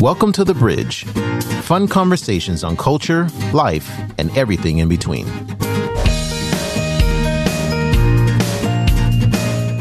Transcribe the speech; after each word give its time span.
Welcome 0.00 0.32
to 0.32 0.44
The 0.44 0.54
Bridge. 0.54 1.04
Fun 1.64 1.86
conversations 1.86 2.64
on 2.64 2.74
culture, 2.74 3.28
life, 3.52 3.86
and 4.16 4.34
everything 4.34 4.78
in 4.78 4.88
between. 4.88 5.26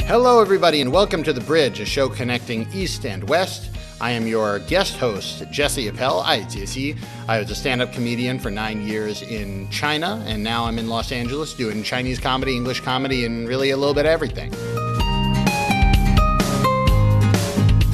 Hello, 0.06 0.42
everybody, 0.42 0.82
and 0.82 0.92
welcome 0.92 1.24
to 1.24 1.32
The 1.32 1.40
Bridge, 1.40 1.80
a 1.80 1.86
show 1.86 2.10
connecting 2.10 2.68
East 2.74 3.06
and 3.06 3.30
West. 3.30 3.70
I 4.02 4.12
am 4.12 4.28
your 4.28 4.60
guest 4.60 4.98
host, 4.98 5.50
Jesse 5.52 5.88
Appel. 5.88 6.22
Hi, 6.22 6.44
Jesse. 6.44 6.98
I 7.30 7.40
was 7.40 7.50
a 7.50 7.56
stand 7.56 7.82
up 7.82 7.94
comedian 7.94 8.40
for 8.40 8.52
nine 8.52 8.86
years 8.86 9.22
in 9.22 9.70
China, 9.70 10.22
and 10.28 10.44
now 10.44 10.66
I'm 10.66 10.78
in 10.80 10.90
Los 10.90 11.14
Angeles 11.14 11.54
doing 11.54 11.82
Chinese 11.82 12.20
comedy, 12.20 12.58
English 12.58 12.82
comedy, 12.82 13.24
and 13.24 13.48
really 13.48 13.70
a 13.70 13.78
little 13.78 13.94
bit 13.94 14.06
of 14.06 14.12
everything. 14.12 14.54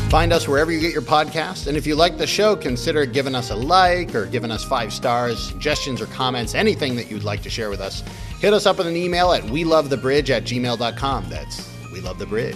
Find 0.09 0.31
us 0.31 0.47
wherever 0.47 0.71
you 0.71 0.79
get 0.79 0.93
your 0.93 1.01
podcasts. 1.01 1.67
And 1.67 1.75
if 1.75 1.85
you 1.85 1.95
like 1.95 2.17
the 2.17 2.27
show, 2.27 2.55
consider 2.55 3.05
giving 3.05 3.35
us 3.35 3.49
a 3.49 3.55
like 3.55 4.15
or 4.15 4.25
giving 4.25 4.51
us 4.51 4.63
five 4.63 4.93
stars, 4.93 5.49
suggestions 5.49 5.99
or 5.99 6.05
comments, 6.07 6.55
anything 6.55 6.95
that 6.95 7.09
you'd 7.09 7.23
like 7.23 7.41
to 7.41 7.49
share 7.49 7.69
with 7.69 7.81
us. 7.81 8.01
Hit 8.39 8.53
us 8.53 8.65
up 8.65 8.77
with 8.77 8.87
an 8.87 8.95
email 8.95 9.31
at 9.33 9.43
we 9.49 9.63
love 9.63 9.89
the 9.89 9.97
bridge 9.97 10.29
at 10.29 10.43
gmail.com. 10.43 11.29
That's 11.29 11.69
we 11.91 12.01
love 12.01 12.19
the 12.19 12.27
bridge. 12.27 12.55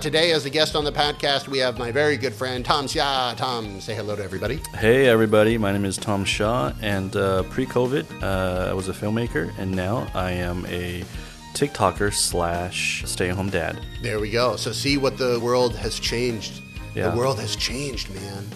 Today, 0.00 0.30
as 0.30 0.44
a 0.44 0.50
guest 0.50 0.76
on 0.76 0.84
the 0.84 0.92
podcast, 0.92 1.48
we 1.48 1.58
have 1.58 1.76
my 1.76 1.90
very 1.90 2.16
good 2.16 2.32
friend 2.32 2.64
Tom 2.64 2.86
Xia. 2.86 3.36
Tom, 3.36 3.80
say 3.80 3.96
hello 3.96 4.14
to 4.14 4.22
everybody. 4.22 4.60
Hey, 4.76 5.08
everybody. 5.08 5.58
My 5.58 5.72
name 5.72 5.84
is 5.84 5.96
Tom 5.96 6.24
Shaw, 6.24 6.72
and 6.80 7.16
uh, 7.16 7.42
pre 7.44 7.66
COVID, 7.66 8.22
uh, 8.22 8.70
I 8.70 8.74
was 8.74 8.88
a 8.88 8.92
filmmaker, 8.92 9.52
and 9.58 9.72
now 9.72 10.06
I 10.14 10.30
am 10.30 10.64
a 10.66 11.02
TikToker 11.54 12.14
slash 12.14 13.02
stay 13.06 13.30
at 13.30 13.34
home 13.34 13.50
dad. 13.50 13.80
There 14.00 14.20
we 14.20 14.30
go. 14.30 14.54
So, 14.54 14.70
see 14.70 14.98
what 14.98 15.18
the 15.18 15.40
world 15.40 15.74
has 15.74 15.98
changed. 15.98 16.62
Yeah. 16.94 17.10
The 17.10 17.16
world 17.16 17.40
has 17.40 17.56
changed, 17.56 18.08
man. 18.14 18.46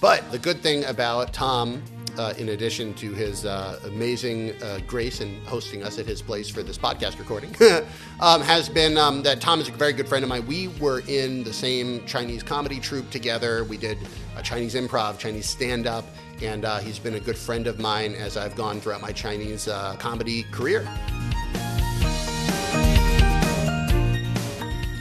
But 0.00 0.30
the 0.30 0.38
good 0.38 0.62
thing 0.62 0.84
about 0.84 1.32
Tom 1.32 1.82
uh, 2.18 2.34
in 2.38 2.50
addition 2.50 2.94
to 2.94 3.12
his 3.12 3.44
uh, 3.44 3.80
amazing 3.84 4.52
uh, 4.62 4.80
grace 4.86 5.20
in 5.20 5.44
hosting 5.44 5.82
us 5.82 5.98
at 5.98 6.06
his 6.06 6.22
place 6.22 6.48
for 6.48 6.62
this 6.62 6.78
podcast 6.78 7.18
recording, 7.18 7.54
um, 8.20 8.40
has 8.40 8.68
been 8.68 8.96
um, 8.96 9.22
that 9.22 9.40
Tom 9.40 9.60
is 9.60 9.68
a 9.68 9.72
very 9.72 9.92
good 9.92 10.08
friend 10.08 10.22
of 10.22 10.28
mine. 10.28 10.46
We 10.46 10.68
were 10.80 11.02
in 11.08 11.44
the 11.44 11.52
same 11.52 12.04
Chinese 12.06 12.42
comedy 12.42 12.80
troupe 12.80 13.10
together. 13.10 13.64
We 13.64 13.76
did 13.76 13.98
a 14.36 14.42
Chinese 14.42 14.74
improv, 14.74 15.18
Chinese 15.18 15.48
stand 15.48 15.86
up, 15.86 16.04
and 16.42 16.64
uh, 16.64 16.78
he's 16.78 16.98
been 16.98 17.14
a 17.14 17.20
good 17.20 17.36
friend 17.36 17.66
of 17.66 17.78
mine 17.78 18.14
as 18.14 18.36
I've 18.36 18.56
gone 18.56 18.80
throughout 18.80 19.00
my 19.00 19.12
Chinese 19.12 19.68
uh, 19.68 19.96
comedy 19.96 20.44
career. 20.44 20.88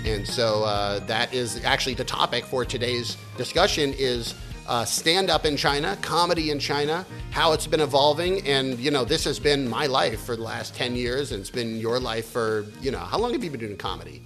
And 0.06 0.28
so 0.28 1.02
that 1.08 1.34
is 1.34 1.64
actually 1.64 1.96
the 1.96 2.06
topic 2.06 2.46
for 2.46 2.66
today's 2.66 3.18
discussion 3.38 3.94
is 3.98 4.34
uh, 4.68 4.86
stand 4.86 5.30
up 5.30 5.46
in 5.46 5.58
China, 5.58 5.98
comedy 6.02 6.52
in 6.52 6.60
China, 6.60 7.06
how 7.32 7.54
it's 7.54 7.68
been 7.68 7.82
evolving. 7.82 8.46
And, 8.48 8.80
you 8.80 8.92
know, 8.92 9.06
this 9.06 9.24
has 9.26 9.40
been 9.40 9.70
my 9.70 9.86
life 9.86 10.22
for 10.22 10.36
the 10.36 10.42
last 10.44 10.76
10 10.76 10.96
years, 10.96 11.32
and 11.32 11.42
it's 11.42 11.50
been 11.50 11.80
your 11.80 12.00
life 12.00 12.28
for, 12.28 12.66
you 12.82 12.92
know, 12.92 13.00
how 13.00 13.18
long 13.18 13.34
have 13.34 13.44
you 13.44 13.50
been 13.52 13.60
doing 13.60 13.78
comedy? 13.78 14.24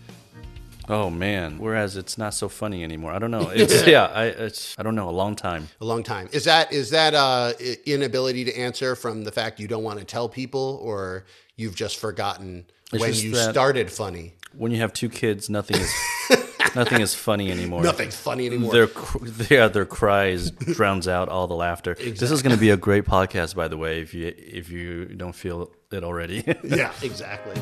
Oh 0.91 1.11
man! 1.11 1.59
Whereas 1.59 1.97
it's 1.97 2.17
not 2.17 2.33
so 2.33 2.49
funny 2.49 2.83
anymore. 2.83 3.11
I 3.11 3.19
don't 3.19 3.29
know. 3.29 3.51
It's 3.53 3.85
yeah. 3.85 4.05
I 4.07 4.25
it's 4.25 4.75
I 4.75 4.81
don't 4.81 4.95
know. 4.95 5.07
A 5.07 5.11
long 5.11 5.35
time. 5.35 5.67
A 5.79 5.85
long 5.85 6.01
time. 6.01 6.29
Is 6.31 6.45
that 6.45 6.73
is 6.73 6.89
that 6.89 7.13
uh, 7.13 7.53
inability 7.85 8.45
to 8.45 8.57
answer 8.57 8.95
from 8.95 9.23
the 9.23 9.31
fact 9.31 9.59
you 9.59 9.67
don't 9.67 9.83
want 9.83 9.99
to 9.99 10.05
tell 10.05 10.27
people, 10.27 10.79
or 10.81 11.25
you've 11.55 11.75
just 11.75 11.97
forgotten 11.97 12.65
It's 12.91 13.01
when 13.01 13.11
just 13.11 13.23
you 13.23 13.35
started 13.35 13.91
funny? 13.91 14.33
When 14.57 14.71
you 14.71 14.79
have 14.79 14.91
two 14.91 15.09
kids, 15.09 15.47
nothing 15.47 15.77
is 15.77 15.93
nothing 16.75 17.01
is 17.01 17.13
funny 17.13 17.51
anymore. 17.51 17.83
Nothing's 17.83 18.15
funny 18.15 18.45
anymore. 18.45 18.71
Their 18.71 18.89
yeah, 19.49 19.67
their 19.67 19.85
cries 19.85 20.51
drowns 20.51 21.07
out 21.07 21.29
all 21.29 21.47
the 21.47 21.55
laughter. 21.55 21.95
This 21.95 22.31
is 22.31 22.41
going 22.41 22.55
to 22.55 22.59
be 22.59 22.69
a 22.69 22.77
great 22.77 23.05
podcast, 23.05 23.55
by 23.55 23.67
the 23.67 23.77
way. 23.77 24.01
If 24.01 24.13
you 24.13 24.33
if 24.35 24.69
you 24.69 25.05
don't 25.05 25.33
feel 25.33 25.71
it 25.91 26.03
already. 26.03 26.43
yeah, 26.63 26.91
exactly. 27.01 27.59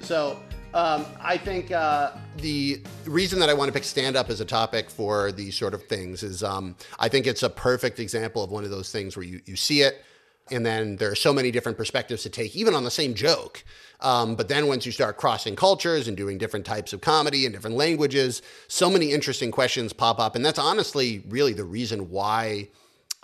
So 0.00 0.38
um, 0.74 1.04
I 1.20 1.36
think 1.36 1.70
uh, 1.70 2.12
the 2.38 2.82
reason 3.04 3.40
that 3.40 3.48
I 3.48 3.54
want 3.54 3.68
to 3.68 3.72
pick 3.72 3.84
stand 3.84 4.16
up 4.16 4.30
as 4.30 4.40
a 4.40 4.44
topic 4.44 4.90
for 4.90 5.32
these 5.32 5.56
sort 5.56 5.74
of 5.74 5.82
things 5.84 6.22
is 6.22 6.42
um, 6.42 6.76
I 6.98 7.08
think 7.08 7.26
it's 7.26 7.42
a 7.42 7.50
perfect 7.50 7.98
example 7.98 8.42
of 8.42 8.50
one 8.50 8.64
of 8.64 8.70
those 8.70 8.90
things 8.90 9.16
where 9.16 9.24
you, 9.24 9.40
you 9.44 9.56
see 9.56 9.82
it 9.82 10.02
and 10.50 10.64
then 10.64 10.96
there 10.96 11.10
are 11.10 11.16
so 11.16 11.32
many 11.32 11.50
different 11.50 11.78
perspectives 11.78 12.22
to 12.22 12.30
take, 12.30 12.54
even 12.56 12.74
on 12.74 12.84
the 12.84 12.90
same 12.90 13.14
joke. 13.14 13.64
Um, 14.00 14.36
but 14.36 14.48
then 14.48 14.68
once 14.68 14.86
you 14.86 14.92
start 14.92 15.16
crossing 15.16 15.56
cultures 15.56 16.06
and 16.06 16.16
doing 16.16 16.38
different 16.38 16.64
types 16.64 16.92
of 16.92 17.00
comedy 17.00 17.46
and 17.46 17.54
different 17.54 17.76
languages, 17.76 18.42
so 18.68 18.88
many 18.88 19.12
interesting 19.12 19.50
questions 19.50 19.92
pop 19.92 20.20
up. 20.20 20.36
And 20.36 20.44
that's 20.44 20.58
honestly 20.58 21.24
really 21.28 21.52
the 21.52 21.64
reason 21.64 22.10
why 22.10 22.68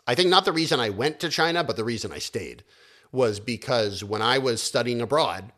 I 0.06 0.14
think 0.14 0.28
not 0.28 0.44
the 0.44 0.52
reason 0.52 0.80
I 0.80 0.90
went 0.90 1.20
to 1.20 1.28
China, 1.28 1.64
but 1.64 1.76
the 1.76 1.84
reason 1.84 2.12
I 2.12 2.18
stayed 2.18 2.62
was 3.10 3.40
because 3.40 4.02
when 4.04 4.20
I 4.20 4.38
was 4.38 4.60
studying 4.60 5.00
abroad 5.00 5.52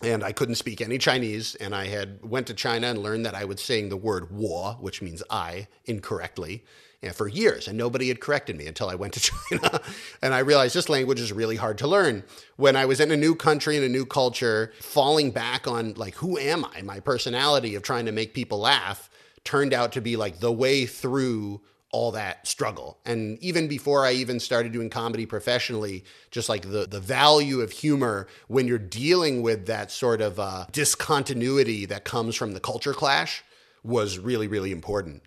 and 0.00 0.22
I 0.22 0.32
couldn't 0.32 0.54
speak 0.54 0.80
any 0.80 0.96
Chinese, 0.96 1.56
and 1.56 1.74
I 1.74 1.86
had 1.86 2.20
went 2.22 2.46
to 2.46 2.54
China 2.54 2.86
and 2.86 3.02
learned 3.02 3.26
that 3.26 3.34
I 3.34 3.44
was 3.44 3.60
saying 3.60 3.88
the 3.88 3.96
word 3.96 4.30
"wo," 4.30 4.76
which 4.80 5.02
means 5.02 5.24
I, 5.28 5.66
incorrectly, 5.86 6.64
and 7.02 7.14
for 7.14 7.28
years, 7.28 7.68
and 7.68 7.78
nobody 7.78 8.08
had 8.08 8.20
corrected 8.20 8.56
me 8.56 8.66
until 8.66 8.88
I 8.88 8.96
went 8.96 9.14
to 9.14 9.20
China, 9.50 9.80
and 10.22 10.34
I 10.34 10.40
realized 10.40 10.74
this 10.74 10.88
language 10.88 11.20
is 11.20 11.32
really 11.32 11.56
hard 11.56 11.78
to 11.78 11.86
learn. 11.86 12.24
When 12.56 12.76
I 12.76 12.86
was 12.86 13.00
in 13.00 13.10
a 13.10 13.16
new 13.16 13.34
country 13.34 13.76
and 13.76 13.84
a 13.84 13.88
new 13.88 14.04
culture, 14.04 14.72
falling 14.80 15.30
back 15.30 15.68
on 15.68 15.94
like 15.94 16.16
who 16.16 16.38
am 16.38 16.64
I, 16.64 16.82
my 16.82 17.00
personality 17.00 17.74
of 17.74 17.82
trying 17.82 18.06
to 18.06 18.12
make 18.12 18.34
people 18.34 18.58
laugh, 18.58 19.08
turned 19.44 19.72
out 19.72 19.92
to 19.92 20.00
be 20.00 20.16
like 20.16 20.40
the 20.40 20.52
way 20.52 20.86
through 20.86 21.60
all 21.90 22.12
that 22.12 22.46
struggle. 22.46 22.98
And 23.06 23.38
even 23.38 23.66
before 23.66 24.04
I 24.04 24.12
even 24.12 24.40
started 24.40 24.72
doing 24.72 24.90
comedy 24.90 25.24
professionally, 25.24 26.04
just 26.30 26.48
like 26.48 26.62
the, 26.62 26.86
the 26.86 27.00
value 27.00 27.60
of 27.60 27.70
humor 27.70 28.26
when 28.48 28.68
you're 28.68 28.78
dealing 28.78 29.40
with 29.40 29.66
that 29.66 29.90
sort 29.90 30.20
of 30.20 30.38
uh, 30.38 30.66
discontinuity 30.72 31.86
that 31.86 32.04
comes 32.04 32.34
from 32.36 32.52
the 32.52 32.60
culture 32.60 32.92
clash 32.92 33.42
was 33.82 34.18
really, 34.18 34.48
really 34.48 34.70
important. 34.70 35.22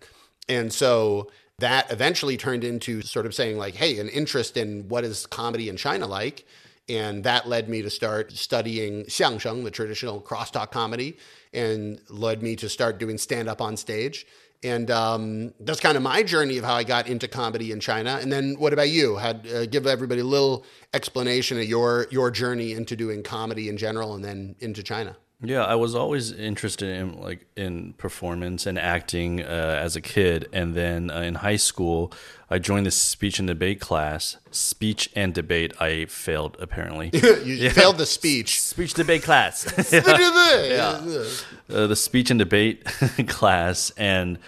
And 0.48 0.72
so 0.72 1.30
that 1.62 1.92
eventually 1.92 2.36
turned 2.36 2.64
into 2.64 3.02
sort 3.02 3.24
of 3.24 3.34
saying, 3.34 3.56
like, 3.56 3.76
hey, 3.76 4.00
an 4.00 4.08
interest 4.08 4.56
in 4.56 4.88
what 4.88 5.04
is 5.04 5.26
comedy 5.26 5.68
in 5.68 5.76
China 5.76 6.08
like. 6.08 6.44
And 6.88 7.22
that 7.22 7.48
led 7.48 7.68
me 7.68 7.82
to 7.82 7.90
start 7.90 8.32
studying 8.32 9.04
xiangsheng, 9.04 9.62
the 9.62 9.70
traditional 9.70 10.20
crosstalk 10.20 10.72
comedy, 10.72 11.16
and 11.52 12.00
led 12.08 12.42
me 12.42 12.56
to 12.56 12.68
start 12.68 12.98
doing 12.98 13.16
stand 13.16 13.48
up 13.48 13.60
on 13.60 13.76
stage. 13.76 14.26
And 14.64 14.90
um, 14.90 15.54
that's 15.60 15.78
kind 15.78 15.96
of 15.96 16.02
my 16.02 16.24
journey 16.24 16.58
of 16.58 16.64
how 16.64 16.74
I 16.74 16.82
got 16.82 17.06
into 17.06 17.28
comedy 17.28 17.70
in 17.70 17.78
China. 17.78 18.18
And 18.20 18.32
then, 18.32 18.56
what 18.58 18.72
about 18.72 18.90
you? 18.90 19.16
Had 19.16 19.46
uh, 19.46 19.66
give 19.66 19.86
everybody 19.86 20.20
a 20.20 20.24
little 20.24 20.64
explanation 20.92 21.58
of 21.58 21.64
your 21.64 22.08
your 22.10 22.32
journey 22.32 22.72
into 22.72 22.96
doing 22.96 23.22
comedy 23.22 23.68
in 23.68 23.76
general, 23.76 24.14
and 24.14 24.24
then 24.24 24.56
into 24.58 24.82
China. 24.82 25.16
Yeah, 25.44 25.64
I 25.64 25.74
was 25.74 25.96
always 25.96 26.30
interested 26.30 26.88
in 26.88 27.20
like 27.20 27.46
in 27.56 27.94
performance 27.94 28.64
and 28.64 28.78
acting 28.78 29.42
uh, 29.42 29.78
as 29.80 29.96
a 29.96 30.00
kid, 30.00 30.48
and 30.52 30.74
then 30.74 31.10
uh, 31.10 31.20
in 31.20 31.34
high 31.36 31.56
school, 31.56 32.12
I 32.48 32.60
joined 32.60 32.86
this 32.86 32.96
speech 32.96 33.40
and 33.40 33.48
debate 33.48 33.80
class. 33.80 34.36
Speech 34.52 35.10
and 35.16 35.34
debate, 35.34 35.72
I 35.80 36.04
failed 36.04 36.56
apparently. 36.60 37.10
you 37.44 37.70
failed 37.70 37.98
the 37.98 38.06
speech. 38.06 38.62
speech 38.62 38.94
debate 38.94 39.24
class. 39.24 39.66
yeah. 39.92 41.00
uh, 41.68 41.86
the 41.88 41.96
speech 41.96 42.30
and 42.30 42.38
debate 42.38 42.84
class, 43.26 43.90
and 43.96 44.38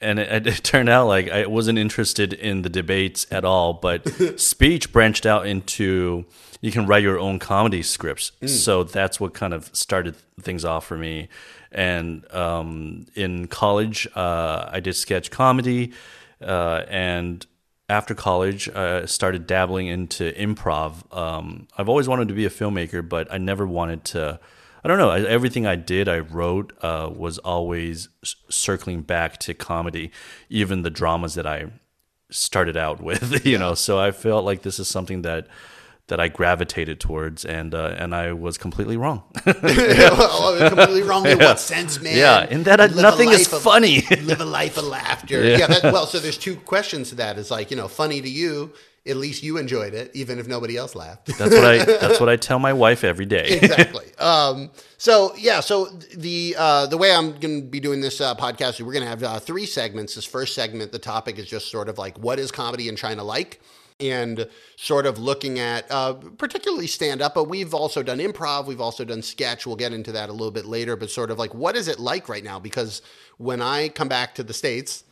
and 0.00 0.18
it, 0.18 0.48
it 0.48 0.64
turned 0.64 0.88
out 0.88 1.06
like 1.06 1.30
I 1.30 1.46
wasn't 1.46 1.78
interested 1.78 2.32
in 2.32 2.62
the 2.62 2.68
debates 2.68 3.24
at 3.30 3.44
all, 3.44 3.72
but 3.72 4.40
speech 4.40 4.92
branched 4.92 5.26
out 5.26 5.46
into 5.46 6.24
you 6.64 6.72
can 6.72 6.86
write 6.86 7.02
your 7.02 7.18
own 7.18 7.38
comedy 7.38 7.82
scripts. 7.82 8.32
So 8.46 8.84
that's 8.84 9.20
what 9.20 9.34
kind 9.34 9.52
of 9.52 9.68
started 9.76 10.16
things 10.40 10.64
off 10.64 10.86
for 10.86 10.96
me. 10.96 11.28
And 11.70 12.24
um, 12.32 13.04
in 13.14 13.48
college, 13.48 14.08
uh, 14.16 14.70
I 14.72 14.80
did 14.80 14.94
sketch 14.94 15.30
comedy, 15.30 15.92
uh, 16.40 16.84
and 16.88 17.44
after 17.90 18.14
college, 18.14 18.70
I 18.70 19.04
started 19.04 19.46
dabbling 19.46 19.88
into 19.88 20.32
improv. 20.32 21.14
Um, 21.14 21.68
I've 21.76 21.90
always 21.90 22.08
wanted 22.08 22.28
to 22.28 22.34
be 22.34 22.46
a 22.46 22.50
filmmaker, 22.50 23.06
but 23.06 23.30
I 23.30 23.36
never 23.36 23.66
wanted 23.66 24.02
to. 24.14 24.40
I 24.82 24.88
don't 24.88 24.96
know. 24.96 25.10
Everything 25.10 25.66
I 25.66 25.76
did, 25.76 26.08
I 26.08 26.20
wrote, 26.20 26.72
uh, 26.80 27.10
was 27.14 27.36
always 27.38 28.08
s- 28.22 28.36
circling 28.48 29.02
back 29.02 29.38
to 29.40 29.52
comedy, 29.52 30.10
even 30.48 30.80
the 30.80 30.90
dramas 30.90 31.34
that 31.34 31.46
I 31.46 31.72
started 32.30 32.78
out 32.78 33.02
with. 33.02 33.44
You 33.52 33.58
know, 33.58 33.74
so 33.74 33.98
I 33.98 34.12
felt 34.12 34.46
like 34.46 34.62
this 34.62 34.78
is 34.78 34.88
something 34.88 35.20
that 35.22 35.46
that 36.08 36.20
I 36.20 36.28
gravitated 36.28 37.00
towards, 37.00 37.44
and 37.44 37.74
uh, 37.74 37.94
and 37.98 38.14
I 38.14 38.32
was 38.32 38.58
completely 38.58 38.96
wrong. 38.96 39.22
oh, 39.46 40.66
completely 40.68 41.02
wrong 41.02 41.26
in 41.26 41.38
what 41.38 41.60
sense, 41.60 42.00
man? 42.00 42.16
Yeah, 42.16 42.46
in 42.46 42.64
that 42.64 42.80
I- 42.80 42.86
nothing 42.86 43.30
is 43.30 43.52
of- 43.52 43.62
funny. 43.62 44.02
live 44.22 44.40
a 44.40 44.44
life 44.44 44.76
of 44.76 44.84
laughter. 44.84 45.42
Yeah. 45.42 45.66
that, 45.66 45.82
well, 45.84 46.06
so 46.06 46.18
there's 46.18 46.38
two 46.38 46.56
questions 46.56 47.10
to 47.10 47.14
that. 47.16 47.38
It's 47.38 47.50
like 47.50 47.70
you 47.70 47.76
know, 47.76 47.88
funny 47.88 48.20
to 48.20 48.28
you 48.28 48.72
at 49.06 49.16
least 49.16 49.42
you 49.42 49.58
enjoyed 49.58 49.92
it, 49.92 50.10
even 50.14 50.38
if 50.38 50.48
nobody 50.48 50.76
else 50.76 50.94
laughed. 50.94 51.26
That's 51.38 51.54
what 51.54 51.64
I 51.64 51.84
that's 51.84 52.20
what 52.20 52.28
I 52.28 52.36
tell 52.36 52.58
my 52.58 52.72
wife 52.72 53.04
every 53.04 53.26
day. 53.26 53.58
exactly. 53.60 54.06
Um, 54.18 54.70
so 54.96 55.34
yeah, 55.36 55.60
so 55.60 55.86
the 56.16 56.56
uh, 56.58 56.86
the 56.86 56.96
way 56.96 57.12
I'm 57.12 57.38
going 57.38 57.62
to 57.62 57.66
be 57.66 57.80
doing 57.80 58.00
this 58.00 58.20
uh, 58.20 58.34
podcast, 58.34 58.74
is 58.74 58.82
we're 58.82 58.92
going 58.92 59.04
to 59.04 59.08
have 59.08 59.22
uh, 59.22 59.38
three 59.40 59.66
segments. 59.66 60.14
This 60.14 60.24
first 60.24 60.54
segment, 60.54 60.92
the 60.92 60.98
topic 60.98 61.38
is 61.38 61.46
just 61.46 61.70
sort 61.70 61.88
of 61.88 61.98
like 61.98 62.18
what 62.18 62.38
is 62.38 62.50
comedy 62.50 62.88
in 62.88 62.96
China 62.96 63.22
like, 63.22 63.60
and 64.00 64.48
sort 64.76 65.06
of 65.06 65.18
looking 65.18 65.58
at 65.58 65.90
uh, 65.90 66.14
particularly 66.14 66.86
stand 66.86 67.22
up, 67.22 67.34
but 67.34 67.44
we've 67.44 67.74
also 67.74 68.02
done 68.02 68.18
improv, 68.18 68.66
we've 68.66 68.80
also 68.80 69.04
done 69.04 69.22
sketch. 69.22 69.66
We'll 69.66 69.76
get 69.76 69.92
into 69.92 70.12
that 70.12 70.28
a 70.28 70.32
little 70.32 70.50
bit 70.50 70.66
later, 70.66 70.96
but 70.96 71.10
sort 71.10 71.30
of 71.30 71.38
like 71.38 71.54
what 71.54 71.76
is 71.76 71.88
it 71.88 71.98
like 71.98 72.28
right 72.28 72.44
now? 72.44 72.58
Because 72.58 73.02
when 73.38 73.62
I 73.62 73.88
come 73.88 74.08
back 74.08 74.34
to 74.36 74.42
the 74.42 74.54
states 74.54 75.04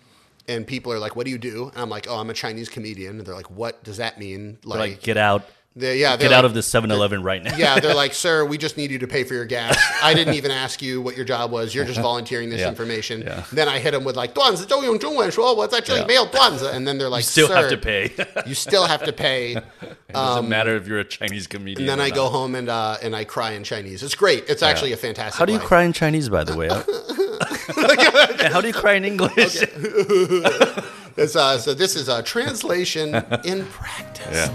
and 0.49 0.67
people 0.67 0.93
are 0.93 0.99
like, 0.99 1.15
"What 1.15 1.25
do 1.25 1.31
you 1.31 1.39
do?" 1.39 1.71
And 1.73 1.83
I'm 1.83 1.91
like, 1.91 2.07
"Oh, 2.09 2.17
I'm 2.17 2.31
a 2.31 2.35
Chinese 2.35 2.69
comedian." 2.69 3.19
And 3.19 3.27
they're 3.27 3.35
like, 3.35 3.51
"What 3.51 3.85
does 3.85 3.99
that 3.99 4.19
mean?" 4.19 4.59
Like, 4.65 4.79
like 4.79 5.03
get 5.03 5.17
out. 5.17 5.47
They, 5.75 6.01
yeah, 6.01 6.19
get 6.19 6.31
like, 6.31 6.39
out 6.39 6.45
of 6.45 6.53
this 6.53 6.69
7-Eleven 6.69 7.23
right 7.23 7.43
now. 7.43 7.57
yeah, 7.57 7.81
they're 7.81 7.95
like, 8.03 8.13
sir, 8.13 8.45
we 8.45 8.59
just 8.59 8.77
need 8.77 8.91
you 8.91 8.99
to 8.99 9.07
pay 9.07 9.25
for 9.25 9.33
your 9.33 9.47
gas. 9.47 9.83
I 10.03 10.13
didn't 10.13 10.35
even 10.35 10.51
ask 10.51 10.83
you 10.83 11.01
what 11.01 11.17
your 11.17 11.25
job 11.25 11.51
was. 11.51 11.75
You're 11.75 11.87
just 11.87 12.01
volunteering 12.03 12.51
this 12.51 12.61
yeah. 12.61 12.69
information. 12.69 13.23
Yeah. 13.23 13.45
Then 13.51 13.69
I 13.69 13.79
hit 13.79 13.93
them 13.93 14.05
with 14.05 14.15
like, 14.15 14.35
Duanza, 14.35 15.57
what's 15.57 15.75
actually 15.75 16.01
yeah. 16.01 16.07
male 16.07 16.27
Duanza? 16.27 16.75
And 16.75 16.87
then 16.87 16.99
they're 16.99 17.09
like, 17.09 17.21
you 17.21 17.29
still 17.29 17.49
have 17.49 17.71
to 17.71 17.79
pay. 17.79 18.11
you 18.47 18.55
still 18.55 18.87
have 18.87 19.03
to 19.05 19.13
pay. 19.15 19.57
it 19.57 19.65
doesn't 20.13 20.45
um, 20.45 20.49
matter 20.49 20.77
if 20.77 20.87
you're 20.87 20.99
a 20.99 21.05
Chinese 21.05 21.47
comedian. 21.47 21.79
And 21.81 21.89
then 21.89 22.01
I 22.05 22.09
not. 22.09 22.17
go 22.17 22.29
home 22.29 22.55
and 22.55 22.69
uh, 22.69 22.99
and 23.03 23.17
I 23.17 23.25
cry 23.25 23.53
in 23.53 23.65
Chinese. 23.65 24.03
It's 24.03 24.15
great. 24.15 24.45
It's 24.49 24.63
actually 24.63 24.93
a 24.93 24.97
fantastic. 24.99 25.39
How 25.39 25.47
do 25.47 25.55
you 25.55 25.59
cry 25.59 25.85
in 25.85 25.95
Chinese, 25.95 26.29
by 26.29 26.45
the 26.45 26.55
way? 26.55 26.69
How 28.51 28.61
do 28.61 28.69
you 28.69 28.75
cry 28.75 28.95
in 28.95 29.05
English? 29.05 29.63
Okay. 29.63 30.83
Uh, 31.19 31.59
so 31.59 31.75
this 31.75 31.95
is 31.95 32.09
a 32.09 32.23
translation 32.23 33.15
in 33.45 33.65
practice. 33.67 34.51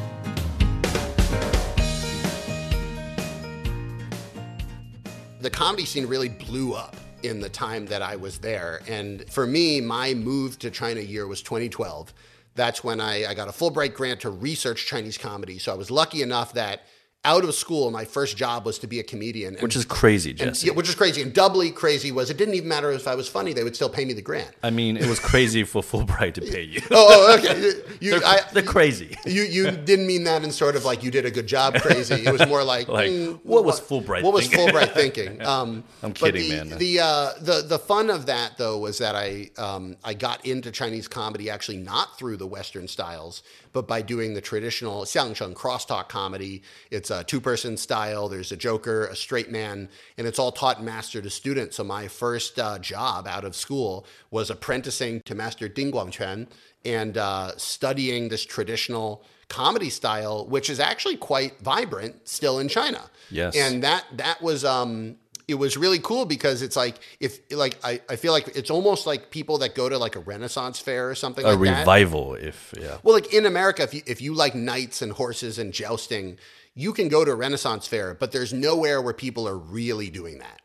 The 5.48 5.52
comedy 5.52 5.86
scene 5.86 6.06
really 6.06 6.28
blew 6.28 6.74
up 6.74 6.98
in 7.24 7.40
the 7.40 7.48
time 7.48 7.86
that 7.86 8.02
I 8.02 8.18
was 8.18 8.38
there. 8.38 8.82
And 8.86 9.24
for 9.32 9.48
me, 9.48 9.80
my 9.80 10.14
move 10.14 10.60
to 10.60 10.70
China 10.70 11.00
year 11.00 11.26
was 11.26 11.42
2012. 11.42 12.14
That's 12.56 12.84
when 12.84 13.00
I, 13.00 13.28
I 13.28 13.34
got 13.34 13.48
a 13.48 13.54
Fulbright 13.54 13.94
grant 13.94 14.20
to 14.22 14.30
research 14.30 14.88
Chinese 14.88 15.18
comedy. 15.18 15.58
So 15.58 15.72
I 15.72 15.76
was 15.78 15.90
lucky 15.90 16.22
enough 16.22 16.52
that 16.56 16.82
out 17.28 17.44
of 17.44 17.54
school, 17.54 17.92
my 17.92 18.06
first 18.06 18.38
job 18.38 18.66
was 18.66 18.80
to 18.80 18.88
be 18.88 19.00
a 19.00 19.04
comedian. 19.04 19.54
And- 19.56 19.62
Which 19.62 19.76
is 19.76 19.86
crazy, 19.86 20.36
and- 20.40 20.64
yeah, 20.64 20.72
which 20.72 20.88
is 20.90 20.96
crazy. 20.96 21.22
And 21.22 21.34
doubly 21.34 21.70
crazy 21.72 22.12
was 22.12 22.30
it 22.30 22.38
didn't 22.38 22.56
even 22.56 22.70
matter 22.70 22.92
if 22.92 23.08
I 23.08 23.16
was 23.16 23.28
funny, 23.28 23.52
they 23.54 23.64
would 23.64 23.76
still 23.76 23.90
pay 23.90 24.06
me 24.06 24.14
the 24.14 24.22
grant. 24.22 24.52
I 24.64 24.70
mean, 24.70 24.96
it 24.98 25.08
was 25.08 25.20
crazy 25.20 25.64
for 25.64 25.82
Fulbright 25.82 26.34
to 26.36 26.42
pay 26.42 26.64
you. 26.64 26.82
Oh, 26.92 27.08
oh, 27.10 27.38
okay. 27.38 27.74
You, 28.00 28.12
They're, 28.12 28.26
I, 28.26 28.40
they're 28.54 28.64
crazy. 28.64 29.16
You 29.26 29.44
you 29.44 29.72
didn't 29.72 30.08
mean 30.08 30.24
that 30.24 30.44
in 30.44 30.52
sort 30.52 30.76
of 30.76 30.86
like 30.86 31.04
you 31.04 31.12
did 31.12 31.26
a 31.26 31.32
good 31.32 31.48
job, 31.48 31.76
crazy. 31.82 32.16
It 32.26 32.32
was 32.32 32.46
more 32.48 32.64
like, 32.64 32.88
Like, 32.98 33.12
mm, 33.12 33.40
what 33.44 33.64
was 33.66 33.80
Fulbright 33.82 34.24
What 34.24 34.34
was? 34.34 34.48
Fulbright 34.48 34.94
thinking? 34.94 35.42
Um, 35.58 35.84
I'm 36.04 36.14
kidding, 36.14 36.50
the, 36.50 36.66
man. 36.66 36.78
The 36.78 37.00
uh, 37.00 37.30
the 37.42 37.58
the 37.68 37.80
fun 37.80 38.10
of 38.10 38.26
that 38.26 38.58
though 38.58 38.78
was 38.80 38.98
that 38.98 39.16
I 39.16 39.50
um, 39.58 39.96
I 40.04 40.14
got 40.14 40.46
into 40.46 40.72
Chinese 40.72 41.08
comedy 41.08 41.50
actually 41.50 41.78
not 41.78 42.18
through 42.18 42.38
the 42.38 42.48
Western 42.48 42.88
styles, 42.88 43.44
but 43.78 43.88
by 43.88 44.02
doing 44.02 44.34
the 44.34 44.42
traditional 44.42 45.04
xiangsheng 45.04 45.54
crosstalk 45.54 46.10
comedy. 46.10 46.64
It's 46.90 47.12
a 47.12 47.24
two 47.24 47.40
person 47.40 47.78
style. 47.78 48.28
There's 48.28 48.52
a 48.52 48.58
joker, 48.58 49.06
a 49.06 49.16
straight 49.16 49.52
man, 49.52 49.88
and 50.18 50.26
it's 50.26 50.40
all 50.40 50.52
taught 50.52 50.78
and 50.78 50.86
mastered 50.88 51.26
to 51.26 51.30
students. 51.30 51.76
So 51.76 51.84
my 51.84 52.08
first 52.08 52.58
uh, 52.58 52.80
job 52.80 53.28
out 53.28 53.46
of 53.46 53.56
school 53.56 54.08
was 54.32 54.50
apprenticing 54.50 55.22
to 55.26 55.36
Master 55.36 55.70
Ding 55.70 55.92
Guangquan 55.92 56.48
and 56.86 57.20
uh, 57.20 57.56
studying 57.58 58.30
this 58.30 58.44
traditional 58.44 59.24
comedy 59.48 59.92
style, 59.92 60.48
which 60.48 60.72
is 60.72 60.80
actually 60.80 61.18
quite 61.18 61.60
vibrant 61.60 62.28
still 62.28 62.58
in 62.58 62.70
China. 62.70 63.12
Yes. 63.30 63.56
And 63.56 63.84
that 63.84 64.06
that 64.14 64.42
was 64.42 64.66
um 64.66 65.18
it 65.48 65.56
was 65.56 65.78
really 65.78 66.00
cool 66.00 66.26
because 66.26 66.62
it's 66.62 66.76
like 66.76 66.96
if 67.20 67.40
like 67.52 67.78
I, 67.84 68.02
I 68.10 68.18
feel 68.18 68.34
like 68.34 68.50
it's 68.56 68.70
almost 68.70 69.08
like 69.08 69.32
people 69.32 69.60
that 69.60 69.76
go 69.76 69.88
to 69.88 69.98
like 69.98 70.16
a 70.16 70.20
Renaissance 70.20 70.80
fair 70.80 71.10
or 71.10 71.16
something 71.16 71.46
A 71.46 71.50
like 71.52 71.60
that. 71.60 71.80
revival, 71.80 72.36
if 72.36 72.74
yeah. 72.80 72.98
Well, 73.04 73.16
like 73.16 73.34
in 73.34 73.46
America, 73.46 73.84
if 73.84 73.94
you 73.94 74.02
if 74.06 74.22
you 74.22 74.34
like 74.34 74.56
knights 74.56 75.02
and 75.02 75.14
horses 75.14 75.58
and 75.58 75.72
jousting, 75.72 76.38
you 76.76 76.92
can 76.92 77.08
go 77.08 77.24
to 77.24 77.32
a 77.32 77.36
Renaissance 77.36 77.88
fair, 77.88 78.14
but 78.14 78.32
there's 78.34 78.54
nowhere 78.54 79.02
where 79.02 79.14
people 79.14 79.48
are 79.48 79.58
really 79.58 80.10
doing 80.10 80.40
that. 80.40 80.62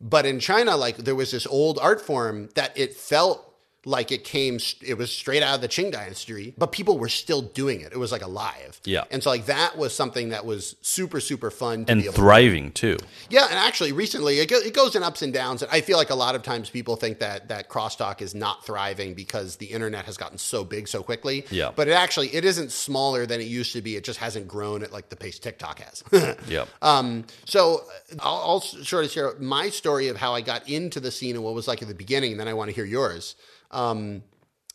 But 0.00 0.26
in 0.26 0.40
China, 0.40 0.76
like 0.76 0.96
there 0.96 1.14
was 1.14 1.30
this 1.30 1.46
old 1.46 1.78
art 1.80 2.00
form 2.00 2.48
that 2.54 2.76
it 2.76 2.94
felt 2.94 3.45
like 3.86 4.10
it 4.10 4.24
came, 4.24 4.58
it 4.84 4.98
was 4.98 5.12
straight 5.12 5.44
out 5.44 5.54
of 5.54 5.60
the 5.60 5.68
Qing 5.68 5.92
dynasty, 5.92 6.52
but 6.58 6.72
people 6.72 6.98
were 6.98 7.08
still 7.08 7.40
doing 7.40 7.80
it. 7.80 7.92
It 7.92 7.98
was 7.98 8.10
like 8.10 8.22
alive. 8.22 8.80
Yeah. 8.84 9.04
And 9.12 9.22
so 9.22 9.30
like 9.30 9.46
that 9.46 9.78
was 9.78 9.94
something 9.94 10.30
that 10.30 10.44
was 10.44 10.74
super, 10.82 11.20
super 11.20 11.52
fun 11.52 11.84
to 11.84 11.92
And 11.92 12.04
thriving 12.06 12.72
too. 12.72 12.98
yeah, 13.30 13.44
and 13.48 13.54
actually, 13.54 13.92
recently 13.92 14.40
it, 14.40 14.48
go, 14.50 14.56
it 14.56 14.74
goes 14.74 14.96
in 14.96 15.04
ups 15.04 15.22
and 15.22 15.32
downs. 15.32 15.62
And 15.62 15.70
I 15.70 15.82
feel 15.82 15.96
like 15.98 16.10
a 16.10 16.16
lot 16.16 16.34
of 16.34 16.42
times 16.42 16.68
people 16.68 16.96
think 16.96 17.20
that 17.20 17.46
that 17.48 17.68
crosstalk 17.68 18.20
is 18.20 18.34
not 18.34 18.66
thriving 18.66 19.14
because 19.14 19.54
the 19.56 19.66
internet 19.66 20.04
has 20.06 20.16
gotten 20.16 20.36
so 20.38 20.64
big 20.64 20.88
so 20.88 21.04
quickly. 21.04 21.46
Yeah. 21.50 21.70
but 21.74 21.86
it 21.86 21.92
actually 21.92 22.34
it 22.34 22.44
isn't 22.44 22.72
smaller 22.72 23.24
than 23.24 23.40
it 23.40 23.46
used 23.46 23.72
to 23.74 23.82
be. 23.82 23.94
It 23.94 24.02
just 24.02 24.18
hasn't 24.18 24.48
grown 24.48 24.82
at 24.82 24.92
like 24.92 25.10
the 25.10 25.16
pace 25.16 25.38
TikTok 25.38 25.78
has. 25.78 26.02
yeah. 26.48 26.64
Um, 26.82 27.24
so 27.44 27.84
uh, 28.10 28.16
I'll, 28.18 28.42
I'll 28.50 28.60
sort 28.60 29.04
of 29.04 29.12
share 29.12 29.34
my 29.38 29.70
story 29.70 30.08
of 30.08 30.16
how 30.16 30.34
I 30.34 30.40
got 30.40 30.68
into 30.68 30.98
the 30.98 31.12
scene 31.12 31.36
and 31.36 31.44
what 31.44 31.52
it 31.52 31.54
was 31.54 31.68
like 31.68 31.82
at 31.82 31.88
the 31.88 31.94
beginning, 31.94 32.32
and 32.32 32.40
then 32.40 32.48
I 32.48 32.54
want 32.54 32.68
to 32.70 32.74
hear 32.74 32.84
yours. 32.84 33.36
Um, 33.76 34.22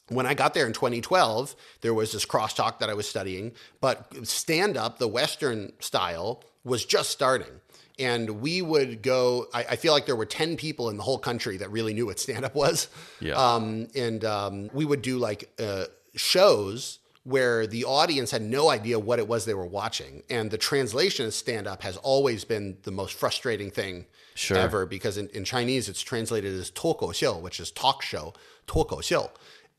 when 0.09 0.25
I 0.25 0.33
got 0.33 0.53
there 0.53 0.67
in 0.67 0.73
2012, 0.73 1.55
there 1.81 1.93
was 1.93 2.11
this 2.11 2.25
crosstalk 2.25 2.79
that 2.79 2.89
I 2.89 2.93
was 2.93 3.07
studying, 3.07 3.53
but 3.79 4.27
stand 4.27 4.75
up, 4.77 4.99
the 4.99 5.07
Western 5.07 5.71
style, 5.79 6.43
was 6.63 6.85
just 6.85 7.09
starting. 7.09 7.61
And 7.97 8.41
we 8.41 8.61
would 8.61 9.01
go, 9.01 9.47
I, 9.53 9.63
I, 9.71 9.75
feel 9.75 9.93
like 9.93 10.05
there 10.05 10.15
were 10.15 10.25
10 10.25 10.57
people 10.57 10.89
in 10.89 10.97
the 10.97 11.03
whole 11.03 11.19
country 11.19 11.57
that 11.57 11.71
really 11.71 11.93
knew 11.93 12.07
what 12.07 12.19
stand 12.19 12.45
up 12.45 12.55
was. 12.55 12.89
Yeah. 13.19 13.33
Um, 13.35 13.87
and 13.95 14.25
um, 14.25 14.69
we 14.73 14.85
would 14.85 15.01
do 15.01 15.17
like 15.17 15.49
uh, 15.59 15.85
shows 16.15 16.99
where 17.23 17.67
the 17.67 17.85
audience 17.85 18.31
had 18.31 18.41
no 18.41 18.69
idea 18.69 18.97
what 18.97 19.19
it 19.19 19.27
was 19.27 19.45
they 19.45 19.53
were 19.53 19.65
watching. 19.65 20.23
And 20.29 20.49
the 20.49 20.57
translation 20.57 21.25
of 21.27 21.33
stand 21.33 21.67
up 21.67 21.83
has 21.83 21.97
always 21.97 22.43
been 22.43 22.77
the 22.83 22.91
most 22.91 23.13
frustrating 23.13 23.69
thing 23.69 24.07
sure. 24.33 24.57
ever 24.57 24.85
because 24.85 25.17
in, 25.17 25.29
in 25.29 25.43
Chinese 25.43 25.87
it's 25.87 26.01
translated 26.01 26.53
as 26.53 26.71
tuokou 26.71 27.13
xiu, 27.13 27.39
which 27.39 27.59
is 27.59 27.71
talk 27.71 28.01
show. 28.01 28.33
Tolko 28.71 29.03
show, 29.03 29.29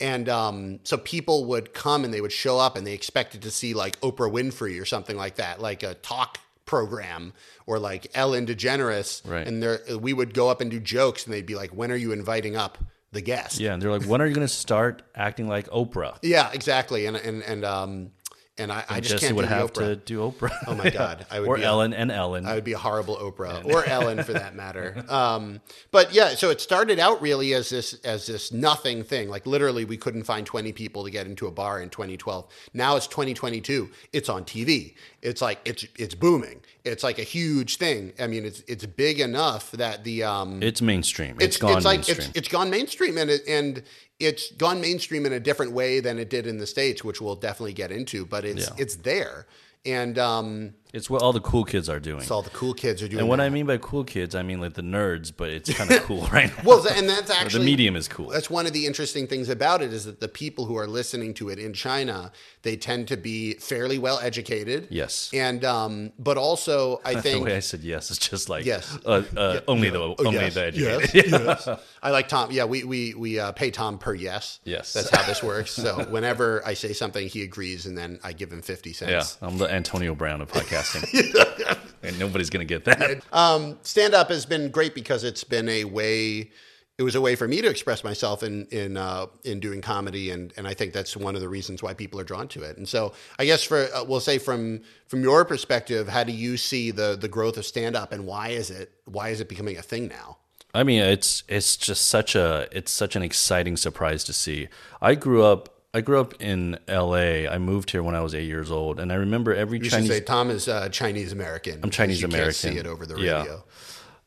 And 0.01 0.29
um, 0.29 0.81
so 0.85 0.99
people 0.99 1.47
would 1.47 1.73
come 1.73 2.05
and 2.05 2.13
they 2.13 2.21
would 2.21 2.33
show 2.33 2.59
up 2.59 2.77
and 2.77 2.87
they 2.87 2.93
expected 2.93 3.43
to 3.43 3.51
see 3.51 3.73
like 3.73 3.99
Oprah 4.01 4.31
Winfrey 4.31 4.81
or 4.81 4.85
something 4.85 5.17
like 5.17 5.37
that, 5.37 5.61
like 5.61 5.83
a 5.83 5.95
talk 5.95 6.39
program 6.67 7.33
or 7.67 7.79
like 7.79 8.09
Ellen 8.15 8.47
DeGeneres. 8.47 9.29
Right. 9.29 9.47
And 9.47 10.03
we 10.03 10.13
would 10.13 10.35
go 10.35 10.49
up 10.49 10.61
and 10.61 10.71
do 10.71 10.79
jokes 10.79 11.25
and 11.25 11.33
they'd 11.33 11.47
be 11.47 11.55
like, 11.55 11.71
when 11.71 11.91
are 11.91 11.97
you 11.97 12.13
inviting 12.13 12.57
up 12.57 12.79
the 13.13 13.21
guest? 13.21 13.61
Yeah. 13.61 13.73
And 13.73 13.81
they're 13.81 13.91
like, 13.91 14.05
when 14.05 14.21
are 14.21 14.27
you 14.27 14.35
going 14.35 14.47
to 14.47 14.53
start 14.53 15.03
acting 15.15 15.49
like 15.49 15.69
Oprah? 15.71 16.19
yeah, 16.23 16.51
exactly. 16.53 17.07
And, 17.07 17.17
and, 17.17 17.43
and, 17.43 17.65
um, 17.65 18.11
and 18.59 18.71
I, 18.71 18.85
I 18.89 19.01
just 19.01 19.13
Jesse 19.15 19.27
can't 19.27 19.37
would 19.37 19.43
do 19.43 19.49
have 19.49 19.73
Oprah. 19.73 19.79
to 19.79 19.97
do 19.97 20.19
Oprah. 20.21 20.57
Oh 20.67 20.75
my 20.75 20.91
God, 21.03 21.25
I 21.31 21.41
would 21.41 21.49
or 21.49 21.57
be 21.57 21.63
a- 21.63 21.67
Ellen 21.67 21.95
and 21.95 22.11
Ellen. 22.13 22.45
I 22.47 22.55
would 22.55 22.65
be 22.65 22.75
a 22.75 22.79
horrible 22.79 23.17
Oprah 23.17 23.65
or 23.65 23.85
Ellen 23.89 24.23
for 24.25 24.35
that 24.35 24.55
matter. 24.55 25.05
Um, 25.09 25.61
but 25.91 26.13
yeah, 26.13 26.31
so 26.31 26.51
it 26.51 26.61
started 26.61 26.99
out 26.99 27.23
really 27.23 27.55
as 27.55 27.71
this 27.71 27.95
as 28.05 28.27
this 28.27 28.53
nothing 28.53 29.05
thing. 29.05 29.29
Like 29.31 29.47
literally, 29.47 29.85
we 29.85 29.97
couldn't 29.97 30.25
find 30.25 30.47
twenty 30.47 30.73
people 30.73 31.03
to 31.05 31.11
get 31.11 31.27
into 31.27 31.47
a 31.47 31.51
bar 31.51 31.81
in 31.81 31.89
2012. 31.89 32.47
Now 32.75 32.97
it's 32.97 33.07
2022. 33.07 33.91
It's 34.13 34.29
on 34.29 34.45
TV. 34.45 34.95
It's 35.23 35.41
like 35.41 35.61
it's 35.65 35.87
it's 35.97 36.15
booming. 36.17 36.63
It's 36.85 37.05
like 37.05 37.19
a 37.19 37.23
huge 37.23 37.77
thing. 37.77 38.13
I 38.19 38.27
mean, 38.27 38.45
it's 38.45 38.63
it's 38.67 38.85
big 38.85 39.21
enough 39.21 39.71
that 39.73 40.03
the 40.03 40.25
um, 40.25 40.61
it's 40.63 40.83
mainstream. 40.83 41.37
it's 41.37 41.45
it's 41.45 41.57
gone 41.59 41.77
it's 41.77 41.85
like 41.85 41.99
mainstream. 41.99 42.19
it's 42.19 42.39
it's 42.39 42.49
gone 42.49 42.71
mainstream 42.71 43.17
and 43.19 43.31
it, 43.31 43.43
and 43.47 43.83
it's 44.19 44.51
gone 44.53 44.81
mainstream 44.81 45.25
in 45.25 45.33
a 45.33 45.41
different 45.41 45.73
way 45.73 46.01
than 46.01 46.19
it 46.19 46.29
did 46.29 46.47
in 46.47 46.59
the 46.59 46.67
states, 46.67 47.05
which 47.05 47.21
we'll 47.21 47.37
definitely 47.37 47.73
get 47.73 47.93
into. 47.93 48.27
But 48.27 48.45
it's 48.45 48.69
Yeah. 48.69 48.75
it's 48.83 48.97
there, 48.97 49.47
and 49.87 50.19
um, 50.19 50.75
It's 50.93 51.09
what 51.09 51.23
all 51.23 51.33
the 51.33 51.41
cool 51.41 51.65
kids 51.65 51.89
are 51.89 51.99
doing. 52.01 52.21
it's 52.21 52.31
all 52.31 52.43
the 52.43 52.51
cool 52.51 52.75
kids 52.75 53.03
are 53.03 53.09
doing. 53.09 53.21
and 53.21 53.29
what 53.29 53.37
now. 53.37 53.45
I 53.45 53.49
mean 53.49 53.67
by 53.67 53.79
cool 53.79 54.05
kids, 54.05 54.35
I 54.35 54.43
mean 54.43 54.61
like 54.61 54.75
the 54.75 54.83
nerds, 54.83 55.33
but 55.35 55.49
it's 55.51 55.73
kind 55.73 55.91
of 55.91 56.03
cool 56.09 56.27
right 56.27 56.55
now. 56.57 56.63
Well, 56.65 56.87
and 56.87 57.09
that's 57.09 57.31
actually 57.41 57.61
the 57.61 57.65
medium 57.65 57.97
is 57.97 58.09
cool. 58.09 58.29
That's 58.29 58.51
one 58.51 58.67
of 58.67 58.73
the 58.75 58.85
interesting 58.87 59.27
things 59.27 59.49
about 59.49 59.81
it 59.83 59.93
is 59.93 60.05
that 60.05 60.21
the 60.21 60.29
people 60.29 60.67
who 60.67 60.77
are 60.77 60.87
listening 60.87 61.33
to 61.35 61.49
it 61.49 61.59
in 61.59 61.73
China, 61.73 62.31
they 62.63 62.77
tend 62.77 63.09
to 63.09 63.17
be 63.17 63.55
fairly 63.55 63.99
well 63.99 64.19
educated. 64.21 64.89
Yes. 64.91 65.31
and 65.33 65.65
um, 65.65 66.13
but 66.19 66.37
also 66.37 67.01
I 67.05 67.21
think 67.21 67.39
the 67.39 67.45
way 67.51 67.57
I 67.57 67.61
said 67.61 67.81
yes 67.81 68.11
is 68.11 68.19
just 68.19 68.49
like 68.49 68.65
Yes. 68.67 68.99
uh, 69.07 69.23
uh, 69.37 69.61
only 69.69 69.89
the 69.91 69.99
Oh, 70.01 70.15
only 70.19 70.33
yes, 70.41 70.55
the 70.55 70.65
educated. 70.67 71.15
yes, 71.15 71.67
yes. 71.67 71.69
I 72.03 72.11
like 72.11 72.29
Tom. 72.29 72.51
Yeah, 72.51 72.65
we 72.65 72.85
we 72.85 73.15
we 73.15 73.39
uh, 73.39 73.53
pay 73.53 73.71
Tom 73.71 73.97
per 73.99 74.13
yes. 74.15 74.61
Yes. 74.65 74.93
that's 74.93 75.09
how 75.11 75.23
this 75.27 75.43
works. 75.43 75.71
So 75.71 76.05
whenever 76.11 76.61
I 76.67 76.75
say 76.75 76.93
something, 76.93 77.27
he 77.29 77.43
agrees, 77.43 77.87
and 77.87 77.97
then 77.97 78.19
I 78.23 78.33
give 78.35 78.53
him 78.53 78.61
fifty 78.61 78.93
cents. 78.93 79.39
Yeah. 79.41 79.49
I'm 79.49 79.57
the 79.59 79.73
Antonio 79.73 80.15
Brown 80.15 80.41
of 80.43 80.49
podcasting, 80.83 81.79
and 82.03 82.19
nobody's 82.19 82.51
gonna 82.51 82.65
get 82.65 82.85
that. 82.85 83.23
Um, 83.33 83.79
stand 83.83 84.15
up 84.15 84.29
has 84.29 84.47
been 84.47 84.71
great 84.71 84.95
because 84.95 85.25
it's 85.25 85.45
been 85.45 85.69
a 85.69 85.85
way 85.85 86.51
it 86.99 87.05
was 87.05 87.15
a 87.15 87.21
way 87.21 87.35
for 87.37 87.49
me 87.49 87.61
to 87.61 87.69
express 87.69 88.05
myself 88.05 88.43
in 88.43 88.67
in 88.67 88.97
uh, 88.97 89.27
in 89.45 89.61
doing 89.61 89.81
comedy, 89.81 90.31
and 90.31 90.53
and 90.57 90.67
I 90.69 90.75
think 90.75 90.93
that's 90.93 91.17
one 91.17 91.35
of 91.35 91.41
the 91.41 91.49
reasons 91.49 91.83
why 91.83 91.95
people 91.95 92.21
are 92.21 92.25
drawn 92.25 92.49
to 92.49 92.63
it. 92.63 92.77
And 92.77 92.89
so, 92.89 93.13
I 93.39 93.45
guess 93.45 93.65
for 93.65 93.89
uh, 93.95 94.05
we'll 94.05 94.21
say 94.21 94.39
from 94.39 94.83
from 95.09 95.23
your 95.23 95.45
perspective, 95.45 96.09
how 96.09 96.25
do 96.25 96.33
you 96.33 96.57
see 96.57 96.91
the 96.91 97.17
the 97.17 97.29
growth 97.29 97.57
of 97.57 97.65
stand 97.65 97.97
up, 97.97 98.13
and 98.13 98.27
why 98.27 98.49
is 98.49 98.71
it 98.71 98.93
why 99.05 99.31
is 99.31 99.41
it 99.41 99.49
becoming 99.49 99.77
a 99.79 99.83
thing 99.83 100.09
now? 100.09 100.39
I 100.75 100.85
mean, 100.85 101.03
it's 101.03 101.45
it's 101.49 101.77
just 101.77 102.07
such 102.07 102.35
a 102.35 102.69
it's 102.73 102.93
such 102.93 103.17
an 103.17 103.23
exciting 103.23 103.77
surprise 103.77 104.23
to 104.25 104.33
see. 104.33 104.69
I 105.01 105.15
grew 105.15 105.43
up 105.43 105.82
I 105.95 106.01
grew 106.01 106.21
up 106.21 106.41
in 106.41 106.79
L.A. 106.89 107.47
I 107.47 107.59
moved 107.59 107.91
here 107.91 108.03
when 108.03 108.15
I 108.15 108.21
was 108.23 108.35
eight 108.35 108.47
years 108.47 108.71
old, 108.71 108.99
and 108.99 109.13
I 109.13 109.17
remember 109.17 109.55
every 109.55 109.79
You 109.79 109.91
Chinese 109.91 110.07
should 110.09 110.17
say 110.17 110.21
Tom 110.25 110.49
is 110.51 110.67
uh, 110.67 110.89
Chinese 110.89 111.33
American. 111.33 111.81
I'm 111.83 111.91
Chinese 111.91 112.23
American. 112.23 112.53
see 112.55 112.79
it 112.79 112.87
over 112.87 113.05
the 113.05 113.19
Yeah. 113.21 113.41
radio. 113.41 113.65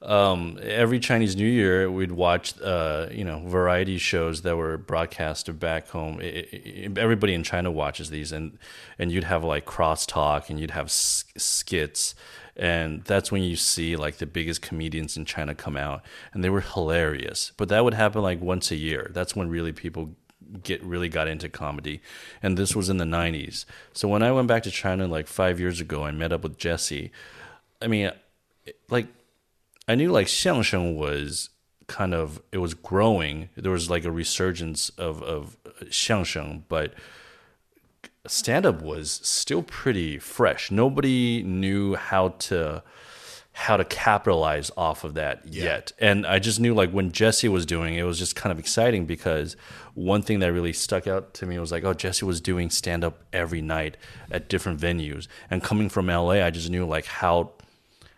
um, 0.04 0.60
every 0.62 1.00
Chinese 1.00 1.36
New 1.36 1.48
Year, 1.48 1.90
we'd 1.90 2.12
watch, 2.12 2.54
uh, 2.62 3.08
you 3.12 3.24
know, 3.24 3.42
variety 3.48 3.98
shows 3.98 4.44
that 4.44 4.56
were 4.56 4.78
broadcasted 4.78 5.60
back 5.60 5.90
home. 5.90 6.20
I- 6.22 6.46
I- 6.54 6.60
I- 6.86 6.90
everybody 6.98 7.34
in 7.34 7.42
China 7.42 7.72
watches 7.72 8.12
these, 8.12 8.32
and 8.32 8.60
and 9.00 9.12
you'd 9.12 9.24
have 9.24 9.44
like 9.44 9.66
crosstalk, 9.66 10.52
and 10.52 10.60
you'd 10.60 10.72
have 10.72 10.92
skits, 10.92 12.14
and 12.56 13.04
that's 13.06 13.32
when 13.32 13.42
you 13.42 13.56
see 13.56 13.96
like 13.96 14.18
the 14.18 14.28
biggest 14.28 14.62
comedians 14.62 15.18
in 15.18 15.26
China 15.26 15.56
come 15.56 15.78
out, 15.78 16.04
and 16.32 16.44
they 16.44 16.50
were 16.52 16.62
hilarious. 16.62 17.52
But 17.58 17.70
that 17.70 17.84
would 17.84 17.96
happen 17.96 18.22
like 18.22 18.40
once 18.40 18.70
a 18.70 18.76
year. 18.76 19.10
That's 19.12 19.36
when 19.36 19.50
really 19.50 19.72
people 19.72 20.16
get 20.64 20.84
really 20.84 21.10
got 21.10 21.28
into 21.28 21.50
comedy, 21.50 22.02
and 22.42 22.58
this 22.58 22.76
was 22.76 22.90
in 22.90 22.98
the 22.98 23.06
'90s. 23.06 23.66
So 23.94 24.08
when 24.08 24.24
I 24.24 24.32
went 24.32 24.48
back 24.48 24.64
to 24.64 24.72
China 24.72 25.08
like 25.08 25.28
five 25.28 25.60
years 25.60 25.80
ago, 25.82 26.04
I 26.04 26.12
met 26.12 26.34
up 26.34 26.44
with 26.44 26.58
Jesse. 26.58 27.12
I 27.82 27.88
mean, 27.88 28.12
like 28.90 29.08
I 29.88 29.96
knew 29.96 30.12
like 30.12 30.28
xiangsheng 30.28 30.96
was 30.96 31.50
kind 31.88 32.14
of 32.14 32.42
it 32.52 32.58
was 32.58 32.74
growing. 32.74 33.50
There 33.56 33.72
was 33.72 33.90
like 33.90 34.06
a 34.06 34.12
resurgence 34.12 34.90
of 34.90 35.22
of 35.22 35.58
xiangsheng, 35.84 36.64
but 36.68 36.94
stand 38.28 38.66
up 38.66 38.82
was 38.82 39.12
still 39.24 39.64
pretty 39.64 40.18
fresh. 40.20 40.72
Nobody 40.72 41.44
knew 41.44 41.96
how 41.96 42.30
to 42.30 42.84
how 43.58 43.78
to 43.78 43.86
capitalize 43.86 44.70
off 44.76 45.06
of 45.06 45.14
that 45.14 45.48
yet. 45.48 45.94
And 45.98 46.28
I 46.28 46.40
just 46.40 46.60
knew 46.60 46.74
like 46.74 46.92
when 46.92 47.14
Jesse 47.14 47.48
was 47.48 47.66
doing 47.66 47.96
it, 47.96 48.02
it 48.02 48.04
was 48.04 48.20
just 48.20 48.36
kind 48.36 48.52
of 48.52 48.60
exciting 48.60 49.06
because 49.06 49.56
one 49.94 50.22
thing 50.22 50.40
that 50.40 50.52
really 50.52 50.74
stuck 50.74 51.08
out 51.08 51.34
to 51.36 51.46
me 51.46 51.58
was 51.58 51.72
like, 51.72 51.86
oh, 51.86 51.94
Jesse 51.94 52.26
was 52.26 52.42
doing 52.42 52.70
stand 52.70 53.06
up 53.06 53.24
every 53.32 53.62
night 53.62 53.96
at 54.30 54.50
different 54.50 54.82
venues. 54.82 55.30
And 55.50 55.64
coming 55.64 55.88
from 55.88 56.08
LA, 56.08 56.44
I 56.44 56.50
just 56.50 56.70
knew 56.70 56.86
like 56.86 57.06
how 57.06 57.54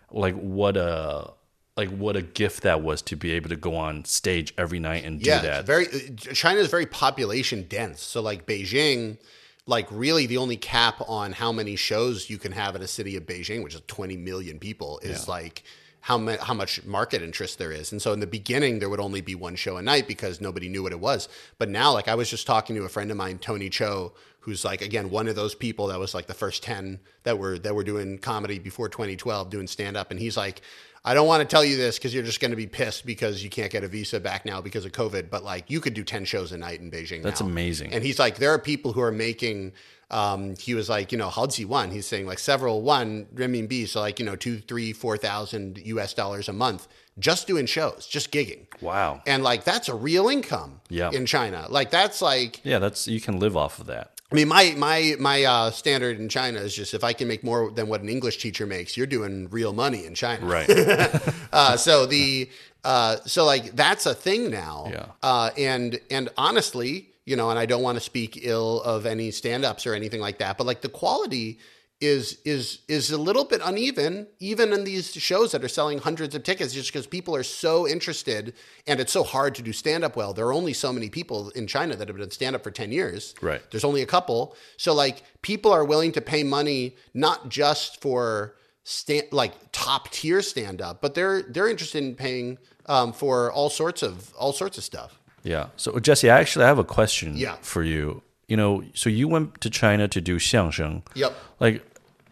like 0.09 0.33
what 0.33 0.75
a 0.75 1.33
like 1.75 1.89
what 1.89 2.15
a 2.15 2.23
gift 2.23 2.63
that 2.63 2.81
was 2.81 3.03
to 3.03 3.15
be 3.15 3.33
able 3.33 3.49
to 3.49 3.55
go 3.55 3.75
on 3.75 4.05
stage 4.05 4.55
every 4.57 4.79
night 4.79 5.05
and 5.05 5.21
do 5.21 5.29
yeah, 5.29 5.41
that. 5.41 5.67
very 5.67 5.85
China 6.33 6.59
is 6.59 6.67
very 6.67 6.87
population 6.87 7.67
dense. 7.69 8.01
So 8.01 8.23
like 8.23 8.47
Beijing, 8.47 9.19
like 9.67 9.87
really 9.91 10.25
the 10.25 10.37
only 10.37 10.57
cap 10.57 11.01
on 11.07 11.33
how 11.33 11.51
many 11.51 11.75
shows 11.75 12.29
you 12.29 12.37
can 12.37 12.53
have 12.53 12.75
in 12.75 12.81
a 12.81 12.87
city 12.87 13.15
of 13.15 13.25
Beijing, 13.25 13.63
which 13.63 13.75
is 13.75 13.81
20 13.87 14.17
million 14.17 14.57
people, 14.57 14.99
is 15.03 15.27
like 15.27 15.63
how 16.01 16.17
ma- 16.17 16.37
how 16.41 16.53
much 16.53 16.83
market 16.85 17.21
interest 17.21 17.59
there 17.59 17.71
is. 17.71 17.91
And 17.91 18.01
so 18.01 18.13
in 18.13 18.21
the 18.21 18.27
beginning 18.27 18.79
there 18.79 18.89
would 18.89 19.01
only 19.01 19.19
be 19.19 19.35
one 19.35 19.55
show 19.55 19.75
a 19.75 19.81
night 19.81 20.07
because 20.07 20.39
nobody 20.39 20.69
knew 20.69 20.81
what 20.81 20.93
it 20.93 20.99
was. 21.01 21.27
But 21.59 21.69
now 21.69 21.91
like 21.91 22.07
I 22.07 22.15
was 22.15 22.29
just 22.29 22.47
talking 22.47 22.75
to 22.77 22.83
a 22.83 22.89
friend 22.89 23.11
of 23.11 23.17
mine, 23.17 23.39
Tony 23.39 23.69
Chou, 23.69 24.13
who's 24.39 24.63
like 24.63 24.81
again 24.81 25.09
one 25.09 25.27
of 25.27 25.35
those 25.35 25.53
people 25.53 25.87
that 25.87 25.99
was 25.99 26.15
like 26.15 26.27
the 26.27 26.33
first 26.33 26.63
10 26.63 27.01
that 27.23 27.37
were 27.37 27.59
that 27.59 27.75
were 27.75 27.83
doing 27.83 28.17
comedy 28.17 28.59
before 28.59 28.87
2012 28.87 29.49
doing 29.49 29.67
stand 29.67 29.97
up 29.97 30.09
and 30.09 30.21
he's 30.21 30.37
like 30.37 30.61
I 31.07 31.13
don't 31.13 31.25
want 31.25 31.39
to 31.39 31.47
tell 31.47 31.63
you 31.63 31.77
this 31.77 31.97
because 31.97 32.13
you're 32.13 32.23
just 32.23 32.41
going 32.41 32.51
to 32.51 32.57
be 32.57 32.67
pissed 32.67 33.05
because 33.05 33.41
you 33.41 33.49
can't 33.49 33.71
get 33.71 33.85
a 33.85 33.87
visa 33.87 34.19
back 34.19 34.45
now 34.45 34.59
because 34.59 34.83
of 34.83 34.91
COVID. 34.91 35.29
But 35.29 35.41
like, 35.41 35.71
you 35.71 35.79
could 35.79 35.93
do 35.93 36.03
ten 36.03 36.25
shows 36.25 36.51
a 36.51 36.57
night 36.57 36.81
in 36.81 36.91
Beijing. 36.91 37.23
That's 37.23 37.39
now. 37.39 37.47
amazing. 37.47 37.93
And 37.93 38.03
he's 38.03 38.19
like, 38.19 38.35
there 38.37 38.51
are 38.51 38.59
people 38.59 38.91
who 38.91 38.99
are 38.99 39.11
making. 39.11 39.71
Um, 40.11 40.55
he 40.57 40.73
was 40.73 40.89
like, 40.89 41.13
you 41.13 41.17
know, 41.17 41.29
haoji 41.29 41.65
wan. 41.65 41.91
He's 41.91 42.05
saying 42.05 42.25
like 42.25 42.39
several 42.39 42.81
wan 42.81 43.25
renminbi, 43.33 43.87
so 43.87 44.01
like 44.01 44.19
you 44.19 44.25
know 44.25 44.35
two, 44.35 44.59
three, 44.59 44.91
four 44.91 45.17
thousand 45.17 45.77
U.S. 45.77 46.13
dollars 46.13 46.49
a 46.49 46.53
month 46.53 46.89
just 47.19 47.47
doing 47.47 47.65
shows, 47.65 48.07
just 48.07 48.31
gigging. 48.31 48.65
Wow. 48.81 49.21
And 49.25 49.43
like 49.43 49.63
that's 49.63 49.89
a 49.89 49.95
real 49.95 50.29
income. 50.29 50.81
Yeah. 50.89 51.11
In 51.11 51.25
China, 51.25 51.65
like 51.69 51.89
that's 51.89 52.21
like 52.21 52.61
Yeah, 52.63 52.79
that's 52.79 53.07
you 53.07 53.21
can 53.21 53.39
live 53.39 53.57
off 53.57 53.79
of 53.79 53.87
that. 53.87 54.11
I 54.31 54.35
mean, 54.35 54.49
my 54.49 54.73
my 54.77 55.15
my 55.19 55.43
uh, 55.43 55.71
standard 55.71 56.19
in 56.19 56.27
China 56.27 56.59
is 56.59 56.75
just 56.75 56.93
if 56.93 57.03
I 57.03 57.13
can 57.13 57.27
make 57.29 57.43
more 57.43 57.71
than 57.71 57.87
what 57.87 58.01
an 58.01 58.09
English 58.09 58.39
teacher 58.39 58.65
makes, 58.65 58.97
you're 58.97 59.07
doing 59.07 59.47
real 59.49 59.71
money 59.71 60.05
in 60.05 60.15
China. 60.15 60.45
Right. 60.45 60.69
Uh, 61.53 61.77
so 61.77 62.05
the 62.05 62.49
uh, 62.83 63.15
so 63.25 63.45
like 63.45 63.75
that's 63.75 64.05
a 64.05 64.13
thing 64.13 64.51
now. 64.51 64.87
Yeah. 64.91 65.05
Uh, 65.23 65.49
and 65.57 65.99
and 66.11 66.29
honestly, 66.37 67.09
you 67.25 67.35
know, 67.35 67.49
and 67.49 67.57
I 67.57 67.65
don't 67.65 67.81
want 67.81 67.97
to 67.97 68.03
speak 68.03 68.39
ill 68.43 68.81
of 68.83 69.05
any 69.05 69.31
stand-ups 69.31 69.87
or 69.87 69.93
anything 69.93 70.19
like 70.19 70.39
that, 70.39 70.57
but 70.57 70.67
like 70.67 70.81
the 70.81 70.89
quality 70.89 71.57
is 71.99 72.37
is 72.45 72.79
is 72.87 73.09
a 73.11 73.17
little 73.17 73.43
bit 73.43 73.59
uneven, 73.63 74.27
even 74.39 74.71
in 74.71 74.83
these 74.83 75.11
shows 75.13 75.51
that 75.51 75.63
are 75.63 75.67
selling 75.67 75.97
hundreds 75.97 76.35
of 76.35 76.43
tickets, 76.43 76.73
just 76.73 76.89
because 76.93 77.07
people 77.07 77.35
are 77.35 77.43
so 77.43 77.87
interested, 77.87 78.53
and 78.85 78.99
it's 78.99 79.11
so 79.11 79.23
hard 79.23 79.55
to 79.55 79.61
do 79.63 79.73
stand-up 79.73 80.15
well. 80.15 80.31
There 80.33 80.45
are 80.45 80.53
only 80.53 80.73
so 80.73 80.93
many 80.93 81.09
people 81.09 81.49
in 81.51 81.65
China 81.65 81.95
that 81.95 82.07
have 82.07 82.17
been 82.17 82.29
stand-up 82.31 82.63
for 82.63 82.71
ten 82.71 82.91
years. 82.91 83.33
Right. 83.41 83.61
There's 83.71 83.83
only 83.83 84.03
a 84.03 84.05
couple, 84.05 84.55
so 84.77 84.93
like 84.93 85.23
people 85.41 85.71
are 85.71 85.83
willing 85.83 86.11
to 86.11 86.21
pay 86.21 86.43
money 86.43 86.95
not 87.13 87.49
just 87.49 87.99
for 88.01 88.55
stand 88.83 89.25
like 89.31 89.53
top 89.71 90.11
tier 90.11 90.41
stand 90.41 90.81
up, 90.81 91.01
but 91.01 91.15
they're 91.15 91.41
they're 91.41 91.67
interested 91.69 92.03
in 92.03 92.13
paying 92.15 92.57
um, 92.85 93.11
for 93.11 93.51
all 93.51 93.69
sorts 93.71 94.03
of 94.03 94.33
all 94.35 94.53
sorts 94.53 94.77
of 94.77 94.83
stuff. 94.83 95.19
Yeah. 95.43 95.69
So 95.77 95.97
Jesse, 95.99 96.29
I 96.29 96.39
actually 96.39 96.65
have 96.65 96.77
a 96.77 96.83
question 96.83 97.35
Yeah. 97.37 97.55
for 97.61 97.81
you. 97.83 98.21
You 98.47 98.57
know, 98.57 98.83
so 98.93 99.09
you 99.09 99.27
went 99.27 99.59
to 99.61 99.69
China 99.69 100.07
to 100.07 100.21
do 100.21 100.37
xiangsheng. 100.37 101.03
Yep. 101.15 101.35
Like 101.59 101.83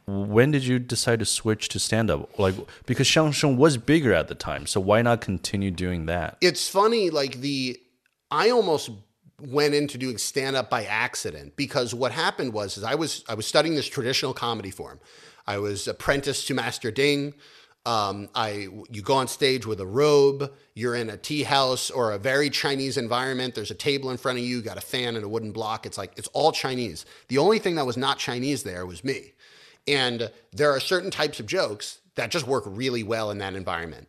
when 0.07 0.51
did 0.51 0.65
you 0.65 0.77
decide 0.77 1.19
to 1.19 1.25
switch 1.25 1.67
to 1.69 1.79
stand 1.79 2.11
up? 2.11 2.37
Like 2.37 2.55
because 2.85 3.07
xiangsheng 3.07 3.57
was 3.57 3.77
bigger 3.77 4.13
at 4.13 4.27
the 4.27 4.35
time, 4.35 4.67
so 4.67 4.79
why 4.79 5.01
not 5.01 5.21
continue 5.21 5.71
doing 5.71 6.05
that? 6.05 6.37
It's 6.41 6.69
funny, 6.69 7.09
like 7.09 7.41
the 7.41 7.79
I 8.31 8.49
almost 8.49 8.91
went 9.41 9.73
into 9.73 9.97
doing 9.97 10.17
stand 10.17 10.55
up 10.55 10.69
by 10.69 10.85
accident 10.85 11.55
because 11.57 11.93
what 11.93 12.11
happened 12.11 12.53
was 12.53 12.77
is 12.77 12.83
I 12.83 12.95
was 12.95 13.23
I 13.27 13.33
was 13.33 13.45
studying 13.45 13.75
this 13.75 13.87
traditional 13.87 14.33
comedy 14.33 14.71
form. 14.71 14.99
I 15.47 15.57
was 15.57 15.87
apprenticed 15.87 16.47
to 16.47 16.53
Master 16.53 16.91
Ding. 16.91 17.33
Um, 17.85 18.29
I 18.33 18.67
you 18.89 19.01
go 19.03 19.13
on 19.15 19.27
stage 19.27 19.65
with 19.65 19.79
a 19.79 19.85
robe. 19.85 20.51
You're 20.73 20.95
in 20.95 21.09
a 21.09 21.17
tea 21.17 21.43
house 21.43 21.91
or 21.91 22.11
a 22.11 22.17
very 22.17 22.49
Chinese 22.49 22.97
environment. 22.97 23.53
There's 23.53 23.71
a 23.71 23.75
table 23.75 24.09
in 24.09 24.17
front 24.17 24.39
of 24.39 24.43
you. 24.43 24.61
Got 24.61 24.77
a 24.77 24.81
fan 24.81 25.15
and 25.15 25.23
a 25.23 25.29
wooden 25.29 25.51
block. 25.51 25.85
It's 25.85 25.97
like 25.97 26.13
it's 26.17 26.27
all 26.29 26.51
Chinese. 26.51 27.05
The 27.27 27.37
only 27.37 27.59
thing 27.59 27.75
that 27.75 27.85
was 27.85 27.97
not 27.97 28.17
Chinese 28.17 28.63
there 28.63 28.85
was 28.85 29.03
me. 29.03 29.33
And 29.87 30.31
there 30.51 30.71
are 30.71 30.79
certain 30.79 31.11
types 31.11 31.39
of 31.39 31.45
jokes 31.45 31.99
that 32.15 32.31
just 32.31 32.47
work 32.47 32.63
really 32.65 33.03
well 33.03 33.29
in 33.29 33.37
that 33.37 33.55
environment. 33.55 34.07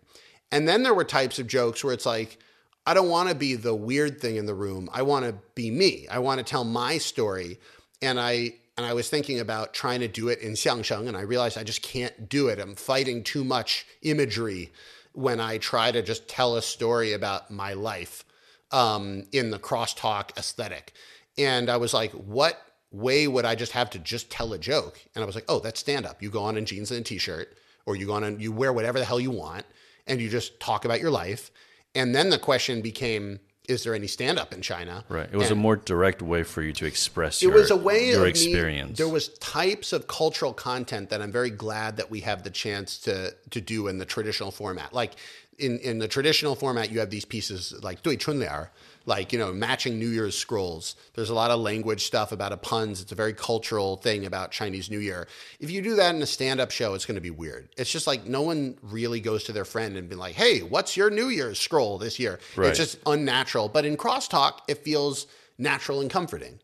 And 0.50 0.66
then 0.66 0.82
there 0.82 0.94
were 0.94 1.04
types 1.04 1.38
of 1.38 1.46
jokes 1.46 1.84
where 1.84 1.92
it's 1.92 2.06
like, 2.06 2.38
I 2.86 2.94
don't 2.94 3.08
want 3.08 3.28
to 3.28 3.34
be 3.34 3.56
the 3.56 3.74
weird 3.74 4.20
thing 4.20 4.36
in 4.36 4.46
the 4.46 4.54
room. 4.54 4.88
I 4.92 5.02
want 5.02 5.26
to 5.26 5.34
be 5.54 5.70
me. 5.70 6.06
I 6.08 6.20
want 6.20 6.38
to 6.38 6.44
tell 6.44 6.64
my 6.64 6.98
story. 6.98 7.58
And 8.00 8.18
I 8.18 8.54
and 8.76 8.84
I 8.84 8.92
was 8.92 9.08
thinking 9.08 9.40
about 9.40 9.72
trying 9.72 10.00
to 10.00 10.08
do 10.08 10.28
it 10.28 10.40
in 10.40 10.52
Xiangsheng, 10.52 11.08
and 11.08 11.16
I 11.16 11.22
realized 11.22 11.56
I 11.56 11.64
just 11.64 11.82
can't 11.82 12.28
do 12.28 12.48
it. 12.48 12.58
I'm 12.58 12.74
fighting 12.74 13.22
too 13.22 13.42
much 13.42 13.86
imagery 14.02 14.72
when 15.12 15.40
I 15.40 15.56
try 15.58 15.90
to 15.90 16.02
just 16.02 16.28
tell 16.28 16.56
a 16.56 16.62
story 16.62 17.14
about 17.14 17.50
my 17.50 17.72
life 17.72 18.24
um, 18.70 19.24
in 19.32 19.50
the 19.50 19.58
crosstalk 19.58 20.36
aesthetic. 20.36 20.92
And 21.38 21.70
I 21.70 21.78
was 21.78 21.94
like, 21.94 22.12
what 22.12 22.60
way 22.90 23.26
would 23.26 23.46
I 23.46 23.54
just 23.54 23.72
have 23.72 23.90
to 23.90 23.98
just 23.98 24.30
tell 24.30 24.52
a 24.52 24.58
joke? 24.58 25.00
And 25.14 25.22
I 25.22 25.26
was 25.26 25.34
like, 25.34 25.46
oh, 25.48 25.58
that's 25.58 25.80
stand 25.80 26.04
up. 26.04 26.22
You 26.22 26.30
go 26.30 26.42
on 26.42 26.58
in 26.58 26.66
jeans 26.66 26.90
and 26.90 27.00
a 27.00 27.04
t-shirt, 27.04 27.56
or 27.86 27.96
you 27.96 28.06
go 28.06 28.12
on 28.12 28.24
and 28.24 28.42
you 28.42 28.52
wear 28.52 28.72
whatever 28.72 28.98
the 28.98 29.04
hell 29.06 29.20
you 29.20 29.30
want, 29.30 29.64
and 30.06 30.20
you 30.20 30.28
just 30.28 30.60
talk 30.60 30.84
about 30.84 31.00
your 31.00 31.10
life. 31.10 31.50
And 31.94 32.14
then 32.14 32.28
the 32.28 32.38
question 32.38 32.82
became, 32.82 33.40
is 33.68 33.84
there 33.84 33.94
any 33.94 34.06
stand 34.06 34.38
up 34.38 34.52
in 34.52 34.62
China? 34.62 35.04
Right. 35.08 35.28
It 35.30 35.36
was 35.36 35.50
and 35.50 35.58
a 35.58 35.60
more 35.60 35.76
direct 35.76 36.22
way 36.22 36.42
for 36.42 36.62
you 36.62 36.72
to 36.74 36.86
express 36.86 37.42
it 37.42 37.46
your, 37.46 37.54
was 37.54 37.70
a 37.70 37.76
way 37.76 38.08
your 38.10 38.22
of 38.22 38.26
experience. 38.26 38.90
Me, 38.90 39.04
there 39.04 39.12
was 39.12 39.28
types 39.28 39.92
of 39.92 40.06
cultural 40.06 40.52
content 40.52 41.10
that 41.10 41.20
I'm 41.20 41.32
very 41.32 41.50
glad 41.50 41.96
that 41.96 42.10
we 42.10 42.20
have 42.20 42.42
the 42.42 42.50
chance 42.50 42.98
to 43.00 43.34
to 43.50 43.60
do 43.60 43.88
in 43.88 43.98
the 43.98 44.06
traditional 44.06 44.50
format. 44.50 44.92
Like 44.92 45.12
in, 45.58 45.78
in 45.78 45.98
the 45.98 46.08
traditional 46.08 46.54
format, 46.54 46.90
you 46.90 47.00
have 47.00 47.10
these 47.10 47.24
pieces 47.24 47.74
like 47.82 48.02
Dui 48.02 48.18
Chun 48.18 48.38
Lian, 48.38 48.68
like 49.06 49.32
you 49.32 49.38
know 49.38 49.52
matching 49.52 49.98
New 49.98 50.08
Year's 50.08 50.36
scrolls. 50.36 50.96
There's 51.14 51.30
a 51.30 51.34
lot 51.34 51.50
of 51.50 51.60
language 51.60 52.04
stuff 52.04 52.32
about 52.32 52.52
a 52.52 52.56
puns. 52.56 53.00
It's 53.00 53.12
a 53.12 53.14
very 53.14 53.32
cultural 53.32 53.96
thing 53.96 54.26
about 54.26 54.50
Chinese 54.50 54.90
New 54.90 54.98
Year. 54.98 55.26
If 55.58 55.70
you 55.70 55.80
do 55.80 55.96
that 55.96 56.14
in 56.14 56.20
a 56.20 56.26
stand-up 56.26 56.70
show, 56.70 56.94
it's 56.94 57.06
going 57.06 57.14
to 57.14 57.20
be 57.20 57.30
weird. 57.30 57.68
It's 57.76 57.90
just 57.90 58.06
like 58.06 58.26
no 58.26 58.42
one 58.42 58.76
really 58.82 59.20
goes 59.20 59.44
to 59.44 59.52
their 59.52 59.64
friend 59.64 59.96
and 59.96 60.08
be 60.08 60.16
like, 60.16 60.34
"Hey, 60.34 60.60
what's 60.60 60.96
your 60.96 61.08
New 61.08 61.28
Year's 61.28 61.58
scroll 61.58 61.96
this 61.96 62.18
year?" 62.18 62.38
Right. 62.56 62.68
It's 62.68 62.78
just 62.78 62.98
unnatural. 63.06 63.68
But 63.68 63.86
in 63.86 63.96
crosstalk, 63.96 64.58
it 64.68 64.84
feels 64.84 65.26
natural 65.58 66.00
and 66.00 66.10
comforting. 66.10 66.58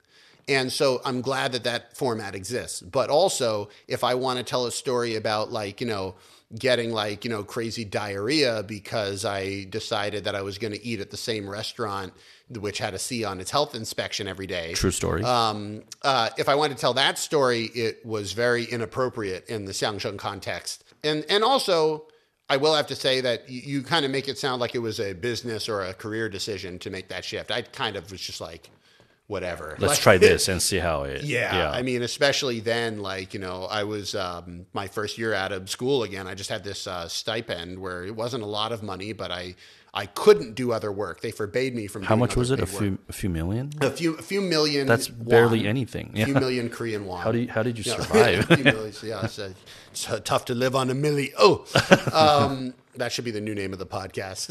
And 0.48 0.72
so 0.72 1.00
I'm 1.04 1.20
glad 1.20 1.52
that 1.52 1.64
that 1.64 1.96
format 1.96 2.34
exists. 2.34 2.80
But 2.80 3.10
also, 3.10 3.68
if 3.86 4.02
I 4.02 4.14
want 4.14 4.38
to 4.38 4.44
tell 4.44 4.66
a 4.66 4.72
story 4.72 5.14
about 5.14 5.52
like, 5.52 5.80
you 5.80 5.86
know, 5.86 6.14
getting 6.58 6.92
like, 6.92 7.24
you 7.24 7.30
know, 7.30 7.42
crazy 7.42 7.84
diarrhea 7.84 8.62
because 8.62 9.24
I 9.24 9.64
decided 9.70 10.24
that 10.24 10.34
I 10.34 10.42
was 10.42 10.58
going 10.58 10.72
to 10.72 10.84
eat 10.84 11.00
at 11.00 11.10
the 11.10 11.16
same 11.16 11.48
restaurant 11.48 12.12
which 12.60 12.78
had 12.78 12.94
a 12.94 12.98
C 12.98 13.24
on 13.24 13.40
its 13.40 13.50
health 13.50 13.74
inspection 13.74 14.28
every 14.28 14.46
day. 14.46 14.74
True 14.74 14.90
story. 14.90 15.22
Um, 15.22 15.82
uh, 16.02 16.30
if 16.36 16.48
I 16.48 16.54
wanted 16.54 16.76
to 16.76 16.80
tell 16.80 16.94
that 16.94 17.18
story, 17.18 17.64
it 17.74 18.04
was 18.04 18.32
very 18.32 18.64
inappropriate 18.64 19.48
in 19.48 19.64
the 19.64 19.72
Xiangsheng 19.72 20.18
context. 20.18 20.84
And 21.04 21.24
and 21.28 21.42
also, 21.42 22.06
I 22.48 22.56
will 22.56 22.74
have 22.74 22.86
to 22.88 22.96
say 22.96 23.20
that 23.22 23.48
you, 23.48 23.60
you 23.60 23.82
kind 23.82 24.04
of 24.04 24.10
make 24.10 24.28
it 24.28 24.38
sound 24.38 24.60
like 24.60 24.74
it 24.74 24.80
was 24.80 25.00
a 25.00 25.12
business 25.14 25.68
or 25.68 25.82
a 25.82 25.94
career 25.94 26.28
decision 26.28 26.78
to 26.80 26.90
make 26.90 27.08
that 27.08 27.24
shift. 27.24 27.50
I 27.50 27.62
kind 27.62 27.96
of 27.96 28.10
was 28.10 28.20
just 28.20 28.40
like, 28.40 28.70
whatever. 29.32 29.76
Let's 29.80 29.94
Like- 29.94 29.98
try 30.00 30.16
this 30.28 30.48
and 30.48 30.62
see 30.62 30.78
how 30.78 31.02
it. 31.02 31.24
yeah, 31.24 31.70
I 31.72 31.82
mean, 31.82 32.02
especially 32.02 32.60
then, 32.60 33.00
like 33.00 33.34
you 33.34 33.40
know, 33.40 33.64
I 33.64 33.82
was 33.84 34.14
um, 34.14 34.66
my 34.72 34.86
first 34.86 35.18
year 35.18 35.34
out 35.34 35.50
of 35.52 35.68
school 35.68 36.04
again. 36.04 36.26
I 36.28 36.34
just 36.34 36.50
had 36.50 36.62
this 36.62 36.86
uh, 36.86 37.08
stipend 37.08 37.78
where 37.80 38.04
it 38.04 38.14
wasn't 38.14 38.44
a 38.44 38.46
lot 38.60 38.70
of 38.72 38.82
money, 38.82 39.12
but 39.12 39.30
I 39.32 39.56
I 39.94 40.06
couldn't 40.06 40.54
do 40.54 40.72
other 40.72 40.90
work. 40.90 41.20
They 41.20 41.32
forbade 41.32 41.74
me 41.74 41.86
from. 41.86 42.02
How 42.02 42.10
doing 42.14 42.20
much 42.20 42.30
other 42.32 42.38
was 42.40 42.50
it? 42.52 42.60
A 42.60 42.62
work. 42.62 42.70
few, 42.82 42.98
a 43.08 43.12
few 43.12 43.28
million. 43.30 43.70
A 43.80 43.90
few, 43.90 44.14
a 44.14 44.22
few 44.22 44.40
million. 44.40 44.86
That's 44.86 45.10
won, 45.10 45.28
barely 45.28 45.66
anything. 45.66 46.12
Yeah. 46.14 46.22
A 46.22 46.26
few 46.26 46.34
million 46.34 46.70
Korean 46.70 47.04
won. 47.04 47.22
How 47.22 47.32
do 47.32 47.38
you, 47.40 47.48
how 47.48 47.62
did 47.62 47.76
you 47.78 47.84
Yeah. 47.86 47.96
survive? 48.00 48.50
A 48.50 48.56
few 48.56 48.64
million, 48.64 48.94
yeah, 49.02 49.24
it's, 49.24 49.38
uh, 49.38 49.52
it's 49.90 50.08
uh, 50.08 50.20
tough 50.24 50.44
to 50.46 50.54
live 50.54 50.74
on 50.74 50.88
a 50.88 50.94
milli. 50.94 51.32
Oh, 51.38 51.64
um, 52.12 52.72
that 52.96 53.12
should 53.12 53.24
be 53.24 53.30
the 53.30 53.40
new 53.40 53.54
name 53.54 53.72
of 53.72 53.78
the 53.78 53.86
podcast. 53.86 54.48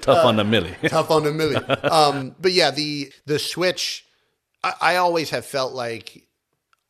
Tough 0.02 0.24
on 0.24 0.36
the 0.36 0.44
millie. 0.44 0.74
tough 0.88 1.10
on 1.10 1.26
a 1.26 1.32
millie. 1.32 1.56
Um, 1.56 2.34
but 2.40 2.52
yeah, 2.52 2.70
the 2.70 3.12
the 3.26 3.38
switch. 3.38 4.04
I, 4.62 4.74
I 4.80 4.96
always 4.96 5.30
have 5.30 5.46
felt 5.46 5.72
like 5.72 6.28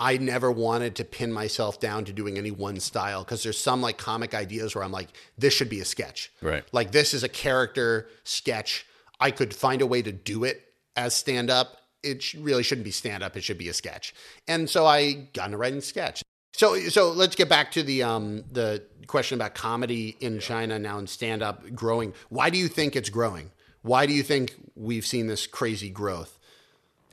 I 0.00 0.16
never 0.16 0.50
wanted 0.50 0.96
to 0.96 1.04
pin 1.04 1.32
myself 1.32 1.80
down 1.80 2.04
to 2.04 2.12
doing 2.12 2.38
any 2.38 2.50
one 2.50 2.78
style 2.80 3.24
because 3.24 3.42
there's 3.42 3.58
some 3.58 3.80
like 3.80 3.98
comic 3.98 4.32
ideas 4.34 4.74
where 4.74 4.84
I'm 4.84 4.92
like, 4.92 5.08
this 5.36 5.52
should 5.52 5.68
be 5.68 5.80
a 5.80 5.84
sketch. 5.84 6.32
Right. 6.40 6.64
Like 6.72 6.92
this 6.92 7.14
is 7.14 7.24
a 7.24 7.28
character 7.28 8.08
sketch. 8.24 8.86
I 9.20 9.32
could 9.32 9.52
find 9.52 9.82
a 9.82 9.86
way 9.86 10.02
to 10.02 10.12
do 10.12 10.44
it 10.44 10.62
as 10.96 11.14
stand 11.14 11.50
up. 11.50 11.76
It 12.04 12.32
really 12.34 12.62
shouldn't 12.62 12.84
be 12.84 12.92
stand 12.92 13.24
up. 13.24 13.36
It 13.36 13.42
should 13.42 13.58
be 13.58 13.68
a 13.68 13.74
sketch. 13.74 14.14
And 14.46 14.70
so 14.70 14.86
I 14.86 15.12
got 15.32 15.46
into 15.46 15.58
writing 15.58 15.80
sketch. 15.80 16.22
So 16.52 16.78
so 16.88 17.10
let's 17.10 17.36
get 17.36 17.48
back 17.48 17.72
to 17.72 17.82
the 17.82 18.02
um 18.02 18.44
the 18.50 18.82
question 19.06 19.36
about 19.36 19.54
comedy 19.54 20.16
in 20.20 20.38
China 20.38 20.78
now 20.78 20.98
and 20.98 21.08
stand 21.08 21.42
up 21.42 21.74
growing. 21.74 22.12
Why 22.28 22.50
do 22.50 22.58
you 22.58 22.68
think 22.68 22.94
it's 22.94 23.08
growing? 23.08 23.50
Why 23.82 24.06
do 24.06 24.12
you 24.12 24.22
think 24.22 24.54
we've 24.76 25.06
seen 25.06 25.28
this 25.28 25.46
crazy 25.46 25.90
growth? 25.90 26.38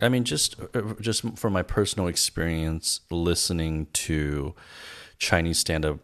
I 0.02 0.10
mean, 0.10 0.26
just 0.26 0.56
uh, 0.76 0.94
just 1.00 1.38
from 1.38 1.54
my 1.54 1.62
personal 1.62 2.08
experience, 2.08 3.02
listening 3.10 3.88
to 3.94 4.54
Chinese 5.20 5.60
stand-up 5.60 6.00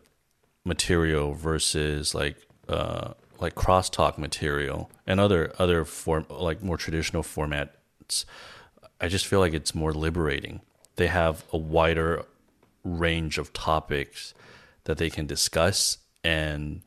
material 0.64 1.34
versus 1.34 2.16
like 2.16 2.38
uh, 2.70 3.14
like 3.40 3.56
crosstalk 3.56 4.18
material 4.18 4.90
and 5.06 5.20
other 5.20 5.52
other 5.60 5.84
form 5.84 6.26
like 6.30 6.64
more 6.64 6.78
traditional 6.78 7.22
formats, 7.24 8.26
I 9.02 9.08
just 9.10 9.28
feel 9.28 9.40
like 9.40 9.54
it's 9.54 9.76
more 9.76 9.94
liberating. 9.94 10.62
They 10.96 11.08
have 11.08 11.44
a 11.52 11.58
wider 11.58 12.26
range 12.84 13.38
of 13.38 13.54
topics 13.54 14.34
that 14.86 14.98
they 14.98 15.10
can 15.10 15.26
discuss, 15.26 15.98
and 16.24 16.82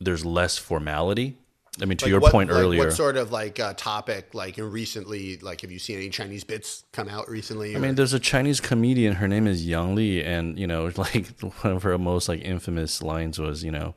there's 0.00 0.24
less 0.24 0.58
formality. 0.58 1.36
I 1.80 1.86
mean, 1.86 1.96
to 1.98 2.04
Like 2.04 2.10
your 2.10 2.20
what- 2.20 2.32
point 2.32 2.50
like 2.50 2.58
earlier, 2.60 2.84
what 2.84 2.92
sort 2.92 3.16
of 3.16 3.32
like 3.32 3.58
uh, 3.58 3.72
topic 3.74 4.34
like 4.34 4.58
in 4.58 4.70
recently 4.70 5.38
like 5.38 5.62
have 5.62 5.70
you 5.70 5.78
seen 5.78 5.96
any 5.96 6.10
Chinese 6.10 6.44
bits 6.44 6.84
come 6.92 7.08
out 7.08 7.30
recently? 7.30 7.74
I 7.74 7.78
mean, 7.78 7.94
there's 7.94 8.12
a 8.12 8.20
Chinese 8.20 8.60
comedian. 8.60 9.14
Her 9.14 9.26
name 9.28 9.46
is 9.46 9.64
Yang 9.66 9.94
Li, 9.94 10.22
and 10.22 10.58
you 10.58 10.66
know, 10.66 10.90
like 10.96 11.28
one 11.40 11.72
of 11.74 11.82
her 11.84 11.96
most 11.96 12.28
like 12.28 12.42
infamous 12.42 13.00
lines 13.00 13.38
was, 13.38 13.64
you 13.64 13.70
know, 13.70 13.94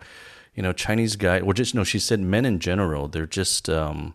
you 0.53 0.63
know, 0.63 0.71
Chinese 0.71 1.17
guy. 1.17 1.41
Well, 1.41 1.51
just 1.51 1.75
no, 1.75 1.83
she 1.83 1.99
said 1.99 2.21
men 2.21 2.45
in 2.45 2.59
general, 2.59 3.09
they're 3.09 3.25
just 3.27 3.67
um, 3.69 4.13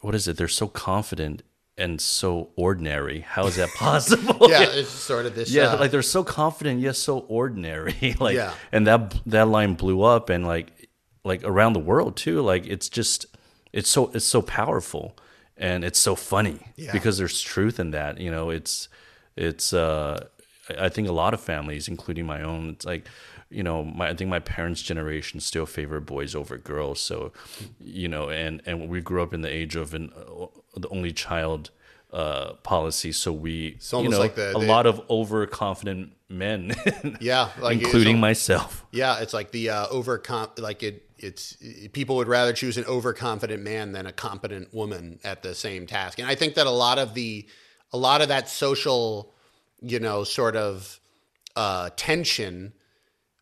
what 0.00 0.14
is 0.16 0.26
it? 0.26 0.36
They're 0.36 0.48
so 0.48 0.66
confident 0.66 1.42
and 1.78 2.00
so 2.00 2.50
ordinary. 2.56 3.20
How 3.20 3.46
is 3.46 3.56
that 3.56 3.70
possible? 3.76 4.48
yeah, 4.50 4.62
it's 4.70 4.90
sort 4.90 5.26
of 5.26 5.34
this. 5.34 5.50
Yeah, 5.50 5.74
like 5.74 5.90
they're 5.90 6.02
so 6.02 6.22
confident 6.24 6.80
yet 6.80 6.96
so 6.96 7.20
ordinary. 7.20 8.14
like, 8.20 8.36
Yeah. 8.36 8.54
and 8.72 8.86
that 8.86 9.20
that 9.26 9.48
line 9.48 9.74
blew 9.74 10.02
up 10.02 10.28
and 10.30 10.46
like 10.46 10.88
like 11.24 11.42
around 11.44 11.72
the 11.72 11.80
world 11.80 12.16
too. 12.16 12.40
Like 12.42 12.66
it's 12.66 12.88
just 12.88 13.26
it's 13.72 13.88
so 13.88 14.10
it's 14.14 14.24
so 14.26 14.42
powerful 14.42 15.16
and 15.56 15.84
it's 15.84 15.98
so 15.98 16.14
funny 16.14 16.58
Yeah. 16.76 16.92
because 16.92 17.16
there's 17.18 17.40
truth 17.40 17.78
in 17.80 17.90
that. 17.92 18.18
You 18.18 18.30
know, 18.30 18.50
it's 18.50 18.88
it's 19.36 19.72
uh 19.72 20.26
I 20.78 20.88
think 20.90 21.08
a 21.08 21.12
lot 21.12 21.34
of 21.34 21.40
families, 21.40 21.88
including 21.88 22.26
my 22.26 22.42
own, 22.42 22.70
it's 22.70 22.84
like 22.84 23.06
you 23.52 23.62
know, 23.62 23.84
my 23.84 24.08
I 24.10 24.14
think 24.14 24.30
my 24.30 24.40
parents' 24.40 24.82
generation 24.82 25.40
still 25.40 25.66
favor 25.66 26.00
boys 26.00 26.34
over 26.34 26.56
girls. 26.58 27.00
So, 27.00 27.32
you 27.80 28.08
know, 28.08 28.28
and 28.30 28.62
and 28.66 28.88
we 28.88 29.00
grew 29.00 29.22
up 29.22 29.32
in 29.34 29.42
the 29.42 29.50
age 29.52 29.76
of 29.76 29.94
an 29.94 30.12
uh, 30.16 30.46
the 30.76 30.88
only 30.88 31.12
child 31.12 31.70
uh, 32.12 32.54
policy. 32.62 33.12
So 33.12 33.32
we, 33.32 33.78
you 33.92 33.98
almost 33.98 34.12
know, 34.12 34.18
like 34.18 34.34
the- 34.34 34.56
a 34.56 34.58
lot 34.58 34.86
of 34.86 35.02
overconfident 35.08 36.12
men, 36.28 36.74
yeah, 37.20 37.50
like 37.60 37.80
including 37.80 38.20
myself. 38.20 38.84
Yeah, 38.90 39.20
it's 39.20 39.34
like 39.34 39.50
the 39.50 39.70
uh, 39.70 39.86
overcom 39.88 40.58
like 40.58 40.82
it. 40.82 41.08
It's 41.18 41.56
people 41.92 42.16
would 42.16 42.28
rather 42.28 42.52
choose 42.52 42.76
an 42.76 42.84
overconfident 42.86 43.62
man 43.62 43.92
than 43.92 44.06
a 44.06 44.12
competent 44.12 44.74
woman 44.74 45.20
at 45.22 45.42
the 45.42 45.54
same 45.54 45.86
task, 45.86 46.18
and 46.18 46.26
I 46.28 46.34
think 46.34 46.54
that 46.54 46.66
a 46.66 46.70
lot 46.70 46.98
of 46.98 47.14
the, 47.14 47.46
a 47.92 47.96
lot 47.96 48.22
of 48.22 48.28
that 48.28 48.48
social, 48.48 49.32
you 49.80 50.00
know, 50.00 50.24
sort 50.24 50.56
of 50.56 50.98
uh, 51.54 51.90
tension, 51.96 52.72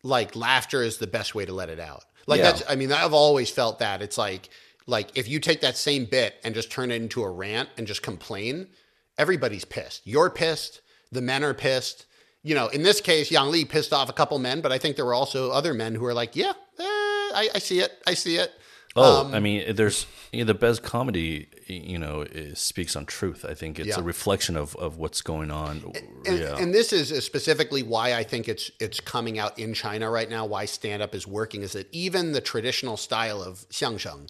like 0.03 0.35
laughter 0.35 0.81
is 0.83 0.97
the 0.97 1.07
best 1.07 1.35
way 1.35 1.45
to 1.45 1.53
let 1.53 1.69
it 1.69 1.79
out. 1.79 2.03
Like 2.27 2.39
Yeah. 2.39 2.51
that's, 2.51 2.63
I 2.69 2.75
mean, 2.75 2.91
I've 2.91 3.13
always 3.13 3.49
felt 3.49 3.79
that 3.79 4.01
it's 4.01 4.17
like, 4.17 4.49
like 4.87 5.15
if 5.17 5.27
you 5.27 5.39
take 5.39 5.61
that 5.61 5.77
same 5.77 6.05
bit 6.05 6.35
and 6.43 6.55
just 6.55 6.71
turn 6.71 6.91
it 6.91 6.95
into 6.95 7.23
a 7.23 7.29
rant 7.29 7.69
and 7.77 7.85
just 7.87 8.01
complain, 8.01 8.67
everybody's 9.17 9.65
pissed. 9.65 10.01
You're 10.05 10.29
pissed. 10.29 10.81
The 11.11 11.21
men 11.21 11.43
are 11.43 11.53
pissed. 11.53 12.05
You 12.43 12.55
know, 12.55 12.67
in 12.69 12.81
this 12.81 13.01
case, 13.01 13.29
Yang 13.29 13.51
Li 13.51 13.65
pissed 13.65 13.93
off 13.93 14.09
a 14.09 14.13
couple 14.13 14.39
men, 14.39 14.61
but 14.61 14.71
I 14.71 14.79
think 14.79 14.95
there 14.95 15.05
were 15.05 15.13
also 15.13 15.51
other 15.51 15.73
men 15.75 15.93
who 15.93 16.01
were 16.01 16.13
like, 16.13 16.35
"Yeah, 16.35 16.53
eh, 16.79 16.83
I, 16.83 17.49
I 17.53 17.59
see 17.59 17.81
it. 17.81 17.91
I 18.07 18.15
see 18.15 18.37
it." 18.37 18.51
Oh, 18.95 19.21
Um, 19.25 19.33
I 19.33 19.39
mean, 19.39 19.75
there's 19.75 20.05
you 20.33 20.39
know, 20.39 20.45
the 20.45 20.53
best 20.59 20.83
comedy, 20.83 21.47
you 21.67 21.97
know, 21.97 22.25
speaks 22.55 22.95
on 22.95 23.05
truth. 23.05 23.45
I 23.47 23.53
think 23.53 23.79
it's 23.79 23.89
Yeah. 23.89 23.99
a 23.99 24.03
reflection 24.03 24.57
of, 24.57 24.75
of 24.75 24.97
what's 24.97 25.21
going 25.21 25.49
on. 25.49 25.93
And, 26.25 26.37
yeah. 26.39 26.57
and 26.57 26.73
this 26.73 26.91
is 26.91 27.25
specifically 27.25 27.83
why 27.83 28.13
I 28.13 28.23
think 28.23 28.49
it's 28.49 28.69
it's 28.79 28.99
coming 28.99 29.39
out 29.39 29.57
in 29.57 29.73
China 29.73 30.09
right 30.09 30.29
now. 30.29 30.45
Why 30.45 30.65
stand 30.65 31.01
up 31.01 31.15
is 31.15 31.25
working 31.25 31.61
is 31.61 31.71
that 31.73 31.87
even 31.93 32.33
the 32.33 32.41
traditional 32.41 32.97
style 32.97 33.41
of 33.41 33.59
xiangsheng, 33.69 34.29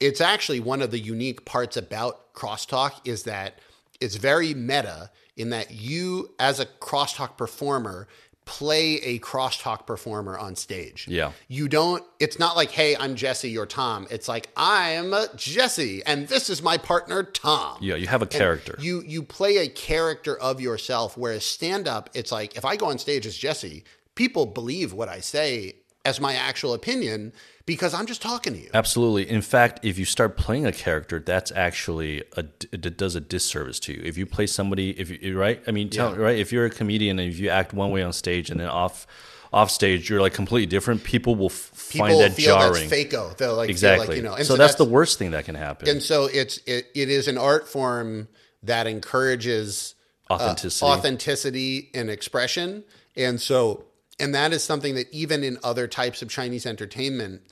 it's 0.00 0.20
actually 0.20 0.60
one 0.60 0.80
of 0.82 0.90
the 0.90 0.98
unique 0.98 1.44
parts 1.44 1.76
about 1.76 2.32
crosstalk 2.34 2.92
is 3.04 3.24
that 3.24 3.58
it's 4.00 4.16
very 4.16 4.54
meta 4.54 5.10
in 5.36 5.50
that 5.50 5.70
you 5.70 6.34
as 6.38 6.60
a 6.60 6.66
crosstalk 6.66 7.36
performer 7.36 8.08
play 8.44 8.96
a 8.96 9.18
crosstalk 9.20 9.86
performer 9.86 10.36
on 10.36 10.56
stage. 10.56 11.06
Yeah. 11.08 11.32
You 11.48 11.68
don't 11.68 12.02
it's 12.18 12.38
not 12.38 12.56
like 12.56 12.70
hey, 12.70 12.96
I'm 12.96 13.14
Jesse 13.14 13.56
or 13.56 13.66
Tom. 13.66 14.06
It's 14.10 14.28
like 14.28 14.48
I'm 14.56 15.14
Jesse 15.36 16.02
and 16.04 16.28
this 16.28 16.50
is 16.50 16.62
my 16.62 16.76
partner 16.76 17.22
Tom. 17.22 17.78
yeah, 17.80 17.94
you 17.94 18.06
have 18.08 18.22
a 18.22 18.24
And 18.24 18.32
character. 18.32 18.76
You 18.80 19.02
you 19.06 19.22
play 19.22 19.58
a 19.58 19.68
character 19.68 20.36
of 20.38 20.60
yourself. 20.60 21.16
Whereas 21.16 21.44
stand 21.44 21.86
up, 21.86 22.10
it's 22.14 22.32
like 22.32 22.56
if 22.56 22.64
I 22.64 22.76
go 22.76 22.86
on 22.86 22.98
stage 22.98 23.26
as 23.26 23.36
Jesse, 23.36 23.84
people 24.14 24.46
believe 24.46 24.92
what 24.92 25.08
I 25.08 25.20
say 25.20 25.76
as 26.04 26.20
my 26.20 26.34
actual 26.34 26.74
opinion 26.74 27.32
because 27.66 27.94
I'm 27.94 28.06
just 28.06 28.22
talking 28.22 28.52
to 28.54 28.58
you. 28.58 28.68
Absolutely. 28.74 29.28
In 29.28 29.42
fact, 29.42 29.80
if 29.84 29.98
you 29.98 30.04
start 30.04 30.36
playing 30.36 30.66
a 30.66 30.72
character, 30.72 31.20
that's 31.20 31.52
actually 31.52 32.22
a 32.36 32.44
it 32.72 32.96
does 32.96 33.14
a 33.14 33.20
disservice 33.20 33.78
to 33.80 33.92
you. 33.92 34.02
If 34.04 34.16
you 34.18 34.26
play 34.26 34.46
somebody, 34.46 34.90
if 34.98 35.10
you 35.10 35.38
right, 35.38 35.62
I 35.66 35.70
mean, 35.70 35.88
tell, 35.90 36.12
Yeah. 36.12 36.18
right, 36.22 36.38
if 36.38 36.52
you're 36.52 36.64
a 36.66 36.70
comedian 36.70 37.18
and 37.18 37.32
if 37.32 37.38
you 37.38 37.48
act 37.48 37.72
one 37.72 37.90
way 37.90 38.02
on 38.02 38.12
stage 38.12 38.50
and 38.50 38.58
then 38.60 38.68
off 38.68 39.06
off 39.52 39.70
stage 39.70 40.08
you're 40.08 40.20
like 40.22 40.32
completely 40.32 40.64
different, 40.66 41.04
people 41.04 41.34
will 41.34 41.46
f- 41.50 41.88
People 41.90 42.06
find 42.08 42.20
that 42.20 42.32
feel 42.32 42.56
jarring. 42.56 42.88
that's 42.88 43.04
fakeo. 43.12 43.36
They'll 43.36 43.54
like 43.54 43.68
exactly. 43.68 44.06
like, 44.08 44.16
you 44.16 44.22
know. 44.22 44.34
And 44.34 44.46
so, 44.46 44.56
that's, 44.56 44.76
the 44.76 44.84
worst 44.86 45.18
thing 45.18 45.32
that 45.32 45.44
can 45.44 45.54
happen. 45.54 45.88
And 45.90 46.02
so 46.02 46.24
it's 46.24 46.56
it, 46.66 46.86
it 46.94 47.10
is 47.10 47.28
an 47.28 47.36
art 47.36 47.68
form 47.68 48.28
that 48.62 48.86
encourages 48.86 49.94
uh, 50.30 50.34
Authenticity. 50.34 50.86
authenticity 50.86 51.90
and 51.94 52.08
expression. 52.10 52.84
And 53.16 53.38
so 53.40 53.84
and 54.20 54.34
that 54.34 54.52
is 54.52 54.62
something 54.62 54.94
that 54.94 55.12
even 55.12 55.42
in 55.42 55.58
other 55.62 55.86
types 55.88 56.22
of 56.22 56.28
Chinese 56.28 56.66
entertainment 56.66 57.42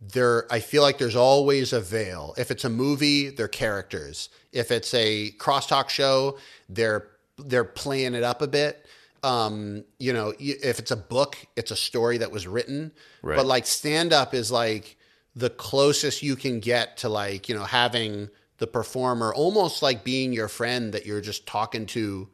there 0.00 0.50
I 0.50 0.60
feel 0.60 0.82
like 0.82 0.98
there's 0.98 1.16
always 1.16 1.72
a 1.72 1.80
veil. 1.80 2.34
If 2.38 2.50
it's 2.50 2.64
a 2.64 2.70
movie, 2.70 3.28
they're 3.28 3.48
characters. 3.48 4.30
If 4.52 4.70
it's 4.70 4.94
a 4.94 5.32
crosstalk 5.32 5.88
show, 5.88 6.38
they're 6.68 7.08
they're 7.36 7.64
playing 7.64 8.14
it 8.14 8.22
up 8.22 8.42
a 8.42 8.46
bit. 8.46 8.86
Um, 9.22 9.84
you 9.98 10.12
know, 10.14 10.32
if 10.38 10.78
it's 10.78 10.90
a 10.90 10.96
book, 10.96 11.36
it's 11.56 11.70
a 11.70 11.76
story 11.76 12.18
that 12.18 12.32
was 12.32 12.46
written. 12.46 12.92
Right. 13.22 13.36
But 13.36 13.46
like 13.46 13.66
stand 13.66 14.12
up 14.12 14.32
is 14.32 14.50
like 14.50 14.96
the 15.36 15.50
closest 15.50 16.22
you 16.22 16.36
can 16.36 16.60
get 16.60 16.96
to 16.98 17.08
like, 17.08 17.48
you 17.48 17.54
know, 17.54 17.64
having 17.64 18.30
the 18.56 18.66
performer 18.66 19.32
almost 19.34 19.82
like 19.82 20.04
being 20.04 20.32
your 20.32 20.48
friend 20.48 20.92
that 20.94 21.04
you're 21.04 21.20
just 21.20 21.46
talking 21.46 21.86
to, 21.86 22.28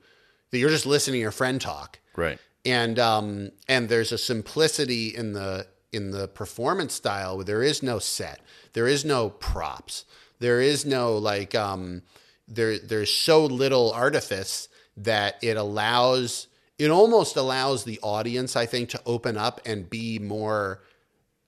that 0.50 0.58
you're 0.58 0.70
just 0.70 0.86
listening 0.86 1.14
to 1.14 1.20
your 1.20 1.32
friend 1.32 1.60
talk. 1.60 1.98
Right. 2.14 2.38
And 2.66 2.98
um, 2.98 3.52
and 3.68 3.88
there's 3.88 4.12
a 4.12 4.18
simplicity 4.18 5.14
in 5.14 5.32
the 5.32 5.66
in 5.92 6.10
the 6.10 6.28
performance 6.28 6.94
style 6.94 7.36
where 7.36 7.44
there 7.44 7.62
is 7.62 7.82
no 7.82 7.98
set, 7.98 8.40
there 8.72 8.88
is 8.88 9.04
no 9.04 9.30
props, 9.30 10.04
there 10.40 10.60
is 10.60 10.84
no 10.84 11.16
like 11.16 11.54
um, 11.54 12.02
there 12.48 12.78
there's 12.78 13.12
so 13.12 13.44
little 13.46 13.92
artifice 13.92 14.68
that 14.96 15.36
it 15.42 15.56
allows 15.56 16.48
it 16.78 16.90
almost 16.90 17.36
allows 17.36 17.84
the 17.84 17.98
audience, 18.02 18.54
I 18.56 18.66
think, 18.66 18.90
to 18.90 19.00
open 19.06 19.36
up 19.36 19.60
and 19.64 19.88
be 19.88 20.18
more 20.18 20.82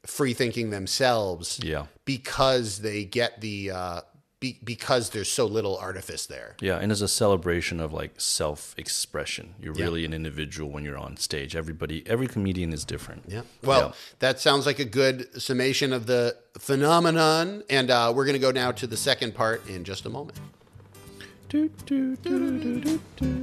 free 0.06 0.32
thinking 0.32 0.70
themselves. 0.70 1.60
Yeah. 1.62 1.86
Because 2.04 2.80
they 2.80 3.04
get 3.04 3.40
the 3.40 3.70
uh, 3.70 4.00
be, 4.40 4.58
because 4.62 5.10
there's 5.10 5.30
so 5.30 5.46
little 5.46 5.76
artifice 5.78 6.26
there. 6.26 6.54
Yeah, 6.60 6.78
and 6.78 6.92
it's 6.92 7.00
a 7.00 7.08
celebration 7.08 7.80
of 7.80 7.92
like 7.92 8.12
self-expression. 8.20 9.54
You're 9.60 9.74
really 9.74 10.04
an 10.04 10.12
individual 10.12 10.70
when 10.70 10.84
you're 10.84 10.96
on 10.98 11.16
stage. 11.16 11.56
Everybody, 11.56 12.04
every 12.06 12.28
comedian 12.28 12.72
is 12.72 12.84
different. 12.84 13.24
Yeah. 13.26 13.42
Well, 13.64 13.88
Yeah. 13.88 13.92
that 14.20 14.40
sounds 14.40 14.64
like 14.66 14.78
a 14.78 14.84
good 14.84 15.40
summation 15.42 15.92
of 15.92 16.06
the 16.06 16.36
phenomenon. 16.58 17.64
And 17.68 17.90
uh, 17.90 18.12
we're 18.14 18.24
going 18.26 18.34
to 18.34 18.38
go 18.40 18.52
now 18.52 18.70
to 18.72 18.86
the 18.86 18.96
second 18.96 19.34
part 19.34 19.66
in 19.68 19.82
just 19.84 20.06
a 20.06 20.10
moment. 20.10 20.38
Do, 21.48 21.68
do, 21.86 22.14
do, 22.16 22.58
do, 22.60 22.80
do, 22.80 23.00
do. 23.16 23.42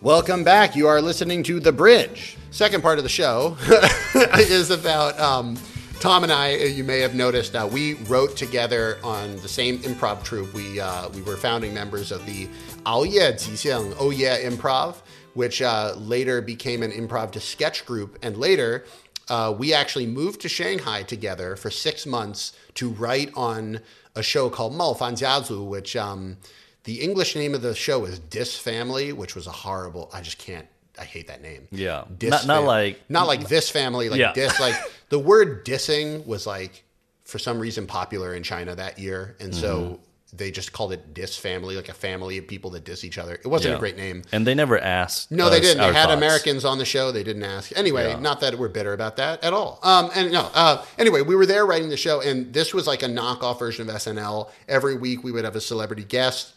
Welcome 0.00 0.44
back. 0.44 0.76
You 0.76 0.86
are 0.86 1.02
listening 1.02 1.42
to 1.44 1.60
The 1.60 1.72
Bridge 1.72 2.37
second 2.50 2.82
part 2.82 2.98
of 2.98 3.04
the 3.04 3.10
show 3.10 3.56
is 4.38 4.70
about 4.70 5.18
um, 5.20 5.56
Tom 6.00 6.22
and 6.22 6.32
I. 6.32 6.54
You 6.54 6.84
may 6.84 7.00
have 7.00 7.14
noticed 7.14 7.54
uh, 7.54 7.68
we 7.70 7.94
wrote 7.94 8.36
together 8.36 8.98
on 9.02 9.36
the 9.36 9.48
same 9.48 9.78
improv 9.80 10.22
troupe. 10.24 10.52
We 10.54 10.80
uh, 10.80 11.08
we 11.10 11.22
were 11.22 11.36
founding 11.36 11.74
members 11.74 12.12
of 12.12 12.24
the 12.26 12.48
Oh 12.86 13.04
Yeah 13.04 13.30
Improv, 13.32 14.96
which 15.34 15.60
uh, 15.60 15.94
later 15.96 16.40
became 16.40 16.82
an 16.82 16.92
improv 16.92 17.32
to 17.32 17.40
sketch 17.40 17.84
group, 17.86 18.18
and 18.22 18.36
later. 18.36 18.84
Uh, 19.30 19.54
we 19.58 19.74
actually 19.74 20.06
moved 20.06 20.40
to 20.40 20.48
Shanghai 20.48 21.02
together 21.02 21.54
for 21.54 21.70
six 21.70 22.06
months 22.06 22.54
to 22.72 22.88
write 22.88 23.30
on 23.36 23.78
a 24.14 24.22
show 24.22 24.48
called 24.48 24.74
Mul 24.74 24.94
Fan 24.94 25.16
Jiazu, 25.16 25.66
which 25.68 25.94
um, 25.96 26.38
the 26.84 27.02
English 27.02 27.36
name 27.36 27.52
of 27.52 27.60
the 27.60 27.74
show 27.74 28.06
is 28.06 28.18
Dis 28.18 28.58
Family, 28.58 29.12
which 29.12 29.34
was 29.34 29.46
a 29.46 29.50
horrible. 29.50 30.08
I 30.14 30.22
just 30.22 30.38
can't 30.38 30.66
I 30.98 31.04
hate 31.04 31.28
that 31.28 31.42
name. 31.42 31.68
Yeah. 31.70 32.04
Dis 32.18 32.30
Not- 32.30 32.46
not 32.46 32.64
like- 32.64 33.00
not 33.08 33.26
like 33.26 33.48
this 33.48 33.70
family, 33.70 34.08
like 34.08 34.18
Yeah. 34.20 34.32
dis. 34.32 34.58
Like 34.60 34.74
the 35.08 35.18
word 35.18 35.64
dissing 35.64 36.26
was 36.26 36.46
like 36.46 36.84
for 37.24 37.38
some 37.38 37.58
reason 37.58 37.86
popular 37.86 38.34
in 38.34 38.42
China 38.42 38.74
that 38.74 38.98
year, 38.98 39.36
and 39.40 39.52
Mm-hmm. 39.52 39.60
so 39.60 40.00
they 40.34 40.50
just 40.50 40.72
called 40.74 40.92
it 40.92 41.14
Dis 41.14 41.36
Family, 41.38 41.74
like 41.74 41.88
a 41.88 41.94
family 41.94 42.36
of 42.36 42.46
people 42.46 42.70
that 42.72 42.84
diss 42.84 43.02
each 43.02 43.16
other. 43.16 43.34
It 43.34 43.46
wasn't 43.46 43.76
a 43.76 43.78
great 43.78 43.96
name. 43.96 44.22
And 44.30 44.46
they 44.46 44.54
never 44.54 44.78
asked. 44.78 45.30
No, 45.32 45.48
they 45.48 45.58
didn't. 45.58 45.78
They 45.78 45.86
had 45.86 46.04
thoughts. 46.08 46.12
Americans 46.18 46.64
on 46.66 46.76
the 46.76 46.84
show. 46.84 47.10
They 47.12 47.22
didn't 47.22 47.44
ask. 47.44 47.72
Anyway, 47.74 48.08
Yeah. 48.10 48.18
not 48.18 48.40
that 48.40 48.58
we're 48.58 48.68
bitter 48.68 48.92
about 48.92 49.16
that 49.16 49.42
at 49.42 49.54
all. 49.54 49.78
Um, 49.82 50.10
and 50.14 50.30
no. 50.30 50.50
Uh, 50.52 50.84
anyway, 50.98 51.22
we 51.22 51.34
were 51.34 51.46
there 51.46 51.64
writing 51.64 51.88
the 51.88 51.96
show, 51.96 52.20
and 52.20 52.52
this 52.52 52.74
was 52.74 52.86
like 52.86 53.02
a 53.02 53.06
knockoff 53.06 53.58
version 53.58 53.88
of 53.88 53.94
SNL. 53.96 54.50
Every 54.68 54.96
week, 54.98 55.24
we 55.24 55.32
would 55.32 55.44
have 55.44 55.56
a 55.56 55.62
celebrity 55.62 56.04
guest. 56.04 56.52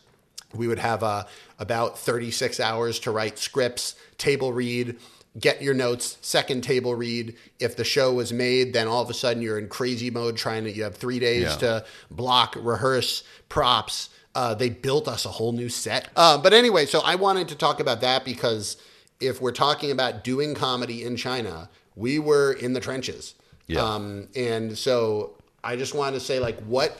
We 0.54 0.67
would 0.67 0.80
have 0.80 1.01
uh, 1.01 1.23
about 1.58 1.97
36 1.97 2.60
hours 2.60 2.99
to 2.99 3.12
write 3.12 3.39
scripts, 3.39 3.95
table 4.22 4.54
read, 4.54 4.98
get 5.40 5.62
your 5.62 5.74
notes, 5.74 6.18
second 6.22 6.62
table 6.62 6.96
read. 6.96 7.36
If 7.60 7.76
the 7.76 7.84
show 7.84 8.14
was 8.14 8.32
made, 8.32 8.74
then 8.74 8.88
all 8.88 9.02
of 9.02 9.10
a 9.10 9.14
sudden 9.14 9.42
you're 9.42 9.58
in 9.60 9.68
crazy 9.68 10.10
mode 10.12 10.38
trying 10.38 10.64
to, 10.66 10.72
you 10.72 10.84
have 10.84 10.96
three 10.96 11.20
days 11.20 11.44
Yeah. 11.44 11.56
to 11.58 11.86
block, 12.10 12.56
rehearse, 12.60 13.24
props. 13.50 14.10
Uh, 14.36 14.54
they 14.54 14.70
built 14.70 15.08
us 15.08 15.26
a 15.26 15.30
whole 15.30 15.52
new 15.52 15.68
set. 15.70 16.08
Uh, 16.16 16.38
but 16.38 16.54
anyway, 16.54 16.86
so 16.86 17.02
I 17.04 17.16
wanted 17.16 17.48
to 17.50 17.56
talk 17.56 17.80
about 17.82 18.00
that 18.02 18.24
because 18.24 18.78
if 19.20 19.42
we're 19.42 19.52
talking 19.52 19.92
about 19.92 20.24
doing 20.24 20.54
comedy 20.56 21.04
in 21.04 21.16
China, 21.18 21.70
we 21.96 22.18
were 22.20 22.54
in 22.54 22.74
the 22.74 22.80
trenches. 22.80 23.36
Yeah. 23.68 23.82
Um, 23.84 24.28
and 24.36 24.78
so 24.78 25.36
I 25.64 25.76
just 25.76 25.94
wanted 25.94 26.20
to 26.20 26.26
say, 26.26 26.40
like, 26.40 26.60
what, 26.62 26.98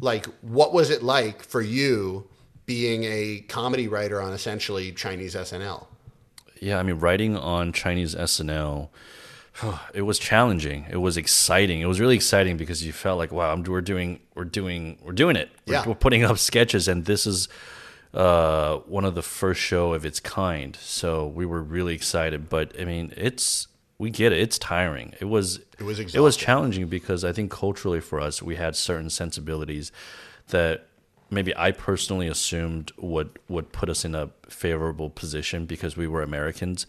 like, 0.00 0.26
what 0.42 0.72
was 0.72 0.90
it 0.90 1.02
like 1.02 1.42
for 1.42 1.60
you 1.60 2.28
being 2.66 3.04
a 3.04 3.44
comedy 3.48 3.88
writer 3.88 4.20
on 4.22 4.32
essentially 4.32 4.92
Chinese 4.92 5.34
SNL? 5.34 5.86
Yeah, 6.60 6.78
I 6.78 6.82
mean, 6.82 6.98
writing 6.98 7.36
on 7.36 7.72
Chinese 7.72 8.14
SNL, 8.14 8.88
it 9.94 10.02
was 10.02 10.18
challenging. 10.18 10.86
It 10.90 10.96
was 10.98 11.16
exciting. 11.16 11.80
It 11.80 11.86
was 11.86 12.00
really 12.00 12.16
exciting 12.16 12.56
because 12.56 12.84
you 12.84 12.92
felt 12.92 13.18
like, 13.18 13.32
wow, 13.32 13.52
I'm, 13.52 13.62
we're 13.64 13.80
doing, 13.80 14.20
we're 14.34 14.44
doing, 14.44 14.98
we're 15.02 15.12
doing 15.12 15.36
it. 15.36 15.50
We're, 15.66 15.74
Yeah. 15.74 15.86
we're 15.88 15.94
putting 15.94 16.24
up 16.24 16.38
sketches, 16.38 16.88
and 16.88 17.04
this 17.04 17.26
is 17.26 17.48
uh, 18.14 18.76
one 18.86 19.04
of 19.04 19.14
the 19.14 19.22
first 19.22 19.60
show 19.60 19.92
of 19.92 20.04
its 20.04 20.20
kind. 20.20 20.76
So 20.80 21.26
we 21.26 21.44
were 21.46 21.62
really 21.62 21.94
excited. 21.94 22.48
But 22.48 22.74
I 22.80 22.84
mean, 22.84 23.12
it's 23.16 23.68
we 23.98 24.10
get 24.10 24.32
it. 24.32 24.38
It's 24.38 24.58
tiring. 24.58 25.14
It 25.20 25.26
was. 25.26 25.60
It 25.78 25.84
was 25.84 25.98
exhausting. 25.98 26.20
It 26.20 26.22
was 26.24 26.36
challenging 26.36 26.86
because 26.88 27.22
I 27.24 27.32
think 27.32 27.50
culturally 27.50 28.00
for 28.00 28.20
us, 28.20 28.42
we 28.42 28.56
had 28.56 28.74
certain 28.76 29.10
sensibilities 29.10 29.92
that 30.48 30.87
maybe 31.30 31.56
I 31.56 31.72
personally 31.72 32.28
assumed 32.28 32.92
would 32.96 33.38
would 33.48 33.72
put 33.72 33.88
us 33.88 34.04
in 34.04 34.14
a 34.14 34.30
favorable 34.48 35.10
position 35.10 35.66
because 35.66 35.96
we 35.96 36.06
were 36.06 36.22
Americans. 36.22 36.86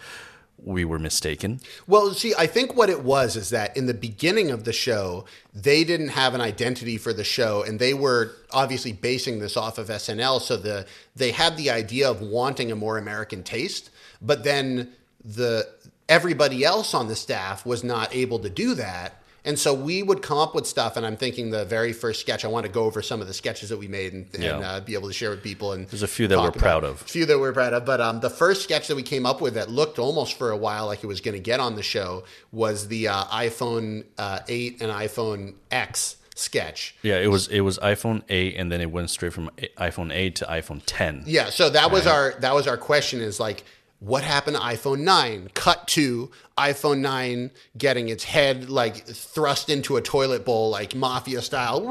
We 0.62 0.84
were 0.84 1.00
mistaken. 1.00 1.62
Well, 1.88 2.14
see, 2.14 2.34
I 2.38 2.46
think 2.46 2.76
what 2.76 2.90
it 2.90 3.02
was 3.02 3.38
is 3.38 3.50
that 3.52 3.78
in 3.78 3.86
the 3.86 3.94
beginning 3.94 4.52
of 4.52 4.66
the 4.66 4.74
show, 4.74 5.24
they 5.54 5.86
didn't 5.86 6.10
have 6.10 6.34
an 6.34 6.42
identity 6.42 6.98
for 6.98 7.14
the 7.14 7.24
show, 7.24 7.64
and 7.64 7.80
they 7.80 7.94
were 7.94 8.36
obviously 8.52 8.92
basing 8.92 9.40
this 9.40 9.56
off 9.56 9.78
of 9.78 9.88
SNL. 9.88 10.42
So 10.42 10.58
the 10.58 10.86
they 11.16 11.32
had 11.32 11.56
the 11.56 11.70
idea 11.70 12.10
of 12.10 12.22
wanting 12.22 12.72
a 12.72 12.76
more 12.76 12.98
American 12.98 13.42
taste, 13.42 13.90
but 14.22 14.44
then 14.44 14.92
the 15.24 15.68
everybody 16.10 16.66
else 16.66 16.94
on 16.94 17.08
the 17.08 17.16
staff 17.16 17.66
was 17.66 17.84
not 17.84 18.14
able 18.14 18.40
to 18.40 18.50
do 18.50 18.74
that. 18.76 19.22
And 19.50 19.58
so 19.58 19.74
we 19.74 20.04
would 20.04 20.22
come 20.22 20.38
up 20.38 20.54
with 20.54 20.68
stuff, 20.68 20.96
and 20.96 21.04
I'm 21.04 21.18
thinking 21.18 21.50
the 21.50 21.66
very 21.66 21.92
first 21.92 22.22
sketch. 22.22 22.46
I 22.46 22.48
want 22.50 22.68
to 22.68 22.72
go 22.72 22.84
over 22.84 23.02
some 23.02 23.20
of 23.20 23.26
the 23.26 23.34
sketches 23.34 23.70
that 23.70 23.78
we 23.78 23.88
made 23.88 24.14
and, 24.14 24.28
and 24.36 24.44
Yeah. 24.44 24.60
uh, 24.60 24.80
be 24.80 24.94
able 24.94 25.08
to 25.08 25.14
share 25.14 25.32
with 25.32 25.42
people. 25.42 25.74
And 25.74 25.88
There's 25.88 26.04
a 26.04 26.08
few 26.08 26.28
that 26.28 26.38
we're 26.38 26.52
proud 26.52 26.84
of. 26.84 27.02
A 27.02 27.06
few 27.06 27.26
that 27.26 27.40
we're 27.40 27.52
proud 27.52 27.74
of. 27.74 27.84
But 27.84 28.00
um, 28.00 28.20
the 28.20 28.30
first 28.30 28.62
sketch 28.62 28.88
that 28.90 28.96
we 28.96 29.02
came 29.02 29.26
up 29.26 29.42
with 29.42 29.56
that 29.56 29.72
looked 29.72 29.98
almost 29.98 30.38
for 30.38 30.52
a 30.52 30.58
while 30.58 30.86
like 30.86 31.04
it 31.04 31.08
was 31.08 31.20
going 31.20 31.34
to 31.34 31.42
get 31.42 31.60
on 31.60 31.74
the 31.76 31.82
show 31.82 32.26
was 32.52 32.90
the 32.90 33.08
uh, 33.08 33.24
iPhone 33.26 34.06
uh, 34.20 34.42
8 34.48 34.84
and 34.84 34.92
iPhone 34.92 35.56
X 35.72 36.18
sketch. 36.36 36.96
Yeah, 37.02 37.18
it 37.18 37.28
was 37.28 37.48
it 37.48 37.62
was 37.62 37.80
iPhone 37.80 38.22
8 38.30 38.56
and 38.56 38.72
then 38.72 38.82
it 38.82 38.92
went 38.92 39.10
straight 39.10 39.34
from 39.34 39.50
iPhone 39.78 40.14
8 40.14 40.36
to 40.38 40.46
iPhone 40.46 40.82
10. 40.86 41.24
Yeah, 41.26 41.50
so 41.50 41.72
that 41.72 41.90
was 41.92 42.06
our 42.06 42.36
that 42.42 42.54
was 42.54 42.68
our 42.68 42.78
question 42.78 43.20
is 43.20 43.40
like 43.40 43.64
what 44.00 44.24
happened 44.24 44.56
to 44.56 44.62
iPhone 44.62 45.00
9? 45.00 45.50
Cut 45.54 45.88
to 45.90 46.32
iPhone 46.58 47.00
9 47.00 47.52
getting 47.78 48.10
its 48.10 48.24
head 48.24 48.70
like 48.70 49.06
thrust 49.06 49.70
into 49.70 49.98
a 49.98 50.02
toilet 50.02 50.46
bowl 50.46 50.70
like 50.70 50.96
mafia 50.96 51.42
style. 51.42 51.82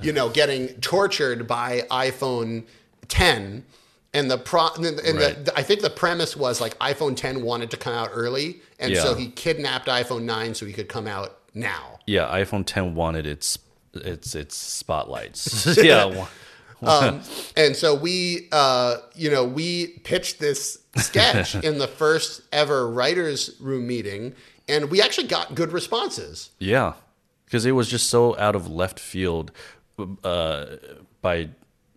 You 0.00 0.12
know, 0.12 0.28
getting 0.28 0.68
tortured 0.80 1.46
by 1.46 1.82
iPhone 1.90 2.64
10 3.08 3.64
and 4.12 4.30
the 4.30 4.38
pro 4.38 4.68
and, 4.76 4.84
the, 4.84 5.14
Right. 5.14 5.44
the, 5.44 5.52
I 5.56 5.62
think 5.62 5.80
the 5.80 5.90
premise 5.90 6.36
was 6.36 6.60
like 6.60 6.78
iPhone 6.78 7.16
10 7.16 7.42
wanted 7.42 7.70
to 7.72 7.76
come 7.76 7.92
out 7.94 8.10
early 8.12 8.60
and 8.78 8.96
so 8.96 9.14
he 9.14 9.28
kidnapped 9.28 9.88
iPhone 9.88 10.22
9 10.22 10.54
so 10.54 10.66
he 10.66 10.72
could 10.72 10.88
come 10.88 11.06
out 11.06 11.38
now. 11.54 11.98
Yeah, 12.06 12.28
iPhone 12.28 12.64
10 12.66 12.94
wanted 12.94 13.26
its 13.26 13.58
its 13.94 14.34
its 14.34 14.56
spotlights. 14.56 15.76
yeah. 15.82 16.26
Um, 16.82 17.22
and 17.56 17.74
so 17.74 17.94
we, 17.94 18.48
uh, 18.52 18.96
you 19.14 19.30
know, 19.30 19.44
we 19.44 19.98
pitched 20.04 20.38
this 20.38 20.78
sketch 20.96 21.54
in 21.64 21.78
the 21.78 21.88
first 21.88 22.42
ever 22.52 22.90
writers' 22.90 23.56
room 23.60 23.86
meeting, 23.86 24.34
and 24.68 24.90
we 24.90 25.00
actually 25.00 25.28
got 25.28 25.54
good 25.54 25.72
responses. 25.72 26.50
Yeah, 26.58 26.94
because 27.46 27.64
it 27.64 27.72
was 27.72 27.88
just 27.88 28.10
so 28.10 28.36
out 28.38 28.54
of 28.54 28.68
left 28.68 29.00
field 29.00 29.50
uh, 30.22 30.66
by 31.22 31.50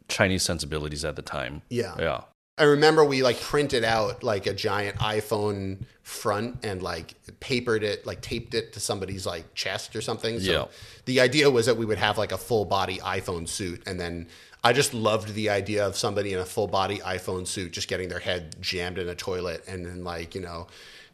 Chinese 0.08 0.44
sensibilities 0.44 1.04
at 1.04 1.16
the 1.16 1.22
time. 1.22 1.64
Yeah. 1.70 1.96
yeah, 2.00 2.22
I 2.58 2.64
remember 2.64 3.06
we 3.06 3.22
like 3.24 3.40
printed 3.40 3.84
out 3.84 4.24
like 4.24 4.48
a 4.48 4.54
giant 4.54 4.98
iPhone 4.98 5.84
front 6.02 6.58
and 6.64 6.82
like 6.82 7.14
papered 7.40 7.84
it, 7.84 8.06
like 8.06 8.22
taped 8.22 8.54
it 8.54 8.74
to 8.74 8.80
somebody's 8.80 9.26
like 9.26 9.54
chest 9.54 9.96
or 9.96 10.02
something. 10.02 10.40
So 10.40 10.52
Yeah. 10.52 10.66
the 11.06 11.20
idea 11.22 11.50
was 11.52 11.66
that 11.68 11.78
we 11.78 11.86
would 11.86 11.98
have 12.00 12.18
like 12.18 12.32
a 12.32 12.38
full 12.38 12.66
body 12.66 12.98
iPhone 13.00 13.48
suit, 13.48 13.84
and 13.86 14.00
then. 14.00 14.28
I 14.64 14.74
just 14.74 14.94
loved 14.94 15.34
the 15.36 15.50
idea 15.52 15.86
of 15.86 15.96
somebody 15.96 16.34
in 16.34 16.40
a 16.40 16.46
full 16.46 16.68
body 16.68 16.98
iPhone 16.98 17.48
suit 17.48 17.72
just 17.72 17.88
getting 17.88 18.10
their 18.10 18.20
head 18.20 18.56
jammed 18.60 18.98
in 18.98 19.08
a 19.08 19.16
toilet 19.16 19.64
and 19.68 19.86
then 19.86 20.04
like, 20.04 20.34
you 20.36 20.42
know, 20.42 20.68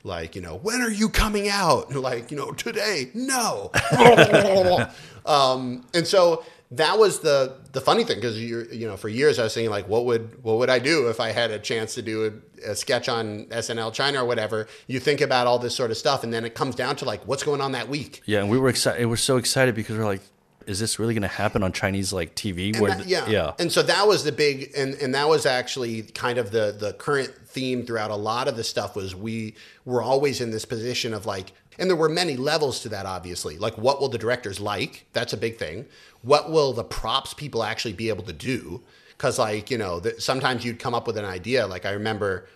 like, 0.03 0.35
you 0.35 0.41
know, 0.41 0.55
when 0.55 0.81
are 0.81 0.89
you 0.89 1.09
coming 1.09 1.49
out? 1.49 1.89
And 1.91 1.99
like, 2.09 2.31
you 2.31 2.37
know, 2.37 2.51
today, 2.53 3.11
no. 3.13 3.69
um, 5.25 5.85
and 5.93 6.07
so 6.07 6.43
that 6.77 6.97
was 6.97 7.19
the 7.19 7.55
the 7.71 7.81
funny 7.81 8.03
thing 8.03 8.17
because 8.17 8.39
you 8.39 8.67
you 8.71 8.87
know 8.87 8.97
for 8.97 9.09
years 9.09 9.39
I 9.39 9.43
was 9.43 9.53
thinking 9.53 9.69
like 9.69 9.87
what 9.87 10.05
would 10.05 10.43
what 10.43 10.57
would 10.57 10.69
I 10.69 10.79
do 10.79 11.07
if 11.09 11.19
I 11.19 11.31
had 11.31 11.51
a 11.51 11.59
chance 11.59 11.95
to 11.95 12.01
do 12.01 12.41
a, 12.65 12.71
a, 12.71 12.75
sketch 12.75 13.09
on 13.09 13.45
SNL 13.45 13.93
China 13.93 14.23
or 14.23 14.25
whatever. 14.25 14.67
You 14.87 14.99
think 14.99 15.21
about 15.21 15.47
all 15.47 15.59
this 15.59 15.75
sort 15.75 15.91
of 15.91 15.97
stuff, 15.97 16.23
and 16.23 16.33
then 16.33 16.45
it 16.45 16.55
comes 16.55 16.75
down 16.75 16.95
to 16.97 17.05
like 17.05 17.25
what's 17.27 17.43
going 17.43 17.61
on 17.61 17.73
that 17.73 17.89
week. 17.89 18.21
Yeah, 18.25 18.39
and 18.39 18.49
we 18.49 18.57
were 18.57 18.69
excited. 18.69 19.05
We're 19.05 19.15
so 19.17 19.37
excited 19.37 19.75
because 19.75 19.97
we're 19.97 20.05
like, 20.05 20.21
is 20.65 20.79
this 20.79 20.99
really 20.99 21.13
going 21.13 21.23
to 21.23 21.27
happen 21.27 21.63
on 21.63 21.71
Chinese 21.71 22.13
like 22.13 22.35
TV? 22.35 22.79
Where 22.79 22.95
That- 22.95 23.07
yeah, 23.07 23.27
yeah, 23.27 23.53
And 23.59 23.71
so 23.71 23.83
that 23.83 24.07
was 24.07 24.23
the 24.23 24.31
big, 24.31 24.71
and 24.75 24.95
and 24.95 25.13
that 25.15 25.27
was 25.27 25.45
actually 25.45 26.03
kind 26.03 26.37
of 26.37 26.51
the 26.51 26.75
the 26.77 26.93
current 26.93 27.33
theme 27.47 27.85
throughout 27.85 28.11
a 28.11 28.15
lot 28.15 28.47
of 28.47 28.55
the 28.55 28.63
stuff 28.63 28.95
was 28.95 29.15
we 29.15 29.55
were 29.85 30.01
always 30.01 30.41
in 30.41 30.51
this 30.51 30.65
position 30.65 31.13
of 31.13 31.25
like, 31.25 31.51
and 31.77 31.89
there 31.89 31.97
were 31.97 32.09
many 32.09 32.35
levels 32.35 32.79
to 32.81 32.89
that. 32.89 33.05
Obviously, 33.05 33.57
like 33.57 33.77
what 33.77 33.99
will 33.99 34.09
the 34.09 34.17
directors 34.17 34.59
like? 34.59 35.05
That's 35.13 35.33
a 35.33 35.37
big 35.37 35.57
thing. 35.57 35.85
What 36.23 36.51
will 36.51 36.73
the 36.73 36.83
props 36.83 37.33
people 37.33 37.63
actually 37.63 37.93
be 37.93 38.09
able 38.09 38.23
to 38.23 38.33
do? 38.33 38.81
Because 39.11 39.37
like 39.37 39.69
you 39.69 39.77
know, 39.77 39.99
that 39.99 40.21
sometimes 40.21 40.65
you'd 40.65 40.79
come 40.79 40.95
up 40.95 41.05
with 41.05 41.17
an 41.17 41.25
idea. 41.25 41.67
Like 41.67 41.85
I 41.85 41.91
remember. 41.91 42.47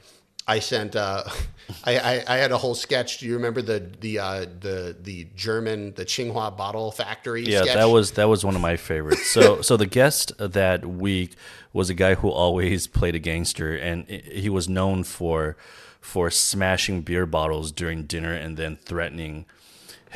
I 0.50 0.60
sent. 0.60 0.96
Uh, 0.96 1.26
I, 1.84 1.98
I 1.98 2.24
I 2.26 2.38
had 2.38 2.54
a 2.54 2.58
whole 2.58 2.74
sketch. 2.74 3.18
Do 3.18 3.26
you 3.26 3.34
remember 3.34 3.62
the 3.62 3.86
the 4.00 4.20
uh, 4.20 4.46
the 4.62 4.96
the 4.98 5.28
German 5.36 5.94
the 5.96 6.06
Tsingtao 6.06 6.56
bottle 6.56 6.92
factory? 6.92 7.44
Yeah, 7.44 7.64
sketch? 7.64 7.76
that 7.76 7.90
was 7.90 8.12
that 8.12 8.30
was 8.30 8.46
one 8.46 8.56
of 8.56 8.62
my 8.62 8.78
favorites. 8.78 9.30
So 9.30 9.62
so 9.68 9.76
the 9.76 9.86
guest 9.86 10.32
that 10.40 10.86
week 10.86 11.36
was 11.74 11.90
a 11.90 11.94
guy 11.94 12.16
who 12.16 12.30
always 12.30 12.88
played 12.88 13.16
a 13.16 13.20
gangster, 13.20 13.76
and 13.76 14.08
he 14.08 14.50
was 14.50 14.70
known 14.70 15.04
for 15.04 15.58
for 16.00 16.32
smashing 16.32 17.02
beer 17.02 17.26
bottles 17.26 17.70
during 17.70 18.04
dinner 18.04 18.34
and 18.34 18.56
then 18.56 18.78
threatening 18.78 19.46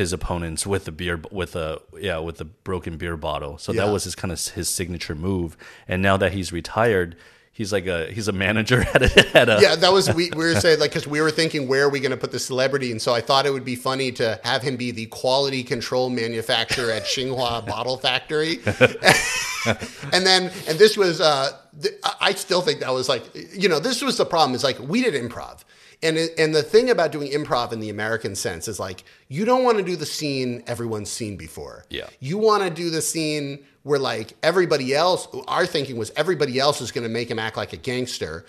his 0.02 0.12
opponents 0.14 0.66
with 0.66 0.88
a 0.88 0.92
beer 0.92 1.18
with 1.32 1.56
a 1.56 1.80
yeah 2.00 2.18
with 2.28 2.42
a 2.42 2.46
broken 2.70 2.98
beer 2.98 3.16
bottle. 3.18 3.58
So 3.58 3.72
Yeah. 3.72 3.86
that 3.86 3.92
was 3.92 4.04
his 4.04 4.16
kind 4.16 4.32
of 4.32 4.40
his 4.60 4.68
signature 4.70 5.16
move. 5.16 5.56
And 5.88 6.02
now 6.02 6.18
that 6.18 6.32
he's 6.34 6.52
retired, 6.52 7.16
he's 7.54 7.72
like 7.72 7.86
a 7.86 8.00
he's 8.16 8.28
a 8.28 8.32
manager 8.32 8.80
at 8.96 9.02
a, 9.04 9.38
at 9.38 9.48
a 9.50 9.58
yeah, 9.62 9.76
that 9.76 9.92
was 9.94 10.06
we, 10.20 10.30
we 10.32 10.44
were 10.50 10.56
saying 10.56 10.80
like 10.80 10.92
because 10.92 11.08
we 11.08 11.22
were 11.22 11.32
thinking 11.32 11.68
where 11.68 11.84
are 11.86 11.90
we 11.90 12.00
going 12.00 12.12
to 12.18 12.22
put 12.26 12.32
the 12.32 12.40
celebrity, 12.40 12.92
and 12.92 13.02
so 13.02 13.14
I 13.14 13.22
thought 13.22 13.46
it 13.46 13.52
would 13.58 13.66
be 13.66 13.76
funny 13.76 14.12
to 14.14 14.40
have 14.44 14.62
him 14.64 14.76
be 14.76 14.92
the 14.92 15.06
quality 15.08 15.64
control 15.64 16.10
manufacturer 16.10 16.92
at 16.92 17.04
Tsingtao 17.04 17.66
Bottle 17.74 17.98
Factory, 17.98 18.60
and 20.14 20.26
then 20.26 20.52
and 20.68 20.80
this 20.80 20.98
was 20.98 21.22
uh, 21.22 21.52
th- 21.82 21.96
I 22.20 22.34
still 22.34 22.62
think 22.62 22.80
that 22.80 22.94
was 22.94 23.08
like 23.10 23.24
you 23.54 23.70
know 23.70 23.80
this 23.80 24.02
was 24.02 24.18
the 24.18 24.26
problem 24.26 24.56
is 24.56 24.64
like 24.64 24.80
we 24.80 25.02
did 25.04 25.14
improv. 25.14 25.60
And, 26.04 26.18
it, 26.18 26.32
and 26.38 26.56
the 26.56 26.64
thing 26.64 26.90
about 26.90 27.12
doing 27.12 27.32
improv 27.32 27.72
in 27.72 27.80
the 27.80 27.90
American 27.90 28.36
sense 28.36 28.68
is 28.68 28.80
like 28.80 29.04
you 29.28 29.46
don't 29.46 29.64
want 29.64 29.78
to 29.78 29.84
do 29.84 29.96
the 29.96 30.06
scene 30.06 30.64
everyone's 30.68 31.12
seen 31.12 31.38
before. 31.38 31.86
Yeah. 31.90 32.08
You 32.20 32.38
want 32.38 32.64
to 32.64 32.70
do 32.70 32.90
the 32.90 33.02
scene 33.02 33.64
where 33.84 34.00
like 34.00 34.34
everybody 34.44 34.94
else 34.94 35.28
our 35.48 35.66
thinking 35.66 35.98
was 35.98 36.12
everybody 36.16 36.60
else 36.60 36.82
is 36.82 36.92
going 36.92 37.04
to 37.04 37.10
make 37.10 37.30
him 37.30 37.40
act 37.40 37.58
like 37.58 37.74
a 37.74 37.78
gangster 37.78 38.46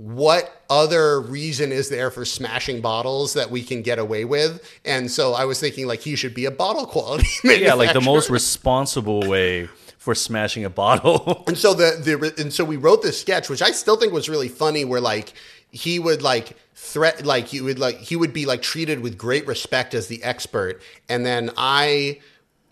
what 0.00 0.64
other 0.70 1.20
reason 1.20 1.72
is 1.72 1.90
there 1.90 2.10
for 2.10 2.24
smashing 2.24 2.80
bottles 2.80 3.34
that 3.34 3.50
we 3.50 3.62
can 3.62 3.82
get 3.82 3.98
away 3.98 4.24
with? 4.24 4.66
And 4.82 5.10
so 5.10 5.34
I 5.34 5.44
was 5.44 5.60
thinking 5.60 5.86
like 5.86 6.00
he 6.00 6.16
should 6.16 6.32
be 6.32 6.46
a 6.46 6.50
bottle 6.50 6.86
quality 6.86 7.28
yeah 7.44 7.74
like 7.74 7.92
the 7.92 8.00
most 8.00 8.30
responsible 8.30 9.20
way 9.28 9.68
for 9.98 10.14
smashing 10.14 10.64
a 10.64 10.70
bottle. 10.70 11.44
And 11.46 11.58
so 11.58 11.74
the, 11.74 12.00
the 12.02 12.42
and 12.42 12.50
so 12.50 12.64
we 12.64 12.78
wrote 12.78 13.02
this 13.02 13.20
sketch, 13.20 13.50
which 13.50 13.60
I 13.60 13.72
still 13.72 13.96
think 13.96 14.14
was 14.14 14.28
really 14.30 14.48
funny, 14.48 14.86
where 14.86 15.02
like 15.02 15.34
he 15.70 15.98
would 15.98 16.22
like 16.22 16.56
threat 16.82 17.26
like 17.26 17.46
he 17.48 17.60
would 17.60 17.78
like 17.78 17.98
he 17.98 18.16
would 18.16 18.32
be 18.32 18.46
like 18.46 18.62
treated 18.62 19.00
with 19.00 19.18
great 19.18 19.46
respect 19.46 19.94
as 19.94 20.08
the 20.08 20.22
expert, 20.22 20.80
and 21.08 21.26
then 21.26 21.50
I 21.56 22.20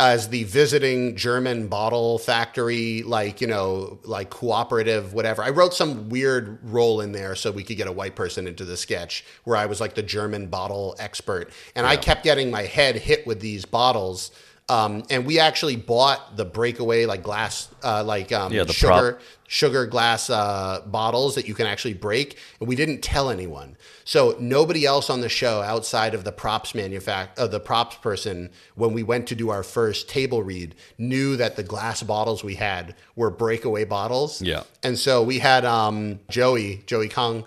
as 0.01 0.29
the 0.29 0.45
visiting 0.45 1.17
German 1.17 1.67
bottle 1.67 2.19
factory, 2.19 3.03
like, 3.03 3.41
you 3.41 3.49
know, 3.49 3.99
like 4.05 4.31
cooperative, 4.31 5.13
whatever. 5.13 5.43
I 5.43 5.51
wrote 5.51 5.75
some 5.75 6.09
weird 6.09 6.61
role 6.63 7.01
in 7.01 7.11
there 7.11 7.35
so 7.35 7.51
we 7.51 7.65
could 7.65 7.77
get 7.77 7.89
a 7.89 7.93
white 7.93 8.15
person 8.15 8.47
into 8.47 8.65
the 8.65 8.77
sketch 8.77 9.25
where 9.43 9.57
I 9.57 9.67
was 9.67 9.81
like 9.81 9.97
the 9.97 10.05
German 10.05 10.47
bottle 10.47 10.95
expert. 11.01 11.51
And 11.75 11.85
I 11.85 11.97
kept 11.97 12.23
getting 12.23 12.49
my 12.49 12.63
head 12.63 12.95
hit 12.95 13.27
with 13.27 13.41
these 13.41 13.65
bottles. 13.65 14.31
Um, 14.71 15.05
and 15.09 15.25
we 15.25 15.39
actually 15.39 15.77
bought 15.77 16.37
the 16.37 16.45
breakaway 16.45 17.07
like 17.07 17.23
glass, 17.23 17.69
uh, 17.83 18.05
like 18.05 18.33
um, 18.33 18.53
Yeah, 18.53 18.67
sugar, 18.67 19.13
prop. 19.13 19.21
sugar 19.47 19.87
glass 19.87 20.29
uh, 20.29 20.83
bottles 20.85 21.37
that 21.37 21.49
you 21.49 21.55
can 21.55 21.67
actually 21.67 21.95
break, 21.95 22.37
and 22.61 22.69
we 22.69 22.77
didn't 22.77 23.01
tell 23.01 23.31
anyone. 23.31 23.79
So 24.05 24.37
nobody 24.39 24.85
else 24.85 25.09
on 25.09 25.23
the 25.23 25.31
show 25.31 25.63
outside 25.63 26.15
of 26.15 26.25
the 26.25 26.33
props 26.33 26.73
manufact, 26.73 27.39
uh, 27.39 27.47
the 27.47 27.61
props 27.61 27.97
person, 27.97 28.51
when 28.75 28.93
we 28.93 29.03
went 29.03 29.27
to 29.29 29.35
do 29.35 29.49
our 29.49 29.63
first 29.63 30.07
table 30.09 30.43
read, 30.43 30.75
knew 30.99 31.37
that 31.37 31.57
the 31.57 31.63
glass 31.63 32.03
bottles 32.03 32.45
we 32.45 32.57
had 32.57 32.95
were 33.17 33.31
breakaway 33.31 33.85
bottles. 33.87 34.43
Yeah. 34.43 34.65
and 34.83 34.99
so 34.99 35.23
we 35.23 35.39
had 35.39 35.65
um, 35.65 36.21
Joey, 36.29 36.83
Joey 36.87 37.09
Kong, 37.09 37.45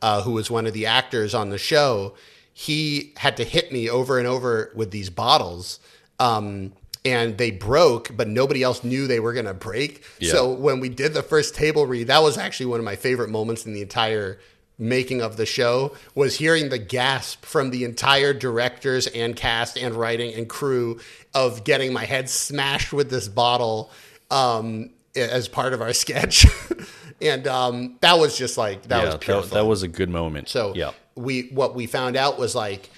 uh, 0.00 0.22
who 0.22 0.32
was 0.32 0.50
one 0.50 0.66
of 0.66 0.72
the 0.72 0.86
actors 0.86 1.34
on 1.34 1.50
the 1.50 1.58
show. 1.58 2.14
He 2.54 3.12
had 3.18 3.36
to 3.38 3.44
hit 3.44 3.72
me 3.72 3.88
over 3.90 4.18
and 4.18 4.26
over 4.26 4.72
with 4.74 4.90
these 4.90 5.10
bottles. 5.10 5.78
Um, 6.22 6.72
and 7.04 7.36
they 7.36 7.50
broke, 7.50 8.16
but 8.16 8.28
nobody 8.28 8.62
else 8.62 8.84
knew 8.84 9.06
they 9.06 9.18
were 9.18 9.32
going 9.32 9.46
to 9.46 9.54
break. 9.54 10.04
Yeah. 10.20 10.32
So 10.32 10.52
when 10.52 10.78
we 10.78 10.88
did 10.88 11.14
the 11.14 11.22
first 11.22 11.54
table 11.54 11.84
read, 11.84 12.06
that 12.06 12.22
was 12.22 12.38
actually 12.38 12.66
one 12.66 12.78
of 12.78 12.84
my 12.84 12.94
favorite 12.94 13.28
moments 13.28 13.66
in 13.66 13.74
the 13.74 13.82
entire 13.82 14.38
making 14.78 15.20
of 15.20 15.36
the 15.36 15.46
show 15.46 15.94
was 16.14 16.36
hearing 16.36 16.68
the 16.68 16.78
gasp 16.78 17.44
from 17.44 17.70
the 17.70 17.84
entire 17.84 18.32
directors 18.32 19.06
and 19.08 19.36
cast 19.36 19.76
and 19.76 19.94
writing 19.94 20.34
and 20.34 20.48
crew 20.48 20.98
of 21.34 21.64
getting 21.64 21.92
my 21.92 22.04
head 22.04 22.28
smashed 22.28 22.92
with 22.92 23.10
this 23.10 23.28
bottle 23.28 23.90
um, 24.30 24.90
as 25.14 25.48
part 25.48 25.72
of 25.72 25.82
our 25.82 25.92
sketch. 26.04 26.46
and 27.20 27.46
um, 27.46 27.96
that 28.00 28.18
was 28.18 28.36
just 28.36 28.56
like 28.56 28.82
that 28.84 29.04
was 29.04 29.14
yeah, 29.14 29.18
pure 29.18 29.42
that, 29.42 29.50
that 29.50 29.66
was 29.66 29.82
a 29.82 29.88
good 29.88 30.10
moment. 30.10 30.48
So 30.48 30.72
yeah, 30.74 30.92
we 31.14 31.48
what 31.52 31.74
we 31.74 31.86
found 31.86 32.16
out 32.16 32.38
was 32.38 32.54
like 32.54 32.90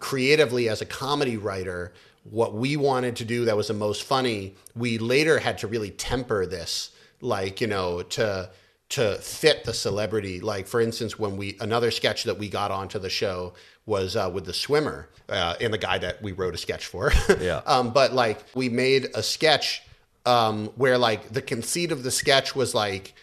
creatively 0.00 0.68
as 0.68 0.80
a 0.80 0.86
comedy 0.86 1.36
writer, 1.36 1.92
what 2.24 2.54
we 2.54 2.76
wanted 2.76 3.16
to 3.16 3.24
do 3.24 3.44
that 3.46 3.56
was 3.56 3.68
the 3.68 3.74
most 3.74 4.04
funny, 4.04 4.54
we 4.74 4.98
later 4.98 5.38
had 5.38 5.58
to 5.58 5.66
really 5.66 5.90
temper 5.90 6.46
this, 6.46 6.90
like, 7.20 7.60
you 7.60 7.66
know, 7.66 8.02
to 8.02 8.50
to 8.90 9.14
fit 9.16 9.64
the 9.64 9.72
celebrity. 9.72 10.40
Like 10.40 10.66
for 10.66 10.80
instance, 10.80 11.18
when 11.18 11.36
we 11.36 11.56
another 11.60 11.90
sketch 11.90 12.24
that 12.24 12.38
we 12.38 12.48
got 12.48 12.70
onto 12.70 12.98
the 12.98 13.08
show 13.08 13.54
was 13.86 14.16
uh, 14.16 14.30
with 14.32 14.44
the 14.44 14.52
swimmer 14.52 15.08
uh, 15.28 15.54
and 15.60 15.72
the 15.72 15.78
guy 15.78 15.98
that 15.98 16.20
we 16.22 16.32
wrote 16.32 16.54
a 16.54 16.58
sketch 16.58 16.86
for. 16.86 17.10
Yeah. 17.40 17.62
um, 17.66 17.92
but 17.92 18.12
like 18.12 18.44
we 18.54 18.68
made 18.68 19.08
a 19.14 19.22
sketch 19.22 19.82
um, 20.26 20.66
where 20.76 20.98
like 20.98 21.30
the 21.30 21.42
conceit 21.42 21.90
of 21.90 22.02
the 22.02 22.10
sketch 22.10 22.54
was 22.54 22.74
like 22.74 23.14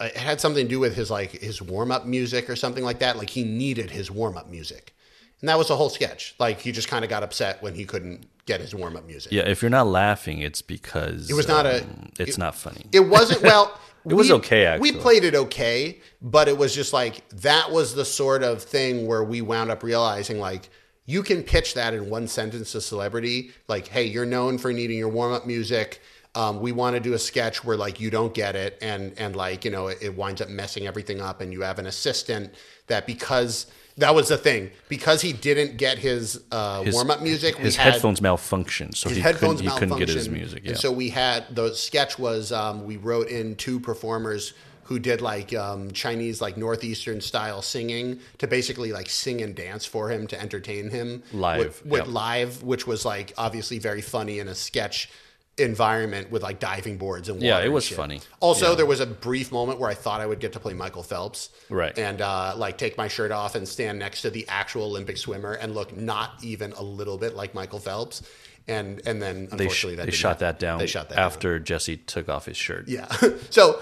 it 0.00 0.16
had 0.16 0.40
something 0.40 0.64
to 0.64 0.68
do 0.68 0.80
with 0.80 0.96
his 0.96 1.10
like 1.10 1.30
his 1.32 1.60
warm 1.62 1.92
up 1.92 2.06
music 2.06 2.48
or 2.50 2.56
something 2.56 2.82
like 2.82 3.00
that. 3.00 3.16
Like 3.18 3.30
he 3.30 3.44
needed 3.44 3.90
his 3.90 4.10
warm 4.10 4.36
up 4.36 4.48
music, 4.48 4.94
and 5.42 5.48
that 5.48 5.58
was 5.58 5.68
the 5.68 5.76
whole 5.76 5.90
sketch. 5.90 6.34
Like 6.38 6.60
he 6.60 6.72
just 6.72 6.88
kind 6.88 7.04
of 7.04 7.10
got 7.10 7.22
upset 7.22 7.62
when 7.62 7.74
he 7.74 7.84
couldn't 7.84 8.26
get 8.46 8.60
his 8.60 8.74
warm 8.74 8.96
up 8.96 9.06
music. 9.06 9.30
yeah. 9.32 9.42
If 9.42 9.60
you're 9.62 9.70
not 9.70 9.86
laughing, 9.86 10.38
it's 10.38 10.62
because 10.62 11.28
It 11.30 11.34
was 11.34 11.46
not 11.46 11.66
a- 11.66 11.84
It's 12.18 12.38
not 12.38 12.54
funny. 12.54 12.86
It 12.92 13.00
wasn't 13.00 13.42
well. 13.50 13.78
It 14.08 14.14
was 14.14 14.28
we- 14.30 14.34
okay, 14.36 14.64
actually. 14.66 14.92
We 14.92 14.96
played 14.98 15.22
it 15.24 15.34
okay, 15.34 16.00
but 16.20 16.48
it 16.48 16.56
was 16.58 16.74
just 16.74 16.92
like 16.92 17.28
that 17.30 17.70
was 17.70 17.94
the 17.94 18.04
sort 18.04 18.42
of 18.42 18.62
thing 18.62 19.06
where 19.06 19.22
we 19.22 19.42
wound 19.42 19.70
up 19.70 19.82
realizing 19.82 20.40
like 20.40 20.70
you 21.04 21.22
can 21.22 21.42
pitch 21.42 21.74
that 21.74 21.94
in 21.94 22.08
one 22.10 22.26
sentence 22.28 22.72
to 22.72 22.80
celebrity, 22.80 23.50
like, 23.68 23.88
"Hey, 23.88 24.04
you're 24.04 24.24
known 24.26 24.56
for 24.58 24.72
needing 24.72 24.96
your 24.98 25.08
warm 25.08 25.32
up 25.32 25.46
music." 25.46 26.00
Um, 26.34 26.60
we 26.60 26.72
want 26.72 26.94
to 26.96 27.00
do 27.00 27.12
a 27.12 27.18
sketch 27.18 27.62
where 27.64 27.76
like 27.76 28.00
you 28.00 28.08
don't 28.10 28.32
get 28.34 28.56
it, 28.56 28.78
and 28.80 29.12
and 29.18 29.36
like 29.36 29.64
you 29.64 29.70
know 29.70 29.88
it, 29.88 29.98
it 30.00 30.16
winds 30.16 30.40
up 30.40 30.48
messing 30.48 30.86
everything 30.86 31.20
up, 31.20 31.40
and 31.40 31.52
you 31.52 31.60
have 31.62 31.78
an 31.78 31.86
assistant 31.86 32.54
that 32.86 33.06
because 33.06 33.66
that 33.98 34.14
was 34.14 34.28
the 34.28 34.38
thing 34.38 34.70
because 34.88 35.20
he 35.20 35.32
didn't 35.32 35.76
get 35.76 35.98
his, 35.98 36.40
uh, 36.50 36.82
His- 36.82 36.94
warm 36.94 37.10
up 37.10 37.22
music, 37.22 37.56
His 37.56 37.76
had, 37.76 37.94
headphones 37.94 38.20
malfunctioned, 38.20 38.96
so 38.96 39.08
he 39.08 39.20
couldn't, 39.20 39.60
he 39.60 39.68
couldn't 39.68 39.98
get 39.98 40.08
his 40.08 40.28
music. 40.28 40.64
Yeah. 40.64 40.70
And 40.70 40.78
so 40.78 40.90
we 40.90 41.10
had 41.10 41.54
the 41.54 41.74
sketch 41.74 42.18
was 42.18 42.52
um, 42.52 42.84
we 42.84 42.96
wrote 42.96 43.28
in 43.28 43.56
two 43.56 43.78
performers 43.80 44.54
who 44.84 44.98
did 44.98 45.20
like 45.20 45.54
um, 45.54 45.90
Chinese 45.92 46.40
like 46.40 46.56
northeastern 46.56 47.20
style 47.20 47.62
singing 47.62 48.20
to 48.38 48.46
basically 48.46 48.92
like 48.92 49.08
sing 49.08 49.40
and 49.40 49.54
dance 49.54 49.86
for 49.86 50.10
him 50.10 50.26
to 50.26 50.40
entertain 50.40 50.90
him 50.90 51.22
Live, 51.32 51.58
with, 51.58 51.86
with 51.86 52.00
yep. 52.00 52.08
live, 52.08 52.62
which 52.62 52.86
was 52.86 53.04
like 53.04 53.32
obviously 53.38 53.78
very 53.78 54.02
funny 54.02 54.38
in 54.38 54.48
a 54.48 54.54
sketch 54.54 55.08
environment 55.58 56.30
with 56.30 56.42
like 56.42 56.58
diving 56.58 56.96
boards 56.96 57.28
and 57.28 57.42
Yeah, 57.42 57.60
it 57.60 57.68
was 57.70 57.86
funny. 57.88 58.20
Also, 58.40 58.70
Yeah. 58.70 58.74
there 58.76 58.86
was 58.86 59.00
a 59.00 59.06
brief 59.06 59.52
moment 59.52 59.78
where 59.78 59.90
I 59.90 59.94
thought 59.94 60.20
I 60.20 60.26
would 60.26 60.40
get 60.40 60.52
to 60.54 60.60
play 60.60 60.72
Michael 60.72 61.02
Phelps, 61.02 61.50
Right. 61.68 61.96
and 61.98 62.22
uh, 62.22 62.54
like 62.56 62.78
take 62.78 62.96
my 62.96 63.06
shirt 63.08 63.30
off 63.30 63.54
and 63.54 63.68
stand 63.68 63.98
next 63.98 64.22
to 64.22 64.30
the 64.30 64.46
actual 64.48 64.84
Olympic 64.84 65.18
swimmer 65.18 65.52
and 65.52 65.74
look 65.74 65.94
not 65.94 66.32
even 66.42 66.72
a 66.72 66.82
little 66.82 67.18
bit 67.18 67.36
like 67.36 67.54
Michael 67.54 67.78
Phelps. 67.80 68.22
And 68.68 69.02
and 69.06 69.20
then 69.20 69.46
they 69.46 69.66
sh- 69.68 69.84
unfortunately 69.84 69.96
that 69.96 70.06
they 70.06 70.12
shot 70.12 70.38
that 70.38 70.58
down 70.60 70.78
They 70.78 70.86
shot 70.86 71.08
that 71.08 71.16
down. 71.16 71.24
after 71.26 71.58
Jesse 71.58 71.96
took 71.96 72.28
off 72.28 72.46
his 72.46 72.56
shirt. 72.56 72.88
Yeah. 72.88 73.06
So, 73.50 73.80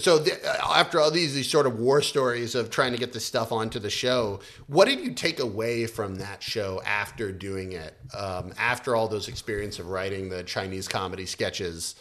so 0.00 0.18
the, 0.18 0.32
after 0.64 0.98
all 1.00 1.10
these 1.10 1.34
these 1.34 1.48
sort 1.48 1.66
of 1.66 1.78
war 1.78 2.00
stories 2.02 2.54
of 2.54 2.70
trying 2.70 2.92
to 2.92 2.98
get 2.98 3.12
this 3.12 3.24
stuff 3.26 3.52
onto 3.52 3.78
the 3.78 3.90
show, 3.90 4.40
what 4.66 4.86
did 4.86 5.00
you 5.00 5.12
take 5.12 5.38
away 5.38 5.86
from 5.86 6.16
that 6.16 6.42
show 6.42 6.80
after 6.84 7.30
doing 7.30 7.72
it? 7.72 7.96
Um, 8.14 8.52
after 8.58 8.96
all 8.96 9.06
those 9.06 9.28
experience 9.28 9.78
of 9.78 9.88
writing 9.88 10.28
the 10.30 10.42
Chinese 10.42 10.88
comedy 10.88 11.26
sketches, 11.26 11.94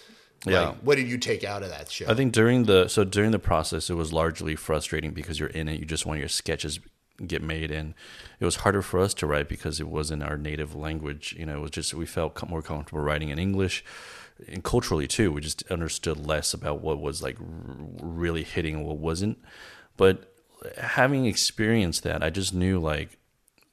Yeah. 0.46 0.74
What 0.82 0.96
did 0.96 1.08
you 1.08 1.18
take 1.18 1.44
out 1.44 1.64
of 1.64 1.70
that 1.70 1.92
show? 1.92 2.06
I 2.08 2.14
think 2.16 2.32
during 2.34 2.64
the 2.64 2.88
so 2.88 3.04
during 3.04 3.32
the 3.32 3.40
process, 3.40 3.90
it 3.90 3.96
was 3.96 4.14
largely 4.14 4.56
frustrating 4.56 5.12
because 5.12 5.40
you're 5.40 5.50
in 5.50 5.68
it. 5.68 5.80
You 5.80 5.86
just 5.86 6.06
want 6.06 6.20
your 6.20 6.30
sketches 6.30 6.80
get 7.26 7.42
made, 7.42 7.72
and 7.72 7.94
it 8.40 8.46
was 8.46 8.58
harder 8.58 8.82
for 8.82 9.00
us 9.00 9.14
to 9.16 9.28
write 9.28 9.48
because 9.50 9.80
it 9.80 9.88
wasn't 9.88 10.24
our 10.24 10.38
native 10.38 10.76
language. 10.76 11.36
You 11.38 11.46
know, 11.46 11.58
it 11.58 11.62
was 11.62 11.72
just 11.72 11.94
we 11.94 12.06
felt 12.06 12.48
more 12.50 12.62
comfortable 12.62 13.02
writing 13.02 13.30
in 13.30 13.40
English, 13.40 13.84
and 14.48 14.64
culturally 14.64 15.08
too. 15.08 15.32
We 15.32 15.42
just 15.42 15.64
understood 15.72 16.18
less 16.26 16.54
about 16.54 16.82
what 16.82 17.00
was 17.00 17.22
like 17.22 17.38
r- 17.40 17.46
really 18.02 18.44
hitting 18.44 18.76
and 18.76 18.86
what 18.86 18.98
wasn't. 18.98 19.38
But 19.98 20.34
having 20.78 21.26
experienced 21.26 22.04
that, 22.04 22.24
I 22.24 22.30
just 22.30 22.54
knew 22.54 22.80
like 22.80 23.18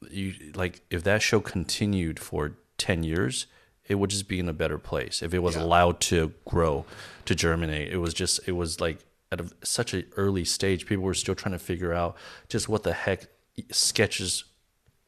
you 0.09 0.33
like 0.53 0.81
if 0.89 1.03
that 1.03 1.21
show 1.21 1.39
continued 1.39 2.19
for 2.19 2.57
10 2.77 3.03
years 3.03 3.45
it 3.85 3.95
would 3.95 4.09
just 4.09 4.27
be 4.27 4.37
in 4.39 4.49
a 4.49 4.53
better 4.53 4.77
place 4.77 5.21
if 5.21 5.33
it 5.33 5.39
was 5.39 5.55
Yeah. 5.55 5.63
allowed 5.63 6.01
to 6.01 6.33
grow 6.45 6.85
to 7.25 7.33
germinate 7.35 7.89
it 7.91 7.97
was 7.97 8.13
just 8.13 8.41
it 8.45 8.51
was 8.51 8.81
like 8.81 8.99
at 9.33 9.41
a, 9.41 9.49
such 9.63 9.93
an 9.93 10.05
early 10.15 10.45
stage 10.45 10.85
people 10.85 11.03
were 11.03 11.13
still 11.13 11.35
trying 11.35 11.53
to 11.53 11.59
figure 11.59 11.93
out 11.93 12.15
just 12.49 12.69
what 12.69 12.83
the 12.83 12.93
heck 12.93 13.27
sketches 13.71 14.45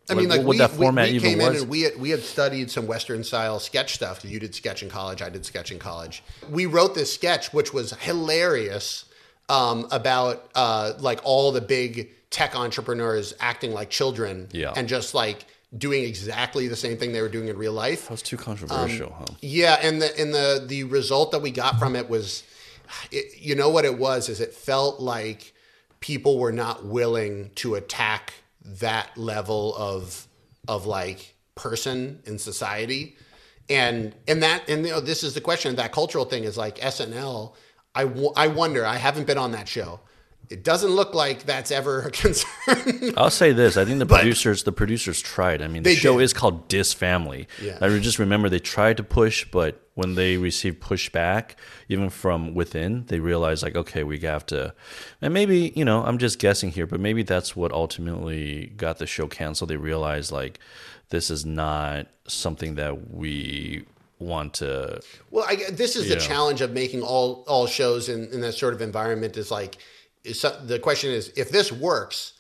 I 0.07 0.13
mean, 0.13 0.29
like 0.29 0.41
what 0.41 0.49
we, 0.49 0.57
that 0.59 0.69
format 0.69 1.09
we, 1.09 1.15
even 1.15 1.29
came 1.31 1.37
was 1.39 1.47
in 1.55 1.61
and 1.61 1.69
we 1.69 1.81
had, 1.81 1.99
we 1.99 2.11
had 2.11 2.21
studied 2.21 2.69
some 2.69 2.85
Western 2.85 3.23
style 3.23 3.59
sketch 3.59 3.95
stuff. 3.95 4.23
You 4.23 4.39
did 4.39 4.53
sketch 4.53 4.83
in 4.83 4.89
college. 4.89 5.23
I 5.23 5.29
did 5.29 5.43
sketch 5.47 5.71
in 5.71 5.79
college. 5.79 6.23
We 6.47 6.67
wrote 6.67 6.93
this 6.93 7.11
sketch, 7.11 7.51
which 7.53 7.73
was 7.73 7.91
hilarious, 7.93 9.05
um, 9.49 9.87
about 9.91 10.47
uh, 10.53 10.93
like 10.99 11.21
all 11.23 11.51
the 11.51 11.61
big 11.61 12.11
tech 12.29 12.55
entrepreneurs 12.55 13.33
acting 13.39 13.71
like 13.73 13.89
children, 13.89 14.47
Yeah. 14.51 14.73
and 14.75 14.87
just 14.87 15.15
like 15.15 15.45
doing 15.75 16.03
exactly 16.03 16.67
the 16.67 16.75
same 16.75 16.97
thing 16.97 17.11
they 17.11 17.21
were 17.21 17.29
doing 17.37 17.47
in 17.47 17.57
real 17.57 17.73
life. 17.73 18.03
that 18.03 18.11
was 18.11 18.21
too 18.21 18.37
controversial 18.37 19.07
Um, 19.07 19.25
huh 19.27 19.33
Yeah, 19.41 19.79
and 19.81 19.99
the 20.01 20.19
and 20.21 20.31
the 20.33 20.63
the 20.67 20.83
result 20.83 21.31
that 21.31 21.41
we 21.41 21.49
got 21.49 21.79
from 21.79 21.95
it 21.95 22.07
was, 22.09 22.43
it, 23.11 23.39
you 23.39 23.55
know 23.55 23.69
what 23.69 23.85
it 23.85 23.97
was 23.97 24.29
is 24.29 24.39
it 24.39 24.53
felt 24.53 24.99
like 24.99 25.53
people 25.99 26.37
were 26.37 26.51
not 26.51 26.85
willing 26.85 27.49
to 27.55 27.75
attack 27.75 28.33
that 28.63 29.15
level 29.17 29.75
of 29.75 30.27
of 30.67 30.85
like 30.85 31.35
person 31.55 32.21
in 32.25 32.37
society, 32.37 33.15
and 33.69 34.13
and 34.27 34.43
that 34.43 34.69
and 34.69 34.85
you 34.85 34.91
know 34.91 34.99
this 34.99 35.23
is 35.23 35.33
the 35.33 35.41
question 35.41 35.75
that 35.75 35.91
cultural 35.91 36.25
thing 36.25 36.43
is 36.43 36.57
like 36.57 36.77
SNL. 36.77 37.53
I 37.93 38.01
I 38.35 38.47
wonder. 38.47 38.85
I 38.85 38.97
haven't 38.97 39.27
been 39.27 39.37
on 39.37 39.51
that 39.51 39.67
show. 39.67 39.99
It 40.49 40.63
doesn't 40.63 40.91
look 40.91 41.15
like 41.15 41.43
that's 41.43 41.71
ever 41.71 42.01
a 42.01 42.11
concern. 42.23 43.13
I'll 43.17 43.29
say 43.31 43.51
this: 43.51 43.77
I 43.77 43.85
think 43.85 43.99
the 43.99 44.05
producers, 44.17 44.63
the 44.63 44.71
producers 44.71 45.21
tried. 45.21 45.61
I 45.61 45.67
mean, 45.67 45.83
the 45.83 45.95
show 45.95 46.17
did. 46.17 46.23
is 46.25 46.33
called 46.33 46.67
Dis 46.67 46.93
Family. 46.93 47.47
Yeah. 47.61 47.77
I 47.81 47.89
just 47.99 48.19
remember 48.19 48.49
they 48.49 48.59
tried 48.59 48.97
to 48.97 49.03
push, 49.03 49.45
but 49.49 49.84
when 49.95 50.15
they 50.15 50.37
receive 50.37 50.75
pushback, 50.75 51.51
even 51.89 52.09
from 52.09 52.53
within, 52.53 53.05
they 53.07 53.19
realize 53.19 53.63
like, 53.63 53.75
okay, 53.75 54.03
we 54.03 54.19
have 54.19 54.45
to. 54.45 54.73
And 55.21 55.33
maybe 55.33 55.73
you 55.75 55.83
know, 55.85 56.03
I'm 56.03 56.17
just 56.17 56.37
guessing 56.37 56.71
here, 56.71 56.85
but 56.85 56.99
maybe 56.99 57.23
that's 57.23 57.55
what 57.55 57.71
ultimately 57.71 58.67
got 58.77 58.97
the 58.99 59.07
show 59.07 59.27
canceled. 59.27 59.69
They 59.69 59.77
realized 59.77 60.31
like, 60.31 60.59
this 61.09 61.31
is 61.31 61.45
not 61.45 62.07
something 62.27 62.75
that 62.75 63.11
we 63.11 63.85
want 64.19 64.53
to. 64.55 65.01
Well, 65.31 65.45
I, 65.47 65.55
this 65.71 65.95
is 65.95 66.07
the 66.07 66.15
Yeah. 66.15 66.19
challenge 66.27 66.61
of 66.61 66.71
making 66.71 67.01
all 67.01 67.43
all 67.47 67.67
shows 67.67 68.09
in, 68.09 68.27
in 68.31 68.41
that 68.41 68.53
sort 68.53 68.73
of 68.73 68.81
environment. 68.81 69.37
Is 69.37 69.49
like, 69.51 69.77
is 70.23 70.41
the 70.41 70.79
question 70.79 71.11
is 71.11 71.31
if 71.35 71.49
this 71.51 71.71
works 71.71 72.33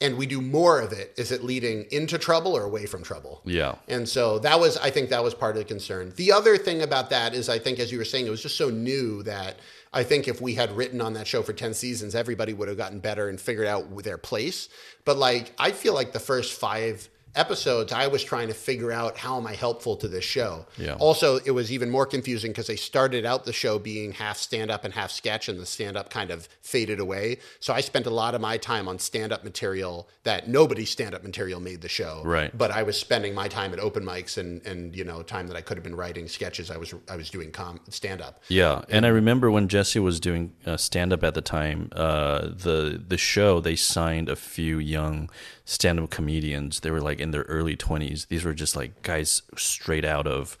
and 0.00 0.16
we 0.16 0.26
do 0.26 0.40
more 0.40 0.80
of 0.80 0.92
it, 0.92 1.12
is 1.16 1.32
it 1.32 1.42
leading 1.42 1.84
into 1.90 2.18
trouble 2.18 2.56
or 2.56 2.62
away 2.62 2.86
from 2.86 3.02
trouble? 3.02 3.42
Yeah. 3.44 3.74
And 3.88 4.08
so 4.08 4.38
that 4.40 4.60
was, 4.60 4.76
I 4.76 4.90
think, 4.90 5.10
that 5.10 5.24
was 5.24 5.34
part 5.34 5.56
of 5.56 5.62
the 5.62 5.64
concern. 5.64 6.12
The 6.14 6.30
other 6.30 6.56
thing 6.56 6.82
about 6.82 7.10
that 7.10 7.34
is, 7.34 7.48
I 7.48 7.58
think, 7.58 7.80
as 7.80 7.90
you 7.90 7.98
were 7.98 8.04
saying, 8.04 8.26
it 8.26 8.30
was 8.30 8.42
just 8.42 8.56
so 8.56 8.70
new 8.70 9.24
that 9.24 9.58
I 9.92 10.04
think 10.04 10.28
if 10.28 10.40
we 10.40 10.54
had 10.54 10.70
written 10.76 11.00
on 11.00 11.14
that 11.14 11.26
show 11.26 11.42
for 11.42 11.52
ten 11.52 11.74
seasons, 11.74 12.14
everybody 12.14 12.52
would 12.52 12.68
have 12.68 12.76
gotten 12.76 13.00
better 13.00 13.28
and 13.28 13.40
figured 13.40 13.66
out 13.66 14.04
their 14.04 14.18
place. 14.18 14.68
But 15.04 15.16
like, 15.16 15.52
I 15.58 15.72
feel 15.72 15.94
like 15.94 16.12
the 16.12 16.20
first 16.20 16.60
five 16.60 17.08
episodes, 17.38 17.92
I 17.92 18.08
was 18.08 18.22
trying 18.22 18.48
to 18.48 18.54
figure 18.54 18.92
out 18.92 19.16
how 19.16 19.36
am 19.38 19.46
I 19.46 19.54
helpful 19.54 19.96
to 19.96 20.08
this 20.08 20.24
show. 20.24 20.66
Yeah. 20.76 20.94
Also, 20.94 21.36
it 21.44 21.52
was 21.52 21.72
even 21.72 21.88
more 21.88 22.04
confusing 22.06 22.50
because 22.50 22.66
they 22.66 22.76
started 22.76 23.24
out 23.24 23.44
the 23.44 23.52
show 23.52 23.78
being 23.78 24.12
half 24.12 24.36
stand 24.36 24.70
up 24.70 24.84
and 24.84 24.92
half 24.92 25.10
sketch, 25.10 25.48
and 25.48 25.58
the 25.58 25.66
stand 25.66 25.96
up 25.96 26.10
kind 26.10 26.30
of 26.30 26.48
faded 26.60 27.00
away. 27.00 27.38
So 27.60 27.72
I 27.72 27.80
spent 27.80 28.06
a 28.06 28.10
lot 28.10 28.34
of 28.34 28.40
my 28.40 28.58
time 28.58 28.88
on 28.88 28.98
stand 28.98 29.32
up 29.32 29.44
material 29.44 30.08
that 30.24 30.48
nobody's 30.48 30.90
stand 30.90 31.14
up 31.14 31.22
material 31.22 31.60
made 31.60 31.80
the 31.80 31.88
show. 31.88 32.22
Right. 32.24 32.56
But 32.56 32.70
I 32.70 32.82
was 32.82 32.98
spending 32.98 33.34
my 33.34 33.48
time 33.48 33.72
at 33.72 33.78
open 33.78 34.04
mics 34.04 34.36
and 34.36 34.64
and 34.66 34.94
you 34.94 35.04
know 35.04 35.22
time 35.22 35.46
that 35.48 35.56
I 35.56 35.60
could 35.60 35.76
have 35.76 35.84
been 35.84 35.96
writing 35.96 36.28
sketches. 36.28 36.70
I 36.70 36.76
was 36.76 36.94
I 37.08 37.16
was 37.16 37.30
doing 37.30 37.52
com 37.52 37.80
stand 37.88 38.20
up. 38.20 38.42
Yeah, 38.48 38.82
and 38.88 39.06
I 39.06 39.10
remember 39.10 39.50
when 39.50 39.68
Jesse 39.68 40.00
was 40.00 40.18
doing 40.20 40.52
uh, 40.66 40.76
stand 40.76 41.12
up 41.12 41.22
at 41.22 41.34
the 41.34 41.40
time. 41.40 41.90
Uh, 41.92 42.48
the 42.48 43.02
the 43.06 43.18
show 43.18 43.60
they 43.60 43.76
signed 43.76 44.28
a 44.28 44.36
few 44.36 44.78
young 44.78 45.30
stand 45.68 46.00
up 46.00 46.08
comedians. 46.08 46.80
They 46.80 46.90
were 46.90 47.02
like 47.02 47.20
in 47.20 47.30
their 47.30 47.42
early 47.42 47.76
twenties. 47.76 48.24
These 48.26 48.44
were 48.44 48.54
just 48.54 48.74
like 48.74 49.02
guys 49.02 49.42
straight 49.56 50.04
out 50.04 50.26
of 50.26 50.56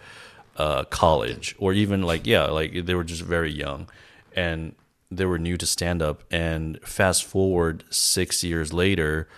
uh, 0.56 0.84
college, 0.84 1.56
or 1.58 1.72
even 1.72 2.02
like 2.02 2.26
yeah, 2.26 2.44
like 2.44 2.84
they 2.84 2.94
were 2.94 3.04
just 3.04 3.22
very 3.22 3.50
young, 3.50 3.88
and 4.36 4.74
they 5.10 5.24
were 5.24 5.38
new 5.38 5.56
to 5.56 5.66
stand 5.66 6.02
up. 6.02 6.24
And 6.30 6.78
fast 6.82 7.24
forward 7.24 7.84
six 7.90 8.44
years 8.44 8.72
later. 8.72 9.28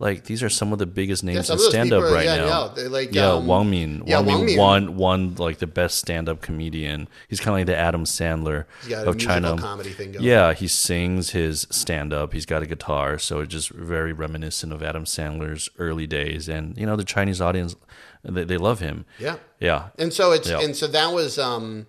Like 0.00 0.24
these 0.24 0.42
are 0.44 0.48
some 0.48 0.72
of 0.72 0.78
the 0.78 0.86
biggest 0.86 1.24
names 1.24 1.48
some 1.48 1.58
in 1.58 1.64
stand 1.64 1.92
up 1.92 2.04
right 2.04 2.24
yeah, 2.24 2.36
now. 2.36 2.72
yeah, 2.76 2.88
like, 2.88 3.12
yeah, 3.12 3.32
um, 3.32 3.46
Wang 3.48 3.68
Mian. 3.68 4.04
yeah, 4.06 4.20
Wang 4.20 4.26
Mian 4.26 4.36
Wang 4.38 4.46
Mian. 4.46 4.58
won 4.58 4.96
won 4.96 5.34
like 5.36 5.58
the 5.58 5.66
best 5.66 5.98
stand 5.98 6.28
up 6.28 6.40
comedian. 6.40 7.08
He's 7.26 7.40
kind 7.40 7.48
of 7.48 7.54
like 7.58 7.66
the 7.66 7.76
Adam 7.76 8.04
Sandler 8.04 8.66
He's 8.82 8.90
got 8.90 9.06
a 9.06 9.10
of 9.10 9.18
China. 9.18 9.56
comedy 9.58 9.90
thing 9.90 10.12
going. 10.12 10.24
Yeah, 10.24 10.52
he 10.54 10.68
sings 10.68 11.30
his 11.30 11.66
stand 11.70 12.12
up. 12.12 12.32
He's 12.32 12.46
got 12.46 12.62
a 12.62 12.66
guitar, 12.66 13.18
so 13.18 13.40
it's 13.40 13.52
just 13.52 13.70
very 13.70 14.12
reminiscent 14.12 14.72
of 14.72 14.82
Adam 14.84 15.04
Sandler's 15.04 15.68
early 15.78 16.06
days. 16.06 16.48
And 16.48 16.78
you 16.78 16.86
know, 16.86 16.94
the 16.94 17.04
Chinese 17.04 17.40
audience, 17.40 17.74
they, 18.22 18.44
they 18.44 18.56
love 18.56 18.78
him. 18.78 19.04
Yeah. 19.18 19.36
Yeah, 19.60 19.88
And 19.98 20.12
so 20.12 20.30
it's 20.30 20.48
Yeah. 20.48 20.60
and 20.60 20.76
so 20.76 20.86
that 20.86 21.12
was 21.12 21.36
um 21.40 21.86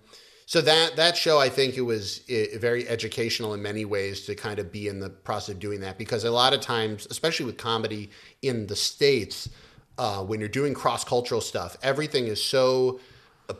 so 0.49 0.61
that 0.61 0.95
that 0.95 1.15
show 1.15 1.37
I 1.37 1.47
think 1.47 1.77
it 1.77 1.81
was 1.81 2.21
very 2.57 2.89
educational 2.89 3.53
in 3.53 3.61
many 3.61 3.85
ways 3.85 4.25
to 4.25 4.33
kind 4.33 4.57
of 4.57 4.71
be 4.71 4.87
in 4.87 4.99
the 4.99 5.11
process 5.11 5.53
of 5.53 5.59
doing 5.59 5.79
that 5.81 5.99
because 5.99 6.23
a 6.23 6.31
lot 6.31 6.53
of 6.53 6.59
times 6.59 7.05
especially 7.11 7.45
with 7.45 7.57
comedy 7.57 8.09
in 8.41 8.65
the 8.65 8.75
states 8.75 9.47
uh, 9.99 10.23
when 10.23 10.39
you're 10.39 10.49
doing 10.49 10.73
cross 10.73 11.03
cultural 11.03 11.39
stuff 11.39 11.77
everything 11.83 12.25
is 12.25 12.43
so 12.43 12.99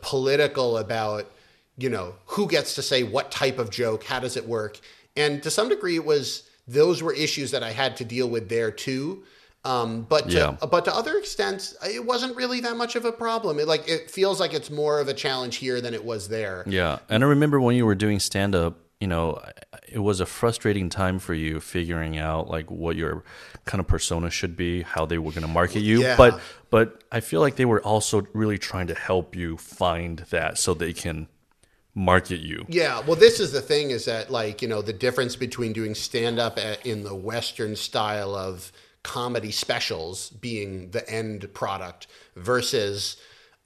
political 0.00 0.78
about 0.78 1.30
you 1.78 1.88
know 1.88 2.16
who 2.26 2.48
gets 2.48 2.74
to 2.74 2.82
say 2.82 3.04
what 3.04 3.30
type 3.30 3.60
of 3.60 3.70
joke 3.70 4.02
how 4.02 4.18
does 4.18 4.36
it 4.36 4.48
work? 4.48 4.80
And 5.16 5.44
to 5.44 5.50
some 5.50 5.68
degree 5.68 5.94
it 5.94 6.04
was 6.04 6.50
those 6.66 7.04
were 7.04 7.12
issues 7.12 7.52
that 7.52 7.62
I 7.62 7.70
had 7.70 7.96
to 7.98 8.04
deal 8.04 8.28
with 8.28 8.48
there 8.48 8.72
too 8.72 9.22
um, 9.64 10.02
but 10.08 10.30
to, 10.30 10.36
Yeah. 10.36 10.56
but 10.70 10.84
to 10.86 10.94
other 10.94 11.16
extents, 11.18 11.74
it 11.84 12.04
wasn't 12.04 12.34
really 12.36 12.60
that 12.60 12.76
much 12.76 12.96
of 12.96 13.04
a 13.04 13.12
problem. 13.12 13.58
It 13.58 13.66
like 13.68 13.88
it 13.88 14.10
feels 14.10 14.40
like 14.40 14.54
it's 14.54 14.70
more 14.70 15.00
of 15.00 15.08
a 15.08 15.14
challenge 15.14 15.56
here 15.56 15.80
than 15.80 15.92
it 15.94 16.04
was 16.04 16.28
there. 16.28 16.64
yeah. 16.66 16.98
And 17.08 17.22
I 17.22 17.26
remember 17.26 17.60
when 17.60 17.76
you 17.76 17.84
were 17.86 17.94
doing 17.94 18.20
stand 18.20 18.54
up. 18.54 18.78
You 19.00 19.06
know, 19.06 19.42
it 19.88 20.00
was 20.00 20.20
a 20.20 20.26
frustrating 20.26 20.90
time 20.90 21.18
for 21.18 21.32
you 21.32 21.58
figuring 21.58 22.18
out 22.18 22.50
like 22.50 22.70
what 22.70 22.96
your 22.96 23.24
kind 23.64 23.80
of 23.80 23.86
persona 23.86 24.28
should 24.28 24.56
be, 24.56 24.82
how 24.82 25.06
they 25.06 25.16
were 25.16 25.30
going 25.30 25.40
to 25.40 25.48
market 25.48 25.80
you. 25.80 26.02
Yeah. 26.02 26.16
But 26.18 26.38
but 26.68 27.02
I 27.10 27.20
feel 27.20 27.40
like 27.40 27.56
they 27.56 27.64
were 27.64 27.80
also 27.80 28.26
really 28.34 28.58
trying 28.58 28.88
to 28.88 28.94
help 28.94 29.34
you 29.34 29.56
find 29.56 30.18
that 30.30 30.58
so 30.58 30.74
they 30.74 30.92
can 30.92 31.28
market 31.94 32.40
you. 32.40 32.66
Yeah, 32.68 33.00
well, 33.00 33.16
this 33.16 33.40
is 33.40 33.52
the 33.52 33.60
thing: 33.62 33.90
is 33.90 34.04
that 34.04 34.30
like 34.30 34.60
you 34.62 34.68
know 34.68 34.82
the 34.82 34.92
difference 34.92 35.34
between 35.34 35.72
doing 35.72 35.94
stand 35.94 36.38
up 36.38 36.58
in 36.84 37.02
the 37.02 37.14
Western 37.14 37.76
style 37.76 38.34
of 38.34 38.70
comedy 39.02 39.50
specials 39.50 40.30
being 40.30 40.90
the 40.90 41.08
end 41.08 41.52
product 41.54 42.06
versus 42.36 43.16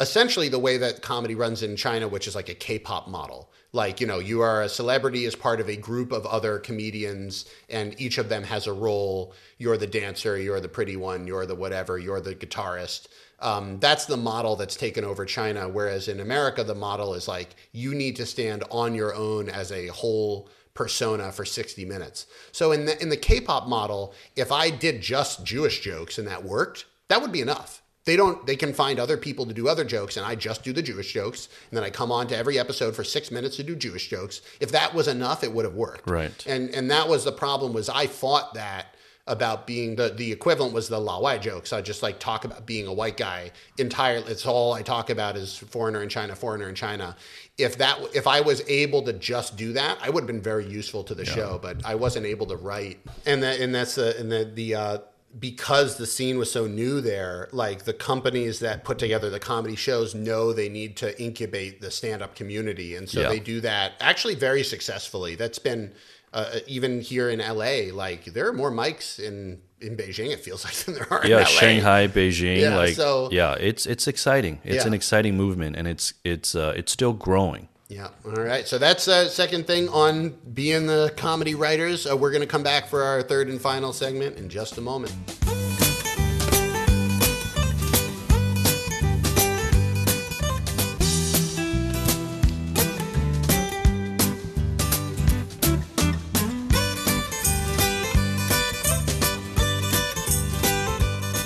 essentially 0.00 0.48
the 0.48 0.58
way 0.58 0.76
that 0.76 1.02
comedy 1.02 1.34
runs 1.34 1.62
in 1.62 1.76
China, 1.76 2.08
which 2.08 2.26
is 2.26 2.34
like 2.34 2.48
a 2.48 2.54
K-pop 2.54 3.08
model. 3.08 3.50
Like 3.72 4.00
you 4.00 4.06
know, 4.06 4.20
you 4.20 4.40
are 4.40 4.62
a 4.62 4.68
celebrity 4.68 5.24
as 5.26 5.34
part 5.34 5.60
of 5.60 5.68
a 5.68 5.76
group 5.76 6.12
of 6.12 6.26
other 6.26 6.58
comedians, 6.58 7.46
and 7.68 8.00
each 8.00 8.18
of 8.18 8.28
them 8.28 8.44
has 8.44 8.68
a 8.68 8.72
role. 8.72 9.34
You're 9.58 9.76
the 9.76 9.86
dancer, 9.86 10.38
you're 10.38 10.60
the 10.60 10.68
pretty 10.68 10.96
one, 10.96 11.26
you're 11.26 11.46
the 11.46 11.56
whatever, 11.56 11.98
you're 11.98 12.20
the 12.20 12.36
guitarist. 12.36 13.08
Um, 13.40 13.78
that's 13.80 14.06
the 14.06 14.16
model 14.16 14.54
that's 14.54 14.76
taken 14.76 15.04
over 15.04 15.24
China. 15.24 15.68
Whereas 15.68 16.06
in 16.06 16.20
America, 16.20 16.62
the 16.62 16.74
model 16.74 17.14
is 17.14 17.26
like 17.26 17.56
you 17.72 17.94
need 17.94 18.14
to 18.16 18.26
stand 18.26 18.62
on 18.70 18.94
your 18.94 19.14
own 19.14 19.48
as 19.48 19.72
a 19.72 19.88
whole 19.88 20.48
persona 20.74 21.30
for 21.32 21.44
60 21.44 21.84
minutes. 21.84 22.26
So 22.52 22.72
in 22.72 22.84
the 22.84 23.00
in 23.00 23.08
the 23.08 23.16
K-pop 23.16 23.68
model, 23.68 24.12
if 24.36 24.52
I 24.52 24.70
did 24.70 25.00
just 25.00 25.44
Jewish 25.44 25.80
jokes 25.80 26.18
and 26.18 26.26
that 26.28 26.44
worked, 26.44 26.86
that 27.08 27.22
would 27.22 27.32
be 27.32 27.40
enough. 27.40 27.82
They 28.04 28.16
don't 28.16 28.44
they 28.46 28.56
can 28.56 28.74
find 28.74 28.98
other 28.98 29.16
people 29.16 29.46
to 29.46 29.54
do 29.54 29.68
other 29.68 29.84
jokes 29.84 30.16
and 30.16 30.26
I 30.26 30.34
just 30.34 30.62
do 30.62 30.72
the 30.72 30.82
Jewish 30.82 31.12
jokes 31.12 31.48
and 31.70 31.76
then 31.76 31.84
I 31.84 31.90
come 31.90 32.12
on 32.12 32.26
to 32.28 32.36
every 32.36 32.58
episode 32.58 32.94
for 32.94 33.04
6 33.04 33.30
minutes 33.30 33.56
to 33.56 33.62
do 33.62 33.74
Jewish 33.74 34.08
jokes. 34.10 34.42
If 34.60 34.72
that 34.72 34.92
was 34.92 35.08
enough, 35.08 35.42
it 35.42 35.52
would 35.52 35.64
have 35.64 35.74
worked. 35.74 36.10
Right. 36.10 36.44
And 36.46 36.70
and 36.74 36.90
that 36.90 37.08
was 37.08 37.24
the 37.24 37.32
problem 37.32 37.72
was 37.72 37.88
I 37.88 38.06
fought 38.06 38.54
that 38.54 38.93
about 39.26 39.66
being 39.66 39.96
the 39.96 40.10
the 40.10 40.30
equivalent 40.30 40.74
was 40.74 40.88
the 40.88 40.98
laowai 40.98 41.40
jokes. 41.40 41.72
I 41.72 41.80
just 41.80 42.02
like 42.02 42.18
talk 42.18 42.44
about 42.44 42.66
being 42.66 42.86
a 42.86 42.92
white 42.92 43.16
guy 43.16 43.52
entirely. 43.78 44.30
It's 44.30 44.44
all 44.44 44.74
I 44.74 44.82
talk 44.82 45.08
about 45.08 45.36
is 45.36 45.56
foreigner 45.56 46.02
in 46.02 46.10
China, 46.10 46.34
foreigner 46.36 46.68
in 46.68 46.74
China. 46.74 47.16
If 47.56 47.78
that 47.78 47.98
if 48.14 48.26
I 48.26 48.42
was 48.42 48.62
able 48.68 49.02
to 49.02 49.14
just 49.14 49.56
do 49.56 49.72
that, 49.72 49.98
I 50.02 50.10
would 50.10 50.22
have 50.22 50.26
been 50.26 50.42
very 50.42 50.66
useful 50.66 51.04
to 51.04 51.14
the 51.14 51.24
show. 51.24 51.58
But 51.60 51.86
I 51.86 51.94
wasn't 51.94 52.26
able 52.26 52.46
to 52.46 52.56
write, 52.56 52.98
and 53.24 53.42
that 53.42 53.60
and 53.60 53.74
that's 53.74 53.94
the 53.94 54.18
and 54.18 54.30
the 54.30 54.44
the. 54.44 54.74
Uh, 54.74 54.98
because 55.36 55.96
the 55.96 56.06
scene 56.06 56.38
was 56.38 56.48
so 56.48 56.68
new 56.68 57.00
there, 57.00 57.48
like 57.50 57.82
the 57.86 57.92
companies 57.92 58.60
that 58.60 58.84
put 58.84 59.00
together 59.00 59.30
the 59.30 59.40
comedy 59.40 59.74
shows 59.74 60.14
know 60.14 60.52
they 60.52 60.68
need 60.68 60.96
to 60.98 61.20
incubate 61.20 61.80
the 61.80 61.90
stand 61.90 62.22
up 62.22 62.36
community. 62.36 62.94
And 62.94 63.08
so 63.10 63.22
Yeah. 63.22 63.30
they 63.30 63.40
do 63.40 63.60
that 63.62 63.94
actually 63.98 64.36
very 64.36 64.62
successfully. 64.62 65.34
That's 65.34 65.58
been 65.58 65.92
uh, 66.34 66.58
even 66.66 67.00
here 67.00 67.30
in 67.30 67.38
LA, 67.38 67.94
like 67.94 68.24
there 68.26 68.46
are 68.48 68.52
more 68.52 68.70
mics 68.70 69.18
in, 69.18 69.62
in 69.80 69.96
Beijing, 69.96 70.30
it 70.30 70.40
feels 70.40 70.64
like, 70.66 70.74
than 70.74 70.94
there 70.94 71.06
are 71.10 71.22
in 71.24 71.30
yeah. 71.30 71.44
Shanghai, 71.44 72.06
Beijing, 72.08 72.60
Yeah, 72.60 72.76
like 72.76 72.94
so- 72.94 73.28
yeah, 73.32 73.54
it's 73.54 73.86
it's 73.86 74.06
exciting. 74.06 74.60
It's 74.64 74.84
Yeah. 74.84 74.88
an 74.88 74.94
exciting 74.94 75.36
movement, 75.36 75.76
and 75.76 75.88
it's 75.88 76.12
it's 76.24 76.54
uh, 76.54 76.74
it's 76.76 76.92
still 76.92 77.12
growing. 77.14 77.68
Yeah. 77.88 78.08
All 78.24 78.32
right. 78.32 78.66
So 78.66 78.78
that's 78.78 79.06
uh, 79.08 79.28
second 79.28 79.66
thing 79.66 79.88
on 79.90 80.30
being 80.52 80.86
the 80.86 81.12
comedy 81.16 81.54
writers. 81.54 82.06
Uh, 82.10 82.16
we're 82.16 82.30
going 82.32 82.40
to 82.40 82.46
come 82.48 82.62
back 82.62 82.88
for 82.88 83.02
our 83.02 83.22
third 83.22 83.48
and 83.48 83.60
final 83.60 83.92
segment 83.92 84.36
in 84.38 84.48
just 84.48 84.78
a 84.78 84.80
moment. 84.80 85.12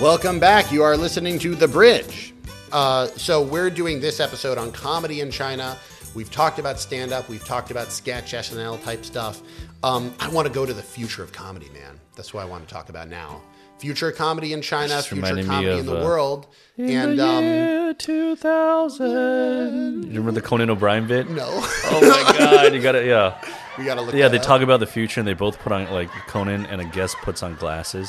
Welcome 0.01 0.39
back. 0.39 0.71
You 0.71 0.83
are 0.85 0.97
listening 0.97 1.41
to 1.41 1.57
The 1.57 1.67
Bridge. 1.67 2.33
Uh, 2.71 3.07
so, 3.09 3.43
we're 3.43 3.69
doing 3.71 3.99
this 4.01 4.21
episode 4.21 4.57
on 4.59 4.71
comedy 4.71 5.21
in 5.23 5.31
China. 5.31 5.77
We've 6.15 6.31
talked 6.31 6.59
about 6.61 6.79
stand 6.79 7.13
up, 7.13 7.29
we've 7.29 7.45
talked 7.45 7.71
about 7.73 7.91
sketch, 7.91 8.33
SNL 8.33 8.83
type 8.85 9.05
stuff. 9.05 9.43
Um, 9.83 10.15
I 10.21 10.29
want 10.29 10.47
to 10.47 10.53
go 10.53 10.65
to 10.67 10.73
the 10.73 10.83
future 10.83 11.23
of 11.23 11.33
comedy, 11.33 11.69
man. 11.73 11.99
That's 12.15 12.33
what 12.33 12.43
I 12.43 12.45
want 12.47 12.67
to 12.69 12.73
talk 12.73 12.89
about 12.91 13.09
now. 13.09 13.41
Future 13.79 14.13
comedy 14.13 14.53
in 14.53 14.61
China, 14.63 14.89
Just 14.89 15.09
future 15.09 15.23
reminded 15.23 15.45
me 15.47 15.51
comedy 15.55 15.79
in 15.81 15.87
the 15.87 16.01
uh, 16.01 16.05
world. 16.05 16.47
and 16.77 17.19
um, 17.21 17.45
year 17.45 17.95
2000. 17.95 20.03
You 20.05 20.09
remember 20.11 20.33
the 20.33 20.43
Conan 20.43 20.71
O'Brien 20.71 21.07
bit? 21.09 21.29
no, 21.31 21.45
Oh 21.49 22.01
my 22.03 22.33
god, 22.39 22.73
you 22.75 22.81
got 22.83 22.93
to 22.93 23.05
yeah. 23.07 23.41
we 23.79 23.85
got 23.85 23.95
to 23.97 24.03
look 24.03 24.15
Yeah, 24.15 24.23
that 24.29 24.33
they 24.33 24.39
up. 24.39 24.45
talk 24.45 24.63
about 24.63 24.79
the 24.81 24.87
future 24.87 25.21
and 25.21 25.27
they 25.29 25.35
both 25.35 25.59
put 25.61 25.73
on 25.73 25.91
like 25.91 26.09
Conan 26.29 26.67
and 26.67 26.81
a 26.81 26.85
guest 26.85 27.17
puts 27.19 27.43
on 27.43 27.55
glasses 27.57 28.09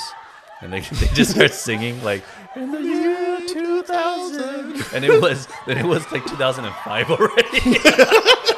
and 0.62 0.74
they, 0.74 0.80
they 0.92 1.08
just 1.14 1.32
start 1.32 1.52
singing 1.52 2.02
like 2.04 2.24
in 2.56 2.72
the 2.72 2.82
year 2.82 3.40
2000 3.48 4.96
and 4.96 5.06
it 5.06 5.22
was 5.22 5.48
then 5.66 5.78
it 5.78 5.86
was 5.86 6.10
like 6.12 6.26
2005 6.26 7.12
already. 7.12 7.80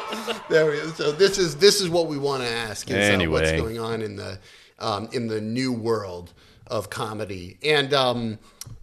There 0.48 0.66
we 0.66 0.76
go. 0.76 0.88
So 0.88 1.12
this 1.12 1.38
is 1.38 1.56
this 1.56 1.80
is 1.80 1.88
what 1.88 2.08
we 2.08 2.18
want 2.18 2.42
to 2.42 2.48
ask. 2.48 2.90
Is, 2.90 2.96
uh, 2.96 3.30
what's 3.30 3.52
going 3.52 3.78
on 3.78 4.02
in 4.02 4.16
the 4.16 4.38
um, 4.78 5.08
in 5.12 5.26
the 5.26 5.40
new 5.40 5.72
world 5.72 6.32
of 6.66 6.90
comedy, 6.90 7.58
and 7.62 7.92
um, 7.92 8.38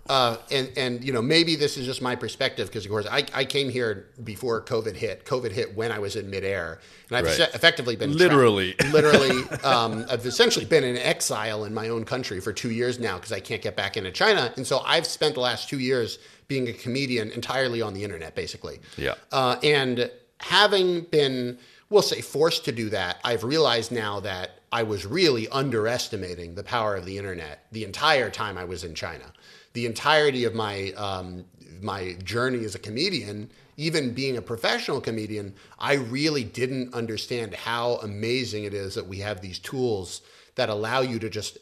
uh, 0.07 0.37
and 0.51 0.69
and 0.77 1.03
you 1.03 1.13
know 1.13 1.21
maybe 1.21 1.55
this 1.55 1.77
is 1.77 1.85
just 1.85 2.01
my 2.01 2.15
perspective 2.15 2.67
because 2.67 2.85
of 2.85 2.91
course 2.91 3.07
I, 3.09 3.25
I 3.33 3.45
came 3.45 3.69
here 3.69 4.07
before 4.23 4.61
COVID 4.61 4.95
hit. 4.95 5.25
COVID 5.25 5.51
hit 5.51 5.75
when 5.75 5.91
I 5.91 5.99
was 5.99 6.15
in 6.15 6.29
midair, 6.29 6.79
and 7.09 7.17
I've 7.17 7.25
Right. 7.25 7.39
effectively 7.55 7.95
been 7.95 8.09
tra- 8.11 8.17
Literally. 8.17 8.75
literally. 8.91 9.43
Um, 9.63 10.05
I've 10.09 10.25
essentially 10.25 10.65
been 10.65 10.83
in 10.83 10.97
exile 10.97 11.65
in 11.65 11.73
my 11.73 11.89
own 11.89 12.05
country 12.05 12.39
for 12.39 12.51
two 12.53 12.71
years 12.71 12.99
now 12.99 13.15
because 13.15 13.31
I 13.31 13.39
can't 13.39 13.61
get 13.61 13.75
back 13.75 13.97
into 13.97 14.11
China, 14.11 14.53
and 14.57 14.65
so 14.67 14.79
I've 14.79 15.05
spent 15.07 15.35
the 15.35 15.41
last 15.41 15.69
two 15.69 15.79
years 15.79 16.19
being 16.47 16.67
a 16.67 16.73
comedian 16.73 17.29
entirely 17.31 17.81
on 17.81 17.93
the 17.93 18.03
internet, 18.03 18.35
basically. 18.35 18.79
Yeah. 18.97 19.13
Uh, 19.31 19.57
and 19.63 20.09
having 20.39 21.01
been, 21.01 21.59
we'll 21.91 22.01
say, 22.01 22.21
forced 22.21 22.65
to 22.65 22.71
do 22.71 22.89
that, 22.89 23.19
I've 23.23 23.43
realized 23.43 23.91
now 23.91 24.19
that 24.21 24.58
I 24.71 24.83
was 24.83 25.05
really 25.05 25.47
underestimating 25.49 26.55
the 26.55 26.63
power 26.63 26.95
of 26.95 27.05
the 27.05 27.17
internet 27.17 27.65
the 27.71 27.83
entire 27.83 28.29
time 28.29 28.57
I 28.57 28.65
was 28.65 28.83
in 28.83 28.93
China. 28.95 29.33
The 29.73 29.85
entirety 29.85 30.45
of 30.45 30.53
my 30.53 30.91
um, 30.93 31.45
my 31.81 32.13
journey 32.23 32.65
as 32.65 32.75
a 32.75 32.79
comedian, 32.79 33.49
even 33.77 34.13
being 34.13 34.37
a 34.37 34.41
professional 34.41 34.99
comedian, 34.99 35.55
I 35.77 35.93
really 35.93 36.43
didn't 36.43 36.93
understand 36.93 37.53
how 37.53 37.95
amazing 37.97 38.65
it 38.65 38.73
is 38.73 38.95
that 38.95 39.07
we 39.07 39.17
have 39.19 39.41
these 39.41 39.59
tools 39.59 40.21
that 40.55 40.69
allow 40.69 41.01
you 41.01 41.19
to 41.19 41.29
just. 41.29 41.57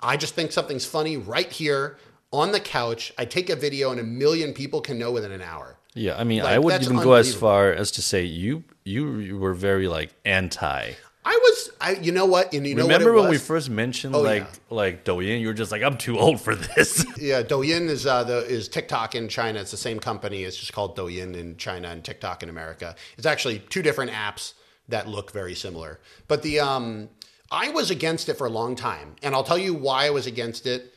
I 0.00 0.16
just 0.16 0.34
think 0.34 0.52
something's 0.52 0.86
funny 0.86 1.16
right 1.16 1.50
here 1.50 1.98
on 2.32 2.52
the 2.52 2.60
couch. 2.60 3.12
I 3.18 3.24
take 3.24 3.50
a 3.50 3.56
video, 3.56 3.90
and 3.90 4.00
a 4.00 4.04
million 4.04 4.52
people 4.52 4.80
can 4.80 4.98
know 4.98 5.12
within 5.12 5.32
an 5.32 5.42
hour. 5.42 5.78
Yeah, 5.94 6.16
I 6.16 6.24
mean, 6.24 6.42
Like, 6.42 6.54
I 6.54 6.58
would 6.58 6.82
even 6.82 6.96
go 6.96 7.14
as 7.14 7.34
far 7.34 7.72
as 7.72 7.90
to 7.92 8.02
say 8.02 8.24
you 8.24 8.64
you, 8.84 9.18
you 9.18 9.38
were 9.38 9.54
very 9.54 9.88
like 9.88 10.14
anti. 10.24 10.92
I 11.26 11.38
was, 11.42 11.70
I, 11.80 11.92
you 11.92 12.12
know 12.12 12.26
what, 12.26 12.52
and 12.52 12.66
you 12.66 12.74
know 12.74 12.82
Remember 12.82 13.14
when 13.14 13.24
we 13.24 13.30
was? 13.36 13.46
first 13.46 13.70
mentioned 13.70 14.14
Oh, 14.14 14.20
like 14.20 14.42
yeah. 14.42 14.48
like 14.68 15.04
Douyin? 15.04 15.40
You 15.40 15.46
were 15.46 15.54
just 15.54 15.72
like, 15.72 15.82
I'm 15.82 15.96
too 15.96 16.18
old 16.18 16.40
for 16.40 16.54
this. 16.54 17.04
Yeah, 17.18 17.42
Douyin 17.42 17.88
is 17.88 18.06
uh, 18.06 18.24
the 18.24 18.38
is 18.44 18.68
TikTok 18.68 19.14
in 19.14 19.28
China. 19.28 19.60
It's 19.60 19.70
the 19.70 19.76
same 19.78 19.98
company. 20.00 20.44
It's 20.44 20.56
just 20.56 20.72
called 20.74 20.96
Douyin 20.96 21.34
in 21.34 21.56
China 21.56 21.88
and 21.88 22.04
TikTok 22.04 22.42
in 22.42 22.48
America. 22.50 22.94
It's 23.16 23.26
actually 23.26 23.60
two 23.70 23.80
different 23.82 24.10
apps 24.10 24.52
that 24.88 25.08
look 25.08 25.30
very 25.32 25.54
similar. 25.54 25.98
But 26.28 26.42
the 26.42 26.60
um, 26.60 27.08
I 27.50 27.70
was 27.70 27.90
against 27.90 28.28
it 28.28 28.34
for 28.34 28.46
a 28.46 28.50
long 28.50 28.76
time, 28.76 29.16
and 29.22 29.34
I'll 29.34 29.44
tell 29.44 29.56
you 29.58 29.72
why 29.72 30.06
I 30.06 30.10
was 30.10 30.26
against 30.26 30.66
it, 30.66 30.92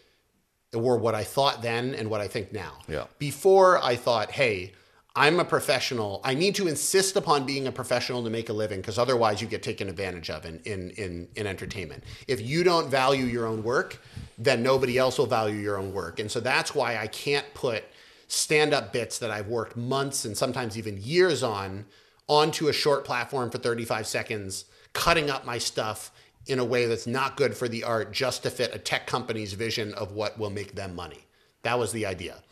or 0.74 0.98
what 0.98 1.16
I 1.16 1.24
thought 1.24 1.62
then 1.62 1.96
and 1.96 2.10
what 2.10 2.20
I 2.20 2.28
think 2.28 2.52
now. 2.52 2.74
Yeah. 2.90 3.06
Before 3.18 3.82
I 3.82 3.96
thought, 3.96 4.32
hey. 4.32 4.74
I'm 5.18 5.40
a 5.40 5.46
professional. 5.46 6.22
I 6.24 6.36
need 6.36 6.54
to 6.56 6.68
insist 6.68 7.16
upon 7.16 7.44
being 7.44 7.66
a 7.66 7.72
professional 7.72 8.24
to 8.24 8.30
make 8.30 8.50
a 8.50 8.54
living 8.54 8.82
because 8.82 9.00
otherwise 9.00 9.42
you 9.42 9.48
get 9.48 9.64
taken 9.64 9.90
advantage 9.90 10.30
of 10.30 10.46
in, 10.46 10.60
in, 10.64 10.92
in, 10.92 11.28
in 11.36 11.48
entertainment. 11.48 12.04
If 12.28 12.40
you 12.40 12.64
don't 12.64 12.88
value 12.88 13.26
your 13.26 13.48
own 13.48 13.64
work, 13.64 14.00
then 14.38 14.62
nobody 14.62 15.00
else 15.00 15.18
will 15.18 15.26
value 15.26 15.58
your 15.58 15.80
own 15.80 15.92
work. 15.92 16.20
And 16.20 16.30
so 16.30 16.40
that's 16.40 16.76
why 16.76 16.98
I 16.98 17.08
can't 17.08 17.52
put 17.56 17.84
stand 18.28 18.76
up 18.76 18.94
bits 18.94 19.18
that 19.18 19.32
I've 19.32 19.48
worked 19.48 19.76
months 19.76 20.24
and 20.24 20.38
sometimes 20.38 20.78
even 20.78 21.02
years 21.02 21.42
on 21.42 21.88
onto 22.28 22.68
a 22.68 22.74
short 22.74 23.04
platform 23.04 23.50
for 23.50 23.58
35 23.58 24.06
seconds, 24.06 24.66
cutting 24.94 25.32
up 25.32 25.44
my 25.44 25.58
stuff 25.58 26.12
in 26.46 26.60
a 26.60 26.66
way 26.66 26.86
that's 26.86 27.08
not 27.08 27.38
good 27.38 27.58
for 27.58 27.68
the 27.68 27.84
art 27.84 28.14
just 28.14 28.44
to 28.44 28.52
fit 28.52 28.76
a 28.76 28.78
tech 28.78 29.08
company's 29.08 29.54
vision 29.54 29.96
of 29.96 30.12
what 30.12 30.38
will 30.38 30.52
make 30.52 30.76
them 30.76 30.96
money. 30.96 31.26
That 31.64 31.80
was 31.80 31.92
the 31.92 32.06
idea. 32.06 32.44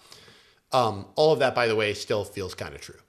Um, 0.72 1.06
all 1.16 1.32
of 1.32 1.40
that, 1.40 1.56
by 1.56 1.68
the 1.68 1.76
way, 1.76 1.94
still 1.94 2.24
feels 2.24 2.54
kind 2.54 2.76
of 2.76 2.82
true. 2.82 3.00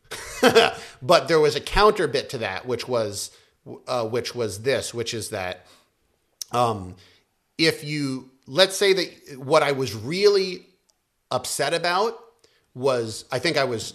but 1.03 1.29
there 1.29 1.41
was 1.41 1.57
a 1.57 1.61
counter 1.61 2.07
bit 2.07 2.31
to 2.31 2.39
that, 2.39 2.67
which 2.67 2.87
was 2.87 3.31
uh, 3.89 4.05
which 4.05 4.35
was 4.35 4.63
this, 4.63 4.95
which 4.95 5.13
is 5.13 5.31
that 5.31 5.67
um, 6.53 6.95
if 7.59 7.83
you 7.83 8.31
let's 8.47 8.77
say 8.77 8.93
that 8.93 9.39
what 9.39 9.63
I 9.63 9.73
was 9.73 9.95
really 9.95 10.67
upset 11.31 11.75
about 11.75 12.19
was 12.75 13.25
I 13.33 13.39
think 13.39 13.57
I 13.57 13.65
was 13.65 13.95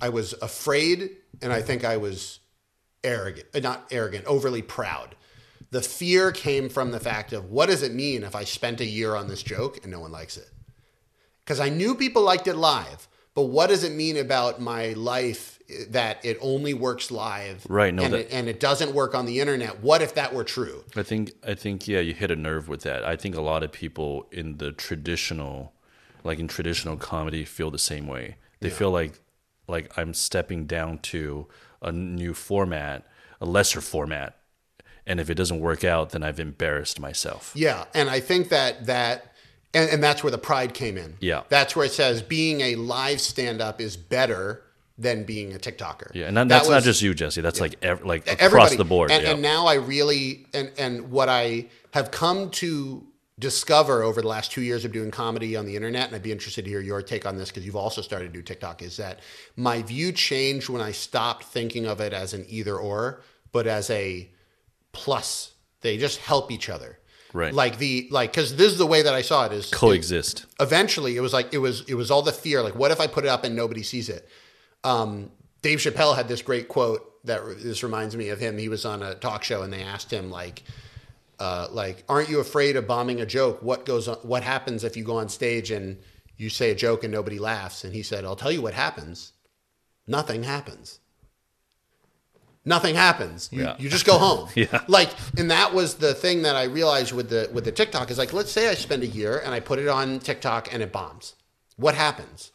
I 0.00 0.08
was 0.08 0.34
afraid 0.40 1.10
and 1.42 1.52
I 1.52 1.62
think 1.62 1.84
I 1.84 1.96
was 1.96 2.40
arrogant, 3.04 3.46
uh, 3.54 3.60
not 3.60 3.86
arrogant, 3.90 4.24
overly 4.26 4.62
proud. 4.62 5.16
The 5.70 5.82
fear 5.82 6.32
came 6.32 6.68
from 6.68 6.90
the 6.90 7.00
fact 7.00 7.32
of 7.32 7.50
what 7.50 7.66
does 7.66 7.82
it 7.82 7.94
mean 7.94 8.24
if 8.24 8.34
I 8.34 8.44
spent 8.44 8.80
a 8.80 8.86
year 8.86 9.14
on 9.14 9.28
this 9.28 9.42
joke 9.42 9.78
and 9.82 9.92
no 9.92 10.00
one 10.00 10.10
likes 10.10 10.36
it? 10.36 10.48
Because 11.50 11.58
I 11.58 11.68
knew 11.68 11.96
people 11.96 12.22
liked 12.22 12.46
it 12.46 12.54
live, 12.54 13.08
but 13.34 13.46
what 13.46 13.70
does 13.70 13.82
it 13.82 13.90
mean 13.90 14.16
about 14.16 14.60
my 14.60 14.92
life 14.92 15.58
that 15.88 16.24
it 16.24 16.38
only 16.40 16.74
works 16.74 17.10
live, 17.10 17.66
Right, 17.68 17.92
no, 17.92 18.04
and, 18.04 18.14
that- 18.14 18.20
it, 18.20 18.28
and 18.30 18.48
it 18.48 18.60
doesn't 18.60 18.94
work 18.94 19.16
on 19.16 19.26
the 19.26 19.40
internet? 19.40 19.82
What 19.82 20.00
if 20.00 20.14
that 20.14 20.32
were 20.32 20.44
true? 20.44 20.84
I 20.94 21.02
think 21.02 21.32
I 21.44 21.54
think 21.54 21.88
yeah, 21.88 21.98
you 21.98 22.14
hit 22.14 22.30
a 22.30 22.36
nerve 22.36 22.68
with 22.68 22.82
that. 22.82 23.04
I 23.04 23.16
think 23.16 23.34
a 23.34 23.40
lot 23.40 23.64
of 23.64 23.72
people 23.72 24.28
in 24.30 24.58
the 24.58 24.70
traditional, 24.70 25.72
like 26.22 26.38
in 26.38 26.46
traditional 26.46 26.96
comedy, 26.96 27.44
feel 27.44 27.72
the 27.72 27.80
same 27.80 28.06
way. 28.06 28.36
They 28.60 28.70
feel 28.70 28.92
like 28.92 29.18
like 29.66 29.98
I'm 29.98 30.14
stepping 30.14 30.66
down 30.66 30.98
to 30.98 31.48
a 31.82 31.90
new 31.90 32.32
format, 32.32 33.08
a 33.40 33.44
lesser 33.44 33.80
format, 33.80 34.36
and 35.04 35.18
if 35.18 35.28
it 35.28 35.34
doesn't 35.34 35.58
work 35.58 35.82
out, 35.82 36.10
then 36.10 36.22
I've 36.22 36.38
embarrassed 36.38 37.00
myself. 37.00 37.50
Yeah, 37.56 37.86
and 37.92 38.08
I 38.08 38.20
think 38.20 38.50
that 38.50 38.86
that 38.86 39.29
and, 39.74 39.90
and 39.90 40.02
that's 40.02 40.22
where 40.22 40.30
the 40.30 40.38
pride 40.38 40.74
came 40.74 40.96
in. 40.96 41.16
Yeah. 41.20 41.42
that's 41.48 41.76
where 41.76 41.86
it 41.86 41.92
says 41.92 42.22
being 42.22 42.60
a 42.60 42.74
live 42.76 43.20
stand 43.20 43.60
up 43.60 43.80
is 43.80 43.96
better 43.96 44.62
than 44.98 45.24
being 45.24 45.54
a 45.54 45.58
TikToker. 45.58 46.10
Yeah, 46.14 46.26
and 46.26 46.36
that, 46.36 46.48
That 46.48 46.58
that's 46.58 46.68
not 46.68 46.82
just 46.82 47.00
you, 47.00 47.14
Jesse. 47.14 47.40
That's 47.40 47.60
like 47.60 47.76
ev- 47.82 48.04
like 48.04 48.22
across 48.30 48.40
everybody. 48.42 48.76
the 48.76 48.84
board. 48.84 49.10
And, 49.10 49.22
yeah. 49.22 49.30
and 49.30 49.42
now 49.42 49.66
I 49.66 49.74
really 49.74 50.46
and 50.52 50.70
and 50.76 51.10
what 51.10 51.28
I 51.30 51.66
have 51.92 52.10
come 52.10 52.50
to 52.50 53.06
discover 53.38 54.02
over 54.02 54.20
the 54.20 54.28
last 54.28 54.52
two 54.52 54.60
years 54.60 54.84
of 54.84 54.92
doing 54.92 55.10
comedy 55.10 55.56
on 55.56 55.64
the 55.64 55.74
internet, 55.74 56.08
and 56.08 56.14
I'd 56.14 56.22
be 56.22 56.30
interested 56.32 56.66
to 56.66 56.70
hear 56.70 56.80
your 56.80 57.00
take 57.00 57.24
on 57.24 57.38
this 57.38 57.48
because 57.48 57.64
you've 57.64 57.76
also 57.76 58.02
started 58.02 58.26
to 58.26 58.32
do 58.32 58.42
TikTok, 58.42 58.82
is 58.82 58.98
that 58.98 59.20
my 59.56 59.80
view 59.80 60.12
changed 60.12 60.68
when 60.68 60.82
I 60.82 60.92
stopped 60.92 61.44
thinking 61.44 61.86
of 61.86 62.00
it 62.00 62.12
as 62.12 62.34
an 62.34 62.44
either 62.48 62.76
or, 62.76 63.22
but 63.52 63.66
as 63.66 63.88
a 63.88 64.28
plus. 64.92 65.52
They 65.80 65.96
just 65.96 66.18
help 66.18 66.52
each 66.52 66.68
other. 66.68 66.98
Right. 67.32 67.54
Like 67.54 67.78
the 67.78 68.08
like 68.10 68.32
because 68.32 68.56
this 68.56 68.72
is 68.72 68.78
the 68.78 68.86
way 68.86 69.02
that 69.02 69.14
I 69.14 69.22
saw 69.22 69.46
it 69.46 69.52
is 69.52 69.70
Coexist. 69.70 70.46
eventually 70.58 71.16
it 71.16 71.20
was 71.20 71.32
like 71.32 71.52
it 71.54 71.58
was 71.58 71.82
it 71.88 71.94
was 71.94 72.10
all 72.10 72.22
the 72.22 72.32
fear 72.32 72.62
like 72.62 72.74
what 72.74 72.90
if 72.90 73.00
i 73.00 73.06
put 73.06 73.24
it 73.24 73.28
up 73.28 73.44
and 73.44 73.54
nobody 73.54 73.82
sees 73.82 74.08
it? 74.08 74.28
Um, 74.84 75.30
dave 75.62 75.78
chappelle 75.78 76.16
had 76.16 76.28
this 76.28 76.42
great 76.42 76.68
quote 76.68 77.06
that 77.24 77.42
this 77.62 77.82
reminds 77.82 78.16
me 78.16 78.30
of 78.30 78.38
him. 78.38 78.56
He 78.56 78.68
was 78.68 78.84
on 78.84 79.02
a 79.02 79.14
talk 79.14 79.44
show 79.44 79.62
and 79.62 79.72
they 79.72 79.82
asked 79.82 80.10
him 80.12 80.30
like 80.30 80.62
uh, 81.38 81.68
like 81.70 82.04
aren't 82.08 82.28
you 82.28 82.40
afraid 82.40 82.76
of 82.76 82.86
bombing 82.86 83.20
a 83.20 83.26
joke? 83.26 83.62
What 83.62 83.84
goes 83.86 84.08
on 84.08 84.16
what 84.18 84.42
happens 84.42 84.84
if 84.84 84.96
you 84.96 85.04
go 85.04 85.16
on 85.16 85.28
stage 85.28 85.70
and 85.70 85.98
you 86.36 86.48
say 86.48 86.70
a 86.70 86.74
joke 86.74 87.04
and 87.04 87.12
nobody 87.12 87.38
laughs? 87.38 87.84
And 87.84 87.94
he 87.94 88.02
said 88.02 88.24
i'll 88.24 88.36
tell 88.36 88.52
you 88.52 88.62
what 88.62 88.74
happens. 88.74 89.32
Nothing 90.06 90.42
happens 90.42 90.99
nothing 92.70 92.94
happens. 92.94 93.48
You, 93.52 93.62
Yeah. 93.64 93.76
you 93.78 93.88
just 93.90 94.06
go 94.06 94.16
home. 94.16 94.48
Yeah. 94.54 94.82
Like, 94.88 95.10
and 95.36 95.50
that 95.50 95.74
was 95.74 95.96
the 95.96 96.14
thing 96.14 96.42
that 96.42 96.56
I 96.56 96.64
realized 96.64 97.12
with 97.12 97.28
the 97.28 97.50
with 97.52 97.64
the 97.64 97.72
TikTok 97.72 98.10
is 98.10 98.16
like, 98.16 98.32
let's 98.32 98.50
say 98.52 98.68
I 98.70 98.74
spend 98.74 99.02
a 99.02 99.06
year 99.20 99.38
and 99.44 99.52
I 99.52 99.60
put 99.60 99.78
it 99.78 99.88
on 99.88 100.18
TikTok 100.20 100.72
and 100.72 100.82
it 100.82 100.90
bombs. 100.92 101.34
What 101.76 101.94
happens? 101.94 102.52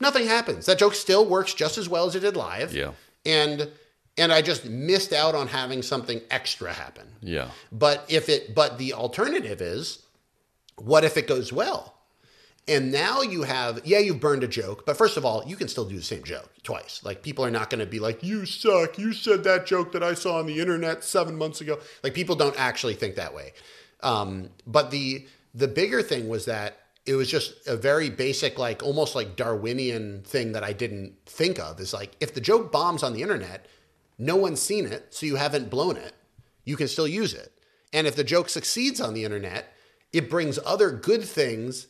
Nothing 0.00 0.26
happens. 0.26 0.66
That 0.66 0.78
joke 0.78 0.94
still 0.94 1.24
works 1.26 1.54
just 1.54 1.78
as 1.78 1.88
well 1.88 2.06
as 2.06 2.14
it 2.14 2.20
did 2.20 2.36
live. 2.36 2.72
Yeah. 2.72 2.92
And 3.26 3.68
and 4.16 4.32
I 4.32 4.42
just 4.42 4.64
missed 4.64 5.12
out 5.12 5.34
on 5.34 5.48
having 5.48 5.82
something 5.82 6.20
extra 6.30 6.72
happen. 6.72 7.06
Yeah. 7.20 7.48
But 7.72 8.04
if 8.08 8.28
it 8.28 8.54
but 8.54 8.78
the 8.78 8.92
alternative 8.94 9.60
is 9.60 10.02
what 10.76 11.04
if 11.04 11.16
it 11.16 11.26
goes 11.26 11.52
well? 11.52 11.94
And 12.66 12.90
now 12.90 13.20
you 13.20 13.42
have, 13.42 13.82
yeah, 13.84 13.98
you've 13.98 14.20
burned 14.20 14.42
a 14.42 14.48
joke, 14.48 14.86
but 14.86 14.96
first 14.96 15.18
of 15.18 15.24
all, 15.24 15.44
you 15.46 15.54
can 15.54 15.68
still 15.68 15.84
do 15.84 15.96
the 15.96 16.02
same 16.02 16.24
joke 16.24 16.50
twice. 16.62 17.02
Like 17.04 17.22
people 17.22 17.44
are 17.44 17.50
not 17.50 17.68
going 17.68 17.80
to 17.80 17.86
be 17.86 17.98
like, 17.98 18.22
you 18.22 18.46
suck. 18.46 18.98
You 18.98 19.12
said 19.12 19.44
that 19.44 19.66
joke 19.66 19.92
that 19.92 20.02
I 20.02 20.14
saw 20.14 20.38
on 20.38 20.46
the 20.46 20.58
internet 20.58 21.04
seven 21.04 21.36
months 21.36 21.60
ago. 21.60 21.78
Like 22.02 22.14
people 22.14 22.36
don't 22.36 22.58
actually 22.58 22.94
think 22.94 23.16
that 23.16 23.34
way. 23.34 23.52
Um, 24.02 24.50
but 24.66 24.90
the 24.90 25.26
the 25.54 25.68
bigger 25.68 26.02
thing 26.02 26.28
was 26.28 26.46
that 26.46 26.78
it 27.06 27.14
was 27.14 27.30
just 27.30 27.66
a 27.68 27.76
very 27.76 28.08
basic, 28.08 28.58
like 28.58 28.82
almost 28.82 29.14
like 29.14 29.36
Darwinian 29.36 30.22
thing 30.22 30.52
that 30.52 30.64
I 30.64 30.72
didn't 30.72 31.14
think 31.26 31.58
of. 31.58 31.78
Is 31.80 31.92
like 31.92 32.16
if 32.20 32.34
the 32.34 32.40
joke 32.40 32.72
bombs 32.72 33.02
on 33.02 33.12
the 33.12 33.22
internet, 33.22 33.66
no 34.18 34.36
one's 34.36 34.60
seen 34.60 34.86
it, 34.86 35.12
so 35.14 35.26
you 35.26 35.36
haven't 35.36 35.70
blown 35.70 35.96
it. 35.96 36.14
You 36.64 36.76
can 36.76 36.88
still 36.88 37.08
use 37.08 37.34
it. 37.34 37.52
And 37.92 38.06
if 38.06 38.16
the 38.16 38.24
joke 38.24 38.48
succeeds 38.48 39.00
on 39.00 39.12
the 39.12 39.24
internet, 39.24 39.72
it 40.12 40.30
brings 40.30 40.58
other 40.64 40.90
good 40.90 41.24
things 41.24 41.88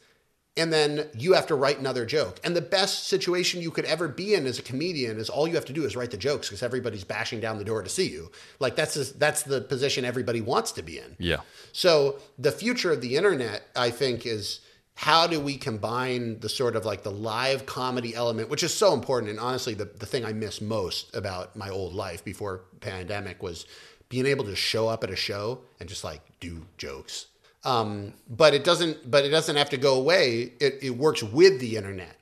and 0.57 0.73
then 0.73 1.09
you 1.17 1.33
have 1.33 1.47
to 1.49 1.55
write 1.55 1.79
another 1.79 2.07
joke. 2.07 2.39
And 2.45 2.55
the 2.55 2.61
best 2.61 3.09
situation 3.09 3.61
you 3.61 3.71
could 3.73 3.85
ever 3.87 4.07
be 4.07 4.35
in 4.35 4.47
as 4.47 4.59
a 4.59 4.63
comedian 4.63 5.19
is 5.19 5.29
all 5.29 5.49
you 5.49 5.55
have 5.57 5.65
to 5.65 5.73
do 5.73 5.85
is 5.85 5.97
write 5.97 6.13
the 6.13 6.17
jokes 6.17 6.49
because 6.49 6.63
everybody's 6.63 7.03
bashing 7.03 7.41
down 7.41 7.59
the 7.59 7.65
door 7.65 7.83
to 7.83 7.89
see 7.89 8.09
you. 8.09 8.31
Like 8.61 8.77
that's 8.77 8.95
just, 8.95 9.19
that's 9.19 9.43
the 9.43 9.63
position 9.63 10.05
everybody 10.05 10.41
wants 10.41 10.71
to 10.73 10.83
be 10.83 10.99
in. 10.99 11.17
Yeah. 11.19 11.41
So 11.73 12.21
the 12.39 12.53
future 12.53 12.93
of 12.93 13.01
the 13.01 13.17
internet, 13.17 13.63
I 13.75 13.91
think, 13.91 14.27
is 14.27 14.61
how 14.95 15.27
do 15.27 15.41
we 15.41 15.57
combine 15.57 16.39
the 16.39 16.49
sort 16.49 16.77
of 16.77 16.85
like 16.85 17.03
the 17.03 17.11
live 17.11 17.67
comedy 17.67 18.15
element, 18.15 18.49
which 18.49 18.63
is 18.63 18.73
so 18.73 18.95
important. 18.95 19.31
And 19.31 19.41
honestly, 19.41 19.75
the, 19.75 19.87
the 19.87 20.07
thing 20.07 20.25
I 20.25 20.33
miss 20.33 20.61
most 20.61 21.15
about 21.17 21.57
my 21.57 21.69
old 21.69 21.95
life 21.95 22.25
before 22.25 22.63
pandemic 22.81 23.43
was 23.43 23.67
being 24.09 24.27
able 24.27 24.45
to 24.45 24.55
show 24.55 24.87
up 24.87 25.03
at 25.03 25.11
a 25.11 25.17
show 25.17 25.63
and 25.81 25.89
just 25.89 26.05
like 26.05 26.21
do 26.39 26.65
jokes. 26.79 27.27
Um, 27.65 28.12
but 28.29 28.55
it 28.55 28.65
doesn't. 28.65 29.11
But 29.11 29.25
it 29.25 29.31
doesn't 29.31 29.57
have 29.57 29.71
to 29.71 29.77
go 29.77 29.95
away. 29.97 30.53
It, 30.61 30.79
it 30.83 30.91
works 30.91 31.23
with 31.23 31.61
the 31.61 31.77
internet. 31.77 32.17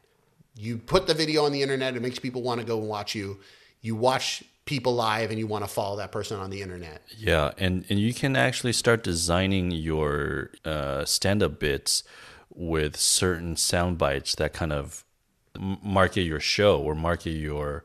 You 0.55 0.79
put 0.79 1.07
the 1.07 1.15
video 1.15 1.45
on 1.45 1.53
the 1.53 1.63
internet. 1.63 1.97
It 1.97 2.03
makes 2.03 2.19
people 2.19 2.43
want 2.43 2.61
to 2.61 2.67
go 2.67 2.79
and 2.79 2.89
watch 2.89 3.15
you. 3.15 3.39
You 3.81 3.97
watch 3.97 4.45
people 4.65 4.95
live, 4.95 5.31
and 5.31 5.39
you 5.39 5.47
want 5.47 5.65
to 5.65 5.71
follow 5.71 5.97
that 5.97 6.13
person 6.13 6.39
on 6.39 6.51
the 6.51 6.63
internet. 6.63 7.03
Yeah, 7.17 7.53
and 7.59 7.85
and 7.89 7.99
you 7.99 8.15
can 8.15 8.37
actually 8.37 8.73
start 8.73 9.03
designing 9.03 9.71
your 9.71 10.51
uh, 10.65 11.05
stand-up 11.05 11.59
bits 11.59 12.05
with 12.55 12.97
certain 12.97 13.57
sound 13.57 13.99
bites 13.99 14.35
that 14.37 14.53
kind 14.53 14.73
of 14.73 15.05
market 15.59 16.23
your 16.23 16.41
show 16.41 16.81
or 16.81 16.95
market 16.95 17.31
your 17.31 17.85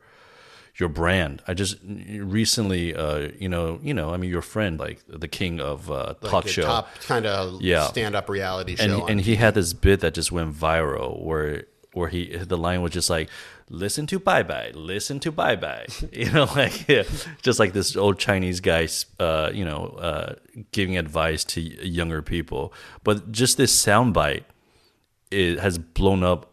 your 0.79 0.89
brand. 0.89 1.41
I 1.47 1.53
just 1.53 1.77
recently, 1.83 2.95
uh, 2.95 3.29
you 3.39 3.49
know, 3.49 3.79
you 3.81 3.93
know, 3.93 4.13
I 4.13 4.17
mean, 4.17 4.29
your 4.29 4.41
friend, 4.41 4.79
like 4.79 4.99
the 5.07 5.27
king 5.27 5.59
of 5.59 5.89
uh, 5.91 6.13
talk 6.21 6.33
like 6.33 6.45
a 6.45 6.49
show, 6.49 6.61
top 6.63 6.89
kind 7.01 7.25
of 7.25 7.61
Yeah. 7.61 7.87
stand-up 7.87 8.29
reality 8.29 8.75
show. 8.75 8.83
and 8.83 8.93
on 8.93 9.09
and 9.11 9.21
he 9.21 9.35
had 9.35 9.53
this 9.55 9.73
bit 9.73 9.99
that 10.01 10.13
just 10.13 10.31
went 10.31 10.53
viral 10.53 11.21
where 11.23 11.63
where 11.93 12.09
he 12.09 12.35
the 12.37 12.57
line 12.57 12.81
was 12.83 12.91
just 12.91 13.09
like 13.09 13.27
listen 13.69 14.05
to 14.05 14.19
bye 14.19 14.43
bye 14.43 14.69
listen 14.75 15.19
to 15.19 15.31
bye 15.31 15.55
bye 15.55 15.85
you 16.11 16.29
know 16.31 16.45
like 16.55 16.87
yeah, 16.87 17.01
just 17.41 17.59
like 17.59 17.73
this 17.73 17.95
old 17.97 18.19
chinese 18.19 18.59
guy 18.59 18.87
uh 19.19 19.49
you 19.51 19.65
know 19.65 19.87
uh 19.99 20.35
giving 20.71 20.95
advice 20.95 21.43
to 21.43 21.59
younger 21.59 22.21
people 22.21 22.71
but 23.03 23.31
just 23.31 23.57
this 23.57 23.73
soundbite 23.85 24.43
it 25.31 25.57
has 25.59 25.77
blown 25.79 26.23
up 26.23 26.51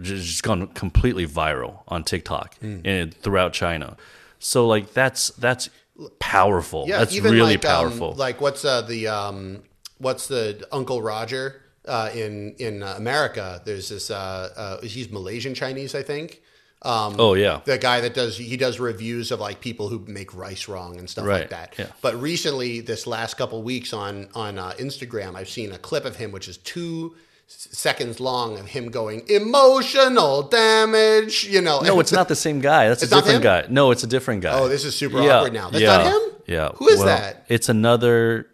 just 0.00 0.24
just 0.26 0.42
gone 0.42 0.68
completely 0.68 1.26
viral 1.26 1.80
on 1.88 2.04
TikTok 2.04 2.56
Hmm. 2.58 2.80
and 2.84 3.14
throughout 3.14 3.52
China. 3.52 3.96
So 4.38 4.66
like 4.66 4.92
that's 4.92 5.28
that's 5.30 5.70
powerful. 6.18 6.84
yeah, 6.88 6.98
that's 6.98 7.14
even 7.14 7.32
really 7.32 7.56
like, 7.56 7.64
um, 7.64 7.88
powerful. 7.88 8.12
like 8.14 8.40
what's 8.40 8.64
uh, 8.64 8.82
the 8.82 9.08
um, 9.08 9.62
what's 9.98 10.26
the 10.26 10.66
Uncle 10.72 11.02
Roger 11.02 11.62
uh, 11.86 12.10
in 12.14 12.54
in 12.58 12.82
uh, 12.82 12.94
America? 12.96 13.60
There's 13.64 13.88
this 13.88 14.10
uh, 14.10 14.50
uh, 14.56 14.80
he's 14.86 15.10
Malaysian 15.10 15.54
Chinese, 15.54 15.94
I 15.94 16.02
think. 16.02 16.40
Um, 16.84 17.14
oh 17.20 17.34
yeah. 17.34 17.60
the 17.64 17.78
guy 17.78 18.00
that 18.00 18.12
does 18.12 18.36
he 18.36 18.56
does 18.56 18.80
reviews 18.80 19.30
of 19.30 19.38
like 19.38 19.60
people 19.60 19.88
who 19.88 20.00
make 20.08 20.34
rice 20.34 20.66
wrong 20.66 20.98
and 20.98 21.08
stuff 21.08 21.26
like 21.26 21.50
that. 21.50 21.74
yeah. 21.78 21.86
But 22.00 22.20
recently, 22.20 22.80
this 22.80 23.06
last 23.06 23.34
couple 23.34 23.62
weeks 23.62 23.92
on 23.92 24.28
on 24.34 24.58
uh, 24.58 24.72
Instagram, 24.78 25.36
I've 25.36 25.48
seen 25.48 25.70
a 25.70 25.78
clip 25.78 26.04
of 26.04 26.16
him 26.16 26.32
which 26.32 26.48
is 26.48 26.56
two 26.56 27.14
seconds 27.52 28.20
long 28.20 28.58
of 28.58 28.66
him 28.66 28.90
going 28.90 29.22
emotional 29.28 30.42
damage. 30.42 31.44
You 31.44 31.60
know, 31.60 31.80
No, 31.80 32.00
it's 32.00 32.12
not 32.12 32.28
the 32.28 32.36
same 32.36 32.60
guy. 32.60 32.88
That's 32.88 33.02
a 33.02 33.08
different 33.08 33.42
guy. 33.42 33.66
No, 33.68 33.90
it's 33.90 34.02
a 34.02 34.06
different 34.06 34.42
guy. 34.42 34.58
Oh, 34.58 34.68
this 34.68 34.84
is 34.84 34.94
super 34.94 35.20
Yeah, 35.20 35.38
awkward 35.38 35.52
now. 35.52 35.70
That's 35.70 35.82
yeah, 35.82 35.96
not 35.96 36.06
him. 36.06 36.22
Yeah. 36.46 36.68
Who 36.76 36.88
is 36.88 36.98
Well, 36.98 37.06
that? 37.06 37.44
It's 37.48 37.68
another 37.68 38.48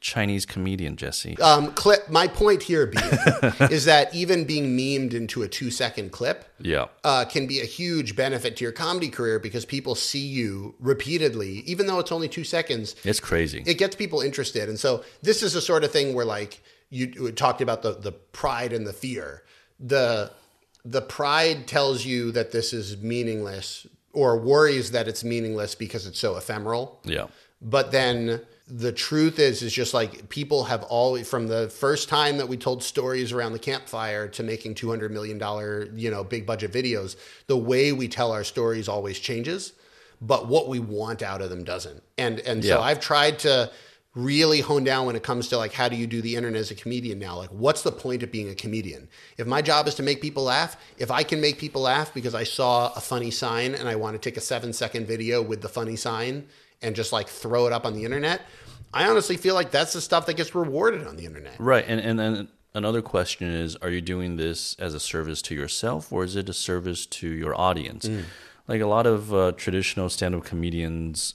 Chinese 0.00 0.46
comedian, 0.46 0.96
Jesse. 0.96 1.36
Um, 1.38 1.72
clip. 1.72 2.08
My 2.08 2.26
point 2.26 2.62
here 2.62 2.86
being 2.86 3.04
is 3.70 3.84
that 3.84 4.14
even 4.14 4.44
being 4.44 4.76
memed 4.76 5.12
into 5.12 5.42
a 5.42 5.48
two 5.48 5.70
second 5.70 6.10
clip 6.10 6.46
yeah. 6.58 6.86
uh, 7.04 7.26
can 7.26 7.46
be 7.46 7.60
a 7.60 7.66
huge 7.66 8.16
benefit 8.16 8.56
to 8.56 8.64
your 8.64 8.72
comedy 8.72 9.10
career 9.10 9.38
because 9.38 9.66
people 9.66 9.94
see 9.94 10.26
you 10.26 10.74
repeatedly, 10.80 11.58
even 11.66 11.86
though 11.86 11.98
it's 11.98 12.12
only 12.12 12.28
two 12.28 12.44
seconds. 12.44 12.96
It's 13.04 13.20
crazy. 13.20 13.62
It 13.66 13.74
gets 13.76 13.94
people 13.94 14.22
interested, 14.22 14.68
and 14.70 14.78
so 14.78 15.04
this 15.22 15.42
is 15.42 15.52
the 15.52 15.60
sort 15.60 15.84
of 15.84 15.92
thing 15.92 16.14
where, 16.14 16.24
like, 16.24 16.62
you, 16.90 17.32
talked 17.32 17.60
about 17.60 17.82
the 17.82 17.92
the 17.92 18.12
pride 18.12 18.72
and 18.72 18.86
the 18.86 18.92
fear. 18.92 19.44
The 19.78 20.32
the 20.84 21.02
pride 21.02 21.66
tells 21.66 22.04
you 22.04 22.32
that 22.32 22.52
this 22.52 22.72
is 22.72 22.98
meaningless, 22.98 23.86
or 24.12 24.38
worries 24.38 24.90
that 24.90 25.08
it's 25.08 25.24
meaningless 25.24 25.74
because 25.74 26.06
it's 26.06 26.18
so 26.18 26.36
ephemeral 26.36 27.00
yeah. 27.04 27.26
but 27.60 27.92
then 27.92 28.40
the 28.66 28.92
truth 28.92 29.38
is 29.38 29.62
is 29.62 29.72
just 29.72 29.94
like 29.94 30.28
people 30.28 30.64
have 30.64 30.82
always 30.84 31.28
from 31.28 31.46
the 31.46 31.68
first 31.68 32.08
time 32.08 32.38
that 32.38 32.48
we 32.48 32.56
told 32.56 32.82
stories 32.82 33.32
around 33.32 33.52
the 33.52 33.58
campfire 33.58 34.28
to 34.28 34.42
making 34.42 34.74
200 34.74 35.10
million 35.10 35.38
dollar 35.38 35.88
you 35.94 36.10
know 36.10 36.24
big 36.24 36.46
budget 36.46 36.72
videos 36.72 37.16
the 37.46 37.56
way 37.56 37.92
we 37.92 38.08
tell 38.08 38.32
our 38.32 38.44
stories 38.44 38.88
always 38.88 39.18
changes 39.18 39.72
but 40.20 40.48
what 40.48 40.68
we 40.68 40.78
want 40.78 41.22
out 41.22 41.40
of 41.40 41.50
them 41.50 41.64
doesn't 41.64 42.02
and 42.18 42.40
and 42.40 42.64
so 42.64 42.80
i've 42.80 43.00
tried 43.00 43.38
to 43.38 43.70
really 44.14 44.60
hone 44.60 44.82
down 44.82 45.06
when 45.06 45.14
it 45.14 45.22
comes 45.22 45.48
to 45.48 45.56
like 45.56 45.72
how 45.72 45.88
do 45.88 45.94
you 45.94 46.06
do 46.06 46.20
the 46.20 46.34
internet 46.34 46.60
as 46.60 46.70
a 46.72 46.74
comedian 46.74 47.18
now 47.18 47.36
like 47.36 47.50
what's 47.50 47.82
the 47.82 47.92
point 47.92 48.24
of 48.24 48.32
being 48.32 48.48
a 48.48 48.54
comedian 48.56 49.08
if 49.38 49.46
my 49.46 49.62
job 49.62 49.86
is 49.86 49.94
to 49.94 50.02
make 50.02 50.20
people 50.20 50.42
laugh 50.42 50.76
if 50.98 51.12
i 51.12 51.22
can 51.22 51.40
make 51.40 51.58
people 51.58 51.82
laugh 51.82 52.12
because 52.12 52.34
i 52.34 52.42
saw 52.42 52.92
a 52.94 53.00
funny 53.00 53.30
sign 53.30 53.72
and 53.72 53.88
i 53.88 53.94
want 53.94 54.14
to 54.14 54.18
take 54.18 54.36
a 54.36 54.40
seven 54.40 54.72
second 54.72 55.06
video 55.06 55.40
with 55.40 55.62
the 55.62 55.68
funny 55.68 55.94
sign 55.94 56.44
and 56.82 56.96
just 56.96 57.12
like 57.12 57.28
throw 57.28 57.68
it 57.68 57.72
up 57.72 57.86
on 57.86 57.94
the 57.94 58.04
internet 58.04 58.42
i 58.92 59.08
honestly 59.08 59.36
feel 59.36 59.54
like 59.54 59.70
that's 59.70 59.92
the 59.92 60.00
stuff 60.00 60.26
that 60.26 60.34
gets 60.34 60.56
rewarded 60.56 61.06
on 61.06 61.14
the 61.16 61.24
internet 61.24 61.54
Right. 61.60 61.84
And 61.86 62.00
and 62.00 62.18
then 62.18 62.48
another 62.74 63.02
question 63.02 63.48
is 63.48 63.76
are 63.76 63.90
you 63.90 64.00
doing 64.00 64.36
this 64.36 64.74
as 64.78 64.94
a 64.94 65.00
service 65.00 65.42
to 65.42 65.54
yourself 65.54 66.12
or 66.12 66.24
is 66.24 66.36
it 66.36 66.48
a 66.48 66.52
service 66.52 67.06
to 67.06 67.28
your 67.28 67.58
audience? 67.58 68.06
Mm. 68.06 68.24
Like 68.68 68.80
a 68.80 68.86
lot 68.86 69.06
of 69.06 69.34
uh, 69.34 69.52
traditional 69.52 70.08
stand-up 70.08 70.44
comedians 70.44 71.34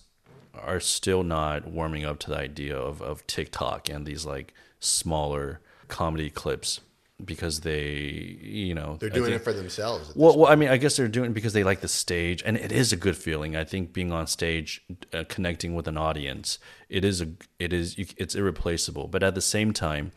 are 0.62 0.80
still 0.80 1.24
not 1.24 1.68
warming 1.68 2.06
up 2.06 2.20
to 2.20 2.30
the 2.30 2.38
idea 2.38 2.78
of, 2.78 3.02
of 3.02 3.26
TikTok 3.28 3.90
and 3.90 4.06
these 4.06 4.26
like 4.26 4.54
smaller 4.80 5.62
comedy 5.88 6.30
clips 6.30 6.82
because 7.24 7.62
they, 7.62 8.38
you 8.42 8.76
know, 8.76 8.98
they're 9.00 9.10
doing 9.10 9.32
think- 9.32 9.42
it 9.42 9.44
for 9.44 9.54
themselves 9.54 10.12
Well, 10.16 10.38
well, 10.38 10.52
I 10.52 10.56
mean, 10.56 10.70
I 10.70 10.78
guess 10.78 10.98
they're 10.98 11.08
doing 11.08 11.32
it 11.32 11.34
because 11.34 11.54
they 11.54 11.64
like 11.64 11.80
the 11.80 11.88
stage, 11.88 12.44
and 12.46 12.58
it 12.58 12.72
is 12.72 12.92
a 12.92 12.98
good 12.98 13.16
feeling. 13.16 13.56
I 13.56 13.64
think 13.64 13.94
being 13.94 14.12
on 14.12 14.28
stage, 14.28 14.84
uh, 15.14 15.24
connecting 15.30 15.76
with 15.76 15.88
an 15.88 15.98
audience, 15.98 16.60
it 16.90 17.06
is 17.06 17.22
a, 17.22 17.30
it 17.58 17.72
is, 17.72 17.96
it's 17.98 18.36
irreplaceable. 18.36 19.08
But 19.08 19.24
at 19.24 19.34
the 19.34 19.42
same 19.42 19.72
time, 19.72 20.12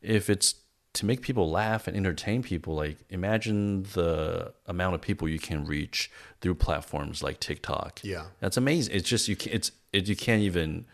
if 0.00 0.30
it's 0.30 0.54
to 0.94 1.06
make 1.06 1.22
people 1.22 1.50
laugh 1.50 1.86
and 1.86 1.96
entertain 1.96 2.42
people, 2.42 2.74
like 2.74 2.98
imagine 3.08 3.84
the 3.94 4.52
amount 4.66 4.94
of 4.94 5.00
people 5.00 5.28
you 5.28 5.38
can 5.38 5.64
reach 5.64 6.10
through 6.40 6.54
platforms 6.54 7.22
like 7.22 7.40
TikTok. 7.40 8.00
Yeah. 8.02 8.24
that's 8.40 8.56
amazing. 8.56 8.94
It's 8.94 9.08
just 9.08 9.26
you, 9.28 9.36
can, 9.36 9.52
it's, 9.52 9.72
it, 9.92 10.06
you 10.06 10.16
can't 10.16 10.42
even 10.42 10.84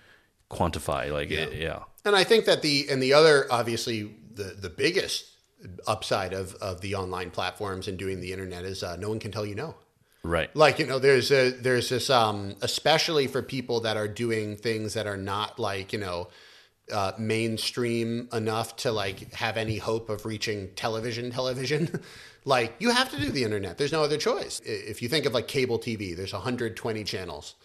quantify. 0.50 1.12
Like, 1.12 1.30
yeah. 1.30 1.40
It, 1.40 1.54
yeah. 1.54 1.82
And 2.04 2.14
I 2.14 2.24
think 2.24 2.44
that 2.46 2.62
the 2.62 2.86
and 2.88 3.02
the 3.02 3.12
other 3.12 3.46
obviously 3.50 4.14
the 4.32 4.56
the 4.58 4.70
biggest 4.70 5.26
upside 5.86 6.32
of 6.32 6.54
of 6.54 6.80
the 6.80 6.94
online 6.94 7.30
platforms 7.30 7.88
and 7.88 7.98
doing 7.98 8.20
the 8.20 8.32
internet 8.32 8.64
is 8.64 8.82
uh, 8.82 8.96
no 8.96 9.08
one 9.08 9.18
can 9.18 9.30
tell 9.30 9.44
you 9.44 9.54
no. 9.54 9.74
Right. 10.22 10.54
Like 10.54 10.78
you 10.78 10.86
know, 10.86 10.98
there's 10.98 11.30
a 11.30 11.50
there's 11.50 11.90
this 11.90 12.08
um 12.08 12.54
especially 12.62 13.26
for 13.26 13.42
people 13.42 13.80
that 13.80 13.96
are 13.96 14.08
doing 14.08 14.56
things 14.56 14.94
that 14.94 15.06
are 15.06 15.16
not 15.16 15.58
like 15.58 15.92
you 15.92 15.98
know. 15.98 16.28
Uh, 16.90 17.12
mainstream 17.18 18.28
enough 18.32 18.74
to 18.76 18.90
like 18.90 19.30
have 19.34 19.58
any 19.58 19.76
hope 19.76 20.08
of 20.08 20.24
reaching 20.24 20.70
television 20.74 21.30
television 21.30 22.00
like 22.46 22.74
you 22.78 22.90
have 22.90 23.10
to 23.10 23.20
do 23.20 23.30
the 23.30 23.44
internet 23.44 23.76
there's 23.76 23.92
no 23.92 24.02
other 24.02 24.16
choice 24.16 24.58
if 24.64 25.02
you 25.02 25.08
think 25.08 25.26
of 25.26 25.34
like 25.34 25.46
cable 25.46 25.78
tv 25.78 26.16
there's 26.16 26.32
120 26.32 27.04
channels 27.04 27.56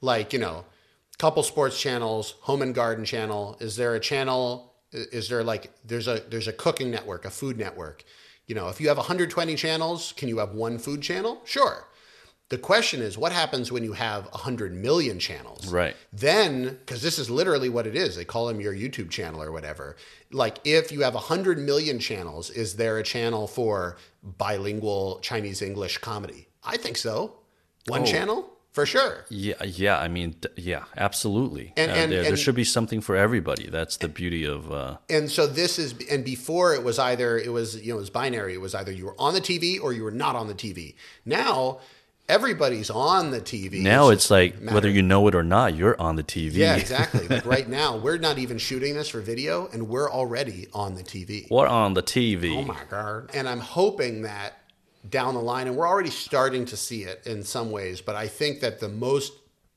like 0.00 0.32
you 0.32 0.38
know 0.40 0.64
couple 1.22 1.42
sports 1.44 1.80
channels, 1.80 2.34
home 2.40 2.62
and 2.62 2.74
garden 2.74 3.04
channel. 3.04 3.56
Is 3.60 3.76
there 3.76 3.94
a 3.94 4.00
channel? 4.00 4.74
Is 4.90 5.28
there 5.28 5.44
like 5.44 5.70
there's 5.84 6.08
a 6.08 6.20
there's 6.28 6.48
a 6.48 6.52
cooking 6.52 6.90
network, 6.90 7.24
a 7.24 7.30
food 7.30 7.56
network? 7.56 8.02
You 8.46 8.56
know, 8.56 8.68
if 8.68 8.80
you 8.80 8.88
have 8.88 8.96
120 8.96 9.54
channels, 9.54 10.12
can 10.16 10.28
you 10.28 10.38
have 10.38 10.52
one 10.52 10.78
food 10.78 11.00
channel? 11.00 11.40
Sure. 11.44 11.86
The 12.52 12.58
question 12.58 13.00
is, 13.00 13.16
what 13.16 13.32
happens 13.32 13.72
when 13.72 13.82
you 13.82 13.94
have 13.94 14.26
100 14.26 14.74
million 14.74 15.18
channels? 15.18 15.68
Right. 15.68 15.96
Then, 16.12 16.76
because 16.80 17.00
this 17.00 17.18
is 17.18 17.30
literally 17.30 17.70
what 17.70 17.86
it 17.86 17.96
is, 17.96 18.14
they 18.14 18.26
call 18.26 18.46
them 18.46 18.60
your 18.60 18.74
YouTube 18.74 19.08
channel 19.08 19.42
or 19.42 19.50
whatever. 19.50 19.96
Like, 20.32 20.58
if 20.62 20.92
you 20.92 21.00
have 21.00 21.14
100 21.14 21.58
million 21.58 21.98
channels, 21.98 22.50
is 22.50 22.76
there 22.76 22.98
a 22.98 23.02
channel 23.02 23.46
for 23.46 23.96
bilingual 24.22 25.18
Chinese 25.22 25.62
English 25.62 25.96
comedy? 25.96 26.46
I 26.62 26.76
think 26.76 26.98
so. 26.98 27.36
One 27.86 28.02
oh. 28.02 28.04
channel? 28.04 28.50
for 28.72 28.86
sure. 28.86 29.26
Yeah, 29.28 29.62
yeah. 29.64 29.98
I 29.98 30.08
mean, 30.08 30.34
yeah, 30.56 30.84
absolutely. 30.96 31.74
And, 31.76 31.90
uh, 31.90 31.94
and, 31.94 32.12
there, 32.12 32.18
and, 32.20 32.28
there, 32.28 32.36
should 32.38 32.54
be 32.54 32.64
something 32.64 33.02
for 33.02 33.16
everybody. 33.16 33.68
That's 33.68 33.98
the 33.98 34.08
beauty 34.08 34.44
of. 34.46 34.72
Uh, 34.72 34.96
and 35.10 35.30
so 35.30 35.46
this 35.46 35.78
is, 35.78 35.94
and 36.10 36.24
before 36.24 36.74
it 36.74 36.82
was 36.82 36.98
either 36.98 37.38
it 37.38 37.52
was 37.52 37.76
you 37.82 37.92
know 37.92 37.98
it 37.98 38.00
was 38.00 38.08
binary. 38.08 38.54
It 38.54 38.62
was 38.62 38.74
either 38.74 38.90
you 38.90 39.04
were 39.04 39.16
on 39.18 39.34
the 39.34 39.42
TV 39.42 39.78
or 39.78 39.92
you 39.92 40.02
were 40.02 40.10
not 40.10 40.36
on 40.36 40.48
the 40.48 40.54
TV. 40.54 40.94
Now 41.26 41.80
everybody's 42.28 42.90
on 42.90 43.30
the 43.30 43.40
TV. 43.40 43.80
Now 43.82 44.08
it's, 44.08 44.30
like 44.30 44.60
matter. 44.60 44.74
whether 44.74 44.90
you 44.90 45.02
know 45.02 45.26
it 45.28 45.34
or 45.34 45.42
not, 45.42 45.74
you're 45.74 46.00
on 46.00 46.16
the 46.16 46.24
TV. 46.24 46.54
Yeah, 46.54 46.76
exactly. 46.76 47.28
like 47.28 47.46
right 47.46 47.68
now, 47.82 47.96
we're 47.96 48.18
not 48.18 48.38
even 48.38 48.58
shooting 48.58 48.94
this 48.94 49.08
for 49.08 49.20
video, 49.20 49.68
and 49.72 49.88
we're 49.88 50.10
already 50.10 50.68
on 50.72 50.94
the 50.94 51.02
TV. 51.02 51.50
We're 51.50 51.66
on 51.66 51.94
the 51.94 52.02
TV. 52.02 52.56
Oh 52.56 52.62
my 52.62 52.80
god! 52.88 53.30
And 53.34 53.48
I'm 53.48 53.60
hoping 53.60 54.22
that 54.22 54.54
down 55.08 55.34
the 55.34 55.42
line, 55.42 55.66
and 55.66 55.76
we're 55.76 55.88
already 55.88 56.10
starting 56.10 56.64
to 56.66 56.76
see 56.76 57.02
it 57.02 57.26
in 57.26 57.42
some 57.42 57.70
ways. 57.70 58.00
But 58.00 58.16
I 58.16 58.28
think 58.28 58.60
that 58.60 58.80
the 58.80 58.88
most 58.88 59.32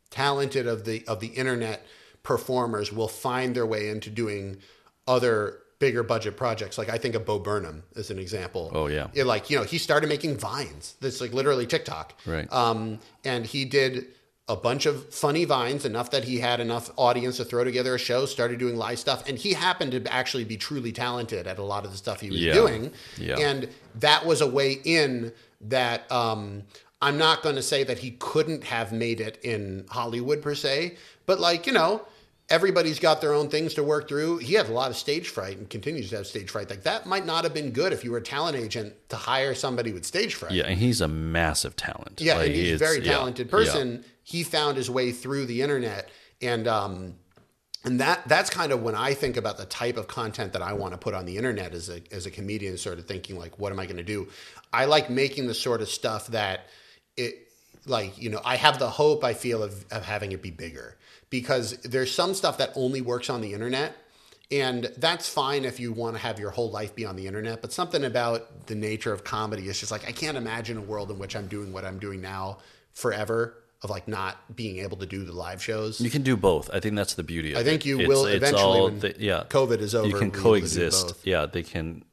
talented 0.10 0.68
of 0.68 0.86
the 0.86 1.04
of 1.08 1.20
the 1.20 1.28
internet 1.28 1.86
performers 2.24 2.92
will 2.92 3.08
find 3.08 3.56
their 3.56 3.66
way 3.66 3.90
into 3.90 4.10
doing 4.10 4.58
other 5.08 5.60
bigger 5.80 6.04
budget 6.04 6.38
projects. 6.38 6.78
Like 6.78 6.90
I 6.90 6.98
think 6.98 7.16
of 7.16 7.26
Bo 7.26 7.40
Burnham 7.40 7.84
as 7.96 8.10
an 8.12 8.20
example. 8.20 8.72
Oh 8.74 8.88
yeah, 8.88 9.08
it, 9.14 9.26
like 9.26 9.50
you 9.50 9.58
know 9.58 9.64
he 9.64 9.78
started 9.78 10.08
making 10.08 10.38
vines. 10.38 10.96
That's 11.02 11.22
like 11.22 11.34
literally 11.34 11.66
TikTok. 11.66 12.14
Right. 12.26 12.52
Um, 12.52 13.00
and 13.24 13.46
he 13.46 13.66
did 13.66 14.08
a 14.48 14.56
bunch 14.56 14.86
of 14.86 15.12
funny 15.12 15.44
vines, 15.44 15.86
enough 15.86 16.12
that 16.12 16.24
he 16.24 16.40
had 16.40 16.60
enough 16.60 16.92
audience 16.98 17.38
to 17.38 17.46
throw 17.46 17.64
together 17.64 17.96
a 17.96 18.00
show, 18.00 18.28
started 18.28 18.60
doing 18.60 18.76
live 18.76 19.00
stuff, 19.00 19.28
and 19.28 19.40
he 19.40 19.54
happened 19.54 19.92
to 19.92 20.14
actually 20.14 20.44
be 20.44 20.56
truly 20.56 20.92
talented 20.92 21.48
at 21.48 21.58
a 21.58 21.64
lot 21.64 21.84
of 21.84 21.92
the 21.92 21.98
stuff 21.98 22.22
he 22.22 22.30
was 22.30 22.40
yeah. 22.40 22.54
doing. 22.54 22.92
Yeah. 23.18 23.40
And 23.40 23.68
that 23.96 24.24
was 24.24 24.42
a 24.42 24.48
way 24.48 24.74
in 24.84 25.34
that 25.62 26.10
um, 26.12 26.64
I'm 27.02 27.18
not 27.18 27.42
going 27.42 27.56
to 27.56 27.64
say 27.64 27.84
that 27.86 28.00
he 28.00 28.12
couldn't 28.12 28.64
have 28.66 28.92
made 28.92 29.20
it 29.20 29.40
in 29.44 29.86
Hollywood 29.90 30.44
per 30.44 30.54
se, 30.54 30.98
but 31.26 31.40
like, 31.40 31.66
you 31.66 31.74
know, 31.74 32.06
everybody's 32.50 33.00
got 33.00 33.22
their 33.22 33.34
own 33.34 33.50
things 33.50 33.74
to 33.74 33.84
work 33.84 34.08
through. 34.08 34.38
He 34.38 34.54
had 34.54 34.70
a 34.70 34.72
lot 34.72 34.92
of 34.92 34.98
stage 34.98 35.30
fright 35.30 35.58
and 35.58 35.70
continues 35.70 36.10
to 36.10 36.18
have 36.18 36.28
stage 36.28 36.50
fright. 36.50 36.70
Like 36.70 36.84
that 36.84 37.06
might 37.06 37.26
not 37.26 37.44
have 37.44 37.54
been 37.54 37.72
good 37.72 37.92
if 37.94 38.04
you 38.04 38.12
were 38.12 38.20
a 38.20 38.24
talent 38.24 38.58
agent 38.58 38.94
to 39.10 39.16
hire 39.16 39.56
somebody 39.56 39.92
with 39.92 40.06
stage 40.06 40.36
fright. 40.36 40.52
Yeah, 40.52 40.66
and 40.66 40.78
he's 40.78 41.02
a 41.02 41.08
massive 41.08 41.76
talent. 41.76 42.22
Yeah, 42.22 42.36
like, 42.36 42.48
and 42.48 42.56
he's 42.56 42.74
a 42.74 42.78
very 42.78 43.02
talented 43.02 43.48
yeah, 43.48 43.52
person. 43.52 43.92
Yeah. 43.94 44.10
He 44.24 44.44
found 44.44 44.78
his 44.78 44.90
way 44.90 45.12
through 45.12 45.46
the 45.46 45.62
internet 45.62 46.10
and 46.42 46.68
um 46.68 47.16
and 47.84 48.00
that 48.00 48.28
that's 48.28 48.50
kind 48.50 48.72
of 48.72 48.82
when 48.82 48.96
I 48.96 49.14
think 49.14 49.38
about 49.38 49.58
the 49.58 49.66
type 49.66 49.98
of 49.98 50.08
content 50.08 50.54
that 50.54 50.62
I 50.62 50.74
want 50.74 50.94
to 50.94 50.98
put 50.98 51.14
on 51.14 51.26
the 51.26 51.38
internet 51.38 51.74
as 51.74 51.90
a 51.90 52.02
as 52.12 52.26
a 52.26 52.32
comedian, 52.32 52.78
sort 52.78 52.98
of 52.98 53.06
thinking 53.06 53.38
like, 53.38 53.60
what 53.60 53.72
am 53.72 53.80
I 53.80 53.86
going 53.86 53.98
to 53.98 54.04
do? 54.04 54.28
I 54.74 54.86
like 54.86 55.10
making 55.10 55.48
the 55.48 55.54
sort 55.54 55.82
of 55.82 55.90
stuff 55.90 56.28
that 56.28 56.68
it 57.16 57.48
like 57.86 58.20
you 58.20 58.30
know 58.30 58.42
I 58.44 58.56
have 58.56 58.80
the 58.80 58.90
hope 58.90 59.24
I 59.24 59.34
feel 59.34 59.62
of 59.62 59.86
of 59.92 60.04
having 60.04 60.32
it 60.32 60.42
be 60.42 60.52
bigger 60.52 60.98
because 61.40 61.78
there's 61.84 62.14
some 62.14 62.34
stuff 62.34 62.58
that 62.60 62.72
only 62.76 63.02
works 63.02 63.30
on 63.30 63.42
the 63.42 63.54
internet. 63.54 63.96
And 64.52 64.92
that's 64.98 65.28
fine 65.28 65.66
if 65.66 65.80
you 65.80 65.92
want 65.92 66.16
to 66.16 66.22
have 66.22 66.40
your 66.40 66.52
whole 66.52 66.70
life 66.70 66.96
be 66.96 67.04
on 67.04 67.16
the 67.16 67.28
internet, 67.28 67.62
but 67.62 67.74
something 67.74 68.04
about 68.06 68.68
the 68.68 68.76
nature 68.76 69.12
of 69.12 69.24
comedy 69.24 69.68
is 69.68 69.80
just 69.80 69.92
like 69.92 70.08
I 70.08 70.12
can't 70.12 70.38
imagine 70.38 70.78
a 70.78 70.82
world 70.82 71.10
in 71.12 71.18
which 71.18 71.36
I'm 71.36 71.48
doing 71.48 71.74
what 71.74 71.84
I'm 71.84 72.00
doing 72.00 72.22
now 72.22 72.60
forever 72.94 73.56
of 73.82 73.90
like 73.90 74.08
not 74.08 74.56
being 74.56 74.78
able 74.78 74.98
to 74.98 75.06
do 75.06 75.26
the 75.26 75.34
live 75.34 75.62
shows. 75.62 76.00
You 76.00 76.12
can 76.12 76.22
do 76.22 76.38
both. 76.38 76.70
I 76.72 76.80
think 76.80 76.96
that's 76.96 77.16
the 77.16 77.24
beauty 77.24 77.52
of 77.54 77.58
it. 77.58 77.62
I 77.62 77.64
think 77.64 77.86
you 77.86 77.98
will 77.98 78.26
it's, 78.26 78.38
eventually 78.38 78.96
it's 78.96 79.04
when 79.04 79.14
yeah. 79.20 79.44
COVID 79.50 79.80
is 79.80 79.94
over. 79.94 80.08
You 80.08 80.16
can 80.16 80.32
coexist. 80.32 81.16
Yeah, 81.24 81.48
they 81.48 81.64
can 81.64 82.06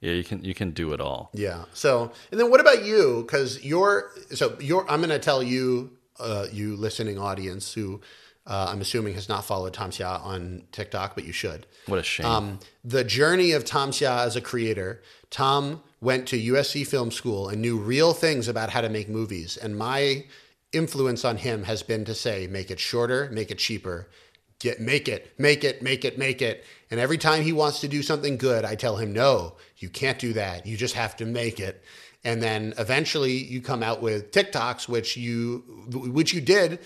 yeah, 0.00 0.12
you 0.12 0.24
can 0.24 0.44
you 0.44 0.54
can 0.54 0.70
do 0.72 0.92
it 0.92 1.00
all. 1.00 1.30
Yeah. 1.32 1.64
So, 1.72 2.12
and 2.30 2.38
then 2.38 2.50
what 2.50 2.60
about 2.60 2.84
you 2.84 3.24
cuz 3.24 3.64
you're 3.64 4.10
so 4.34 4.56
you're 4.60 4.88
I'm 4.90 5.00
going 5.00 5.10
to 5.10 5.18
tell 5.18 5.42
you 5.42 5.98
uh, 6.20 6.46
you 6.52 6.76
listening 6.76 7.18
audience 7.18 7.72
who 7.72 8.00
uh, 8.48 8.68
I'm 8.70 8.80
assuming 8.80 9.12
has 9.14 9.28
not 9.28 9.44
followed 9.44 9.74
Tom 9.74 9.90
Xia 9.90 10.24
on 10.24 10.62
TikTok, 10.72 11.14
but 11.14 11.24
you 11.24 11.32
should. 11.32 11.66
What 11.86 11.98
a 11.98 12.02
shame. 12.02 12.26
Um, 12.26 12.58
the 12.82 13.04
journey 13.04 13.52
of 13.52 13.64
Tom 13.66 13.90
Xia 13.90 14.24
as 14.24 14.36
a 14.36 14.40
creator. 14.40 15.02
Tom 15.30 15.82
went 16.00 16.26
to 16.28 16.40
USC 16.40 16.86
Film 16.86 17.10
School 17.10 17.50
and 17.50 17.60
knew 17.60 17.76
real 17.76 18.14
things 18.14 18.48
about 18.48 18.70
how 18.70 18.80
to 18.80 18.88
make 18.88 19.08
movies. 19.08 19.58
And 19.58 19.76
my 19.76 20.24
influence 20.72 21.26
on 21.26 21.36
him 21.36 21.64
has 21.64 21.82
been 21.82 22.06
to 22.06 22.14
say, 22.14 22.46
make 22.46 22.70
it 22.70 22.80
shorter, 22.80 23.28
make 23.30 23.50
it 23.50 23.58
cheaper, 23.58 24.08
get 24.60 24.80
make 24.80 25.08
it, 25.08 25.34
make 25.38 25.62
it, 25.62 25.82
make 25.82 26.06
it, 26.06 26.16
make 26.16 26.40
it. 26.40 26.64
And 26.90 26.98
every 26.98 27.18
time 27.18 27.42
he 27.42 27.52
wants 27.52 27.80
to 27.80 27.88
do 27.88 28.02
something 28.02 28.38
good, 28.38 28.64
I 28.64 28.76
tell 28.76 28.96
him, 28.96 29.12
no, 29.12 29.56
you 29.76 29.90
can't 29.90 30.18
do 30.18 30.32
that. 30.32 30.64
You 30.64 30.78
just 30.78 30.94
have 30.94 31.16
to 31.16 31.26
make 31.26 31.60
it. 31.60 31.84
And 32.24 32.42
then 32.42 32.72
eventually 32.78 33.32
you 33.32 33.60
come 33.60 33.82
out 33.82 34.00
with 34.00 34.32
TikToks, 34.32 34.88
which 34.88 35.18
you 35.18 35.58
which 35.90 36.32
you 36.32 36.40
did 36.40 36.80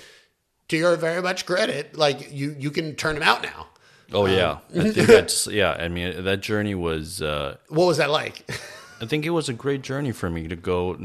to 0.73 0.79
your 0.79 0.97
very 0.97 1.23
much 1.23 1.47
credit, 1.47 1.97
like 1.97 2.33
you 2.33 2.57
you 2.59 2.71
can 2.71 2.95
turn 2.97 3.15
them 3.15 3.23
out 3.23 3.43
now. 3.43 3.69
Oh 4.13 4.27
yeah, 4.27 4.53
um, 4.53 4.59
I 4.75 4.91
think 4.91 5.07
that's 5.19 5.47
yeah. 5.47 5.73
I 5.73 5.89
mean, 5.89 6.25
that 6.25 6.41
journey 6.41 6.75
was. 6.75 7.23
Uh, 7.23 7.57
what 7.69 7.87
was 7.87 7.99
that 7.99 8.11
like? 8.11 8.51
I 9.01 9.07
think 9.07 9.27
it 9.27 9.31
was 9.31 9.49
a 9.49 9.53
great 9.53 9.83
journey 9.83 10.13
for 10.13 10.31
me 10.31 10.49
to 10.49 10.57
go 10.57 10.97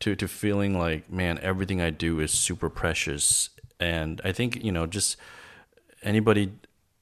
to 0.00 0.14
to 0.14 0.28
feeling 0.28 0.78
like 0.78 1.10
man, 1.10 1.38
everything 1.42 1.80
I 1.80 1.90
do 1.90 2.20
is 2.20 2.30
super 2.30 2.68
precious, 2.68 3.50
and 3.80 4.20
I 4.24 4.32
think 4.32 4.62
you 4.62 4.72
know 4.72 4.86
just 4.86 5.16
anybody 6.02 6.52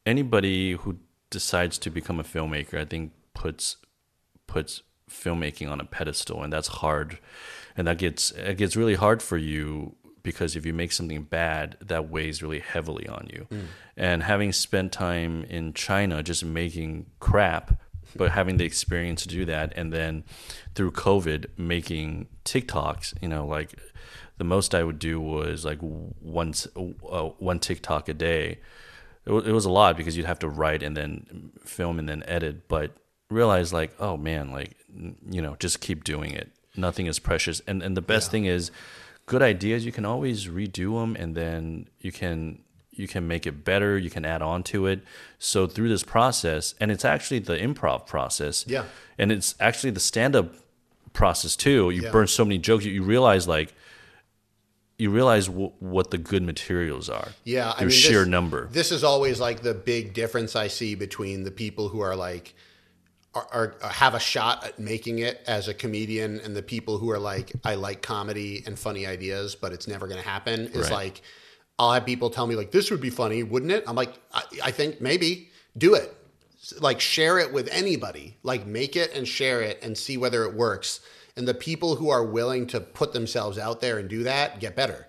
anybody 0.04 0.72
who 0.72 0.98
decides 1.30 1.76
to 1.78 1.90
become 1.90 2.20
a 2.20 2.24
filmmaker, 2.24 2.78
I 2.78 2.84
think 2.84 3.12
puts 3.34 3.76
puts 4.46 4.82
filmmaking 5.10 5.68
on 5.70 5.80
a 5.80 5.84
pedestal, 5.84 6.42
and 6.44 6.52
that's 6.52 6.68
hard, 6.68 7.18
and 7.76 7.86
that 7.88 7.98
gets 7.98 8.30
it 8.30 8.58
gets 8.58 8.76
really 8.76 8.94
hard 8.94 9.22
for 9.22 9.36
you 9.36 9.96
because 10.26 10.56
if 10.56 10.66
you 10.66 10.74
make 10.74 10.90
something 10.90 11.22
bad, 11.22 11.76
that 11.80 12.10
weighs 12.10 12.42
really 12.42 12.58
heavily 12.58 13.06
on 13.06 13.30
you. 13.32 13.46
Mm. 13.48 13.64
And 13.96 14.22
having 14.24 14.52
spent 14.52 14.90
time 14.90 15.44
in 15.44 15.72
China 15.72 16.20
just 16.20 16.44
making 16.44 17.06
crap, 17.20 17.80
but 18.16 18.32
having 18.32 18.56
the 18.56 18.64
experience 18.64 19.22
to 19.22 19.28
do 19.28 19.44
that, 19.44 19.72
and 19.76 19.92
then 19.92 20.24
through 20.74 20.90
COVID 20.90 21.46
making 21.56 22.26
TikToks, 22.44 23.14
you 23.22 23.28
know, 23.28 23.46
like 23.46 23.78
the 24.36 24.44
most 24.44 24.74
I 24.74 24.82
would 24.82 24.98
do 24.98 25.20
was 25.20 25.64
like 25.64 25.78
once 25.80 26.66
uh, 26.76 27.28
one 27.38 27.60
TikTok 27.60 28.08
a 28.08 28.14
day. 28.14 28.58
It, 29.24 29.30
w- 29.30 29.48
it 29.48 29.52
was 29.52 29.64
a 29.64 29.70
lot 29.70 29.96
because 29.96 30.16
you'd 30.16 30.26
have 30.26 30.40
to 30.40 30.48
write 30.48 30.82
and 30.82 30.96
then 30.96 31.52
film 31.64 32.00
and 32.00 32.08
then 32.08 32.24
edit, 32.26 32.66
but 32.66 32.96
realize 33.30 33.72
like, 33.72 33.94
oh 34.00 34.16
man, 34.16 34.50
like 34.50 34.76
you 35.30 35.40
know, 35.40 35.54
just 35.60 35.80
keep 35.80 36.02
doing 36.02 36.32
it. 36.32 36.50
Nothing 36.76 37.06
is 37.06 37.20
precious, 37.20 37.62
and 37.68 37.80
and 37.80 37.96
the 37.96 38.02
best 38.02 38.28
yeah. 38.28 38.32
thing 38.32 38.44
is 38.46 38.72
good 39.26 39.42
ideas 39.42 39.84
you 39.84 39.92
can 39.92 40.04
always 40.04 40.46
redo 40.46 41.00
them 41.00 41.16
and 41.16 41.34
then 41.34 41.88
you 42.00 42.12
can 42.12 42.62
you 42.92 43.06
can 43.06 43.28
make 43.28 43.46
it 43.46 43.64
better 43.64 43.98
you 43.98 44.08
can 44.08 44.24
add 44.24 44.40
on 44.40 44.62
to 44.62 44.86
it. 44.86 45.00
So 45.38 45.66
through 45.66 45.88
this 45.88 46.02
process 46.02 46.74
and 46.80 46.90
it's 46.90 47.04
actually 47.04 47.40
the 47.40 47.56
improv 47.56 48.06
process. 48.06 48.64
Yeah. 48.66 48.84
And 49.18 49.30
it's 49.30 49.54
actually 49.60 49.90
the 49.90 50.00
stand-up 50.00 50.54
process 51.12 51.56
too. 51.56 51.90
You 51.90 52.02
yeah. 52.02 52.10
burn 52.10 52.26
so 52.26 52.44
many 52.44 52.58
jokes 52.58 52.84
you, 52.84 53.02
realize 53.02 53.46
like 53.46 53.74
you 54.98 55.10
realize 55.10 55.46
w- 55.46 55.72
what 55.78 56.10
the 56.10 56.18
good 56.18 56.42
materials 56.42 57.10
are 57.10 57.28
yeah 57.44 57.72
through 57.72 57.80
I 57.80 57.88
mean, 57.88 57.90
sheer 57.90 58.20
this, 58.20 58.28
number. 58.28 58.68
this 58.68 58.92
is 58.92 59.04
always 59.04 59.38
like 59.38 59.60
the 59.60 59.74
big 59.74 60.14
difference 60.14 60.56
i 60.56 60.68
see 60.68 60.94
between 60.94 61.44
the 61.44 61.50
people 61.50 61.88
who 61.88 62.00
are 62.00 62.16
like 62.16 62.54
are, 63.36 63.74
are, 63.82 63.88
have 63.88 64.14
a 64.14 64.20
shot 64.20 64.64
at 64.64 64.78
making 64.78 65.18
it 65.20 65.42
as 65.46 65.68
a 65.68 65.74
comedian 65.74 66.40
and 66.40 66.56
the 66.56 66.62
people 66.62 66.98
who 66.98 67.10
are 67.10 67.18
like 67.18 67.52
i 67.64 67.74
like 67.74 68.02
comedy 68.02 68.62
and 68.66 68.78
funny 68.78 69.06
ideas 69.06 69.54
but 69.54 69.72
it's 69.72 69.86
never 69.86 70.06
going 70.06 70.20
to 70.20 70.26
happen 70.26 70.66
is 70.68 70.90
right. 70.90 70.92
like 70.92 71.22
I'll 71.78 71.92
have 71.92 72.06
people 72.06 72.30
tell 72.30 72.46
me 72.46 72.54
like, 72.54 72.70
"This 72.70 72.90
would 72.90 73.00
be 73.00 73.10
funny, 73.10 73.42
wouldn't 73.42 73.72
it?" 73.72 73.84
I'm 73.86 73.96
like, 73.96 74.14
I, 74.32 74.42
I 74.64 74.70
think 74.70 75.00
maybe 75.00 75.50
do 75.76 75.94
it. 75.94 76.14
Like 76.80 77.00
share 77.00 77.38
it 77.38 77.52
with 77.52 77.68
anybody. 77.70 78.38
Like 78.42 78.66
make 78.66 78.96
it 78.96 79.14
and 79.14 79.28
share 79.28 79.60
it 79.60 79.78
and 79.82 79.96
see 79.96 80.16
whether 80.16 80.44
it 80.44 80.54
works. 80.54 81.00
And 81.36 81.46
the 81.46 81.54
people 81.54 81.96
who 81.96 82.08
are 82.08 82.24
willing 82.24 82.66
to 82.68 82.80
put 82.80 83.12
themselves 83.12 83.58
out 83.58 83.80
there 83.80 83.98
and 83.98 84.08
do 84.08 84.22
that 84.22 84.58
get 84.58 84.74
better. 84.74 85.06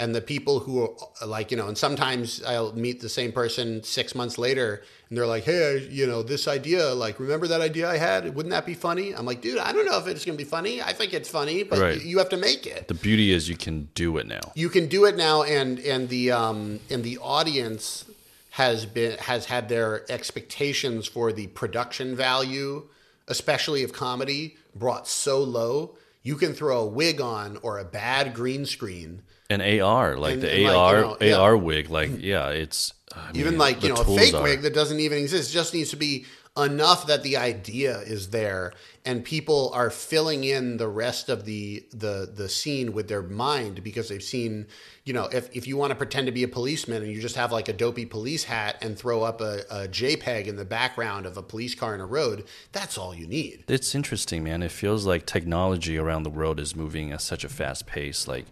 And 0.00 0.14
the 0.14 0.20
people 0.20 0.60
who 0.60 0.84
are 0.84 1.26
like, 1.26 1.50
you 1.50 1.56
know, 1.56 1.66
and 1.66 1.76
sometimes 1.76 2.40
I'll 2.44 2.72
meet 2.72 3.00
the 3.00 3.08
same 3.08 3.32
person 3.32 3.82
six 3.82 4.14
months 4.14 4.38
later 4.38 4.82
and 5.08 5.18
they're 5.18 5.26
like, 5.26 5.42
hey, 5.42 5.88
you 5.90 6.06
know, 6.06 6.22
this 6.22 6.46
idea, 6.46 6.94
like, 6.94 7.18
remember 7.18 7.48
that 7.48 7.60
idea 7.60 7.90
I 7.90 7.96
had? 7.96 8.32
Wouldn't 8.36 8.52
that 8.52 8.64
be 8.64 8.74
funny? 8.74 9.12
I'm 9.12 9.26
like, 9.26 9.40
dude, 9.40 9.58
I 9.58 9.72
don't 9.72 9.86
know 9.86 9.98
if 9.98 10.06
it's 10.06 10.24
going 10.24 10.38
to 10.38 10.44
be 10.44 10.48
funny. 10.48 10.80
I 10.80 10.92
think 10.92 11.12
it's 11.14 11.28
funny, 11.28 11.64
but 11.64 11.80
Right. 11.80 12.00
you, 12.00 12.10
you 12.10 12.18
have 12.18 12.28
to 12.28 12.36
make 12.36 12.64
it 12.64 12.86
The 12.86 12.94
beauty 12.94 13.32
is 13.32 13.48
you 13.48 13.56
can 13.56 13.88
do 13.96 14.18
it 14.18 14.26
now. 14.28 14.52
you 14.54 14.68
can 14.68 14.86
do 14.86 15.04
it 15.04 15.16
now 15.16 15.42
and 15.42 15.80
and 15.80 16.08
the 16.08 16.30
um 16.30 16.78
and 16.90 17.02
the 17.02 17.18
audience 17.18 18.04
has 18.50 18.86
been 18.86 19.18
has 19.18 19.46
had 19.46 19.68
their 19.68 19.90
expectations 20.10 21.08
for 21.08 21.32
the 21.32 21.46
production 21.48 22.14
value 22.14 22.84
especially 23.26 23.82
of 23.82 23.92
comedy 23.92 24.56
brought 24.74 25.06
so 25.08 25.42
low 25.42 25.96
you 26.28 26.36
can 26.36 26.52
throw 26.52 26.80
a 26.82 26.86
wig 26.86 27.20
on 27.20 27.58
or 27.62 27.78
a 27.78 27.84
bad 27.84 28.34
green 28.34 28.64
screen 28.66 29.22
An 29.50 29.62
AR, 29.62 30.16
like 30.18 30.34
And- 30.34 30.42
the 30.42 30.50
and, 30.52 30.64
like, 30.64 30.76
AR, 30.76 30.96
you 30.96 31.02
know, 31.04 31.16
yeah. 31.22 31.36
AR 31.36 31.56
wig, 31.56 31.88
like 31.98 32.10
yeah, 32.20 32.50
it's 32.50 32.92
I 33.14 33.30
even 33.34 33.52
mean, 33.52 33.58
like 33.66 33.82
you 33.82 33.88
know 33.94 34.02
a 34.02 34.04
fake 34.18 34.34
are- 34.34 34.42
wig 34.42 34.60
that 34.62 34.74
doesn't 34.74 35.00
even 35.00 35.18
exist 35.24 35.50
it 35.50 35.54
just 35.54 35.72
needs 35.72 35.90
to 35.90 35.96
be 35.96 36.26
enough 36.58 37.06
that 37.06 37.22
the 37.22 37.36
idea 37.36 37.98
is 38.00 38.30
there 38.30 38.72
and 39.04 39.24
people 39.24 39.70
are 39.74 39.90
filling 39.90 40.44
in 40.44 40.76
the 40.76 40.88
rest 40.88 41.28
of 41.28 41.44
the 41.44 41.84
the 41.90 42.30
the 42.34 42.48
scene 42.48 42.92
with 42.92 43.08
their 43.08 43.22
mind 43.22 43.82
because 43.84 44.08
they've 44.08 44.22
seen 44.22 44.66
you 45.04 45.12
know 45.12 45.26
if, 45.26 45.48
if 45.54 45.66
you 45.66 45.76
want 45.76 45.90
to 45.90 45.94
pretend 45.94 46.26
to 46.26 46.32
be 46.32 46.42
a 46.42 46.48
policeman 46.48 47.02
and 47.02 47.12
you 47.12 47.20
just 47.20 47.36
have 47.36 47.52
like 47.52 47.68
a 47.68 47.72
dopey 47.72 48.04
police 48.04 48.44
hat 48.44 48.76
and 48.82 48.98
throw 48.98 49.22
up 49.22 49.40
a, 49.40 49.60
a 49.70 49.88
jpeg 49.88 50.46
in 50.46 50.56
the 50.56 50.64
background 50.64 51.26
of 51.26 51.36
a 51.36 51.42
police 51.42 51.74
car 51.74 51.94
in 51.94 52.00
a 52.00 52.06
road 52.06 52.44
that's 52.72 52.98
all 52.98 53.14
you 53.14 53.26
need 53.26 53.64
It's 53.68 53.94
interesting, 53.94 54.42
man. 54.44 54.62
It 54.62 54.72
feels 54.72 55.06
like 55.06 55.26
technology 55.26 55.98
around 55.98 56.22
the 56.22 56.30
world 56.30 56.58
is 56.58 56.74
moving 56.74 57.12
at 57.12 57.20
such 57.20 57.44
a 57.44 57.48
fast 57.48 57.86
pace. 57.86 58.26
Like 58.26 58.46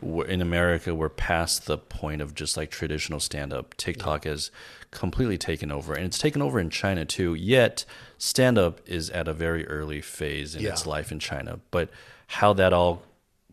we're, 0.00 0.26
in 0.26 0.40
America, 0.40 0.94
we're 0.94 1.08
past 1.08 1.66
the 1.66 1.78
point 1.78 2.22
of 2.22 2.34
just 2.34 2.56
like 2.56 2.70
traditional 2.70 3.20
stand 3.20 3.52
up. 3.52 3.76
TikTok 3.76 4.24
has 4.24 4.50
completely 4.90 5.38
taken 5.38 5.70
over, 5.70 5.94
and 5.94 6.04
it's 6.04 6.18
taken 6.18 6.40
over 6.42 6.58
in 6.58 6.70
China 6.70 7.04
too. 7.04 7.34
Yet, 7.34 7.84
stand 8.16 8.58
up 8.58 8.80
is 8.86 9.10
at 9.10 9.28
a 9.28 9.34
very 9.34 9.66
early 9.66 10.00
phase 10.00 10.54
in 10.54 10.64
its 10.64 10.86
life 10.86 11.12
in 11.12 11.18
China. 11.18 11.60
But 11.70 11.90
how 12.28 12.52
that 12.54 12.72
all 12.72 13.02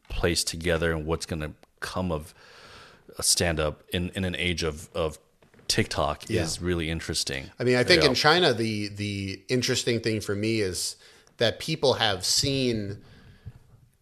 plays 0.09 0.43
together 0.43 0.91
and 0.91 1.05
what's 1.05 1.25
going 1.25 1.41
to 1.41 1.51
come 1.79 2.11
of 2.11 2.33
a 3.17 3.23
stand 3.23 3.59
up 3.59 3.83
in, 3.93 4.09
in 4.15 4.23
an 4.25 4.35
age 4.35 4.63
of, 4.63 4.89
of 4.93 5.17
TikTok 5.67 6.29
is 6.29 6.61
really 6.61 6.89
interesting. 6.89 7.49
I 7.59 7.63
mean, 7.63 7.75
I 7.75 7.83
think 7.83 8.03
Yeah. 8.03 8.09
in 8.09 8.15
China, 8.15 8.53
the 8.53 8.87
the 8.89 9.39
interesting 9.49 9.99
thing 9.99 10.21
for 10.21 10.35
me 10.35 10.61
is 10.61 10.95
that 11.37 11.59
people 11.59 11.95
have 11.95 12.23
seen 12.25 13.01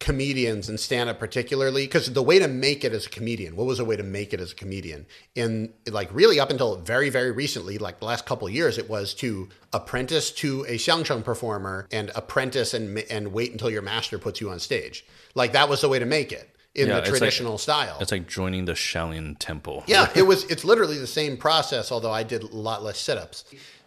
comedians 0.00 0.68
and 0.68 0.78
stand 0.78 1.08
up 1.08 1.18
particularly 1.18 1.84
because 1.86 2.12
the 2.12 2.22
way 2.22 2.38
to 2.38 2.48
make 2.48 2.84
it 2.84 2.92
as 2.92 3.06
a 3.06 3.08
comedian 3.08 3.56
what 3.56 3.64
was 3.66 3.78
the 3.78 3.84
way 3.84 3.96
to 3.96 4.02
make 4.02 4.34
it 4.34 4.40
as 4.40 4.52
a 4.52 4.54
comedian 4.54 5.06
in 5.34 5.72
like 5.90 6.12
really 6.12 6.38
up 6.40 6.50
until 6.50 6.76
very 6.76 7.08
very 7.10 7.30
recently 7.30 7.78
like 7.78 8.00
the 8.00 8.04
last 8.04 8.26
couple 8.26 8.46
of 8.46 8.52
years 8.52 8.76
it 8.76 8.90
was 8.90 9.14
to 9.14 9.48
apprentice 9.72 10.30
to 10.30 10.62
a 10.64 10.76
xiangsheng 10.76 11.24
performer 11.24 11.86
and 11.92 12.10
apprentice 12.14 12.74
and 12.74 12.98
and 13.10 13.32
wait 13.32 13.52
until 13.52 13.70
your 13.70 13.82
master 13.82 14.18
puts 14.18 14.40
you 14.40 14.50
on 14.50 14.58
stage 14.58 15.06
like 15.34 15.52
that 15.52 15.68
was 15.68 15.80
the 15.80 15.88
way 15.88 15.98
to 15.98 16.06
make 16.06 16.32
it 16.32 16.50
in 16.74 16.88
Yeah, 16.88 16.94
the 16.94 16.98
it's 17.02 17.10
like- 17.10 17.18
traditional 17.20 17.56
style 17.56 17.96
It's 18.00 18.10
like 18.12 18.26
joining 18.26 18.64
the 18.64 18.72
Shaolin 18.72 19.36
Temple. 19.38 19.84
yeah, 19.86 20.10
it 20.16 20.22
was. 20.26 20.42
It's 20.50 20.64
literally 20.64 20.98
the 20.98 21.06
same 21.06 21.36
process, 21.36 21.92
although 21.92 22.10
I 22.10 22.24
did 22.24 22.42
a 22.42 22.46
lot 22.48 22.82
less 22.82 22.98
sit-ups. 22.98 23.44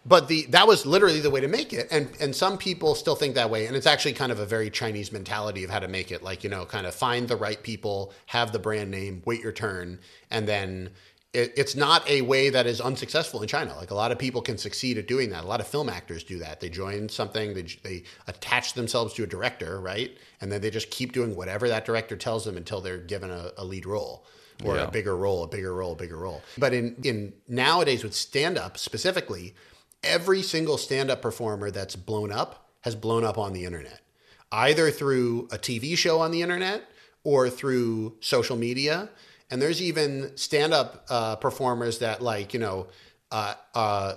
But 0.08 0.28
the 0.28 0.46
that 0.46 0.66
was 0.66 0.86
literally 0.86 1.20
the 1.20 1.30
way 1.30 1.40
to 1.40 1.48
make 1.48 1.72
it, 1.72 1.88
and 1.90 2.08
and 2.20 2.34
some 2.34 2.56
people 2.56 2.94
still 2.94 3.14
think 3.16 3.34
that 3.34 3.50
way, 3.50 3.66
and 3.66 3.76
it's 3.76 3.86
actually 3.86 4.14
kind 4.14 4.32
of 4.32 4.38
a 4.38 4.46
very 4.46 4.70
Chinese 4.70 5.12
mentality 5.12 5.64
of 5.64 5.70
how 5.70 5.80
to 5.80 5.88
make 5.88 6.10
it. 6.10 6.22
Like 6.22 6.42
you 6.44 6.50
know, 6.50 6.64
kind 6.64 6.86
of 6.86 6.94
find 6.94 7.28
the 7.28 7.36
right 7.36 7.62
people, 7.62 8.12
have 8.26 8.52
the 8.52 8.58
brand 8.58 8.90
name, 8.90 9.22
wait 9.26 9.42
your 9.42 9.52
turn, 9.52 10.00
and 10.30 10.48
then. 10.48 10.90
It, 11.34 11.52
it's 11.58 11.76
not 11.76 12.08
a 12.08 12.22
way 12.22 12.48
that 12.48 12.66
is 12.66 12.80
unsuccessful 12.80 13.42
in 13.42 13.48
China. 13.48 13.76
Like 13.76 13.90
a 13.90 13.94
lot 13.94 14.12
of 14.12 14.18
people 14.18 14.40
can 14.40 14.56
succeed 14.56 14.96
at 14.96 15.06
doing 15.06 15.28
that. 15.28 15.44
A 15.44 15.46
lot 15.46 15.60
of 15.60 15.66
film 15.66 15.90
actors 15.90 16.24
do 16.24 16.38
that. 16.38 16.58
They 16.60 16.70
join 16.70 17.06
something, 17.10 17.52
they, 17.52 17.66
they 17.82 18.04
attach 18.26 18.72
themselves 18.72 19.12
to 19.14 19.24
a 19.24 19.26
director, 19.26 19.78
right? 19.78 20.16
And 20.40 20.50
then 20.50 20.62
they 20.62 20.70
just 20.70 20.88
keep 20.90 21.12
doing 21.12 21.36
whatever 21.36 21.68
that 21.68 21.84
director 21.84 22.16
tells 22.16 22.46
them 22.46 22.56
until 22.56 22.80
they're 22.80 22.96
given 22.96 23.30
a, 23.30 23.50
a 23.58 23.64
lead 23.64 23.84
role 23.84 24.24
or 24.64 24.76
Yeah. 24.76 24.84
a 24.84 24.90
bigger 24.90 25.14
role, 25.18 25.44
a 25.44 25.48
bigger 25.48 25.74
role, 25.74 25.92
a 25.92 25.96
bigger 25.96 26.16
role. 26.16 26.42
But 26.56 26.72
in 26.72 26.96
in 27.04 27.34
nowadays 27.46 28.02
with 28.02 28.14
stand 28.14 28.56
up 28.56 28.78
specifically, 28.78 29.54
every 30.02 30.42
single 30.42 30.78
stand 30.78 31.10
up 31.10 31.22
performer 31.22 31.70
that's 31.70 31.96
blown 31.96 32.32
up 32.32 32.68
has 32.82 32.94
blown 32.94 33.24
up 33.24 33.38
on 33.38 33.52
the 33.52 33.64
internet, 33.64 34.00
either 34.52 34.90
through 34.90 35.48
a 35.50 35.58
TV 35.58 35.96
show 35.96 36.20
on 36.20 36.30
the 36.30 36.42
internet 36.42 36.84
or 37.24 37.50
through 37.50 38.16
social 38.20 38.56
media. 38.56 39.10
And 39.50 39.60
there's 39.60 39.82
even 39.82 40.36
stand 40.36 40.74
up 40.74 41.06
uh, 41.08 41.36
performers 41.36 41.98
that 41.98 42.22
like 42.22 42.54
you 42.54 42.60
know 42.60 42.86
uh, 43.30 43.54
uh, 43.74 44.14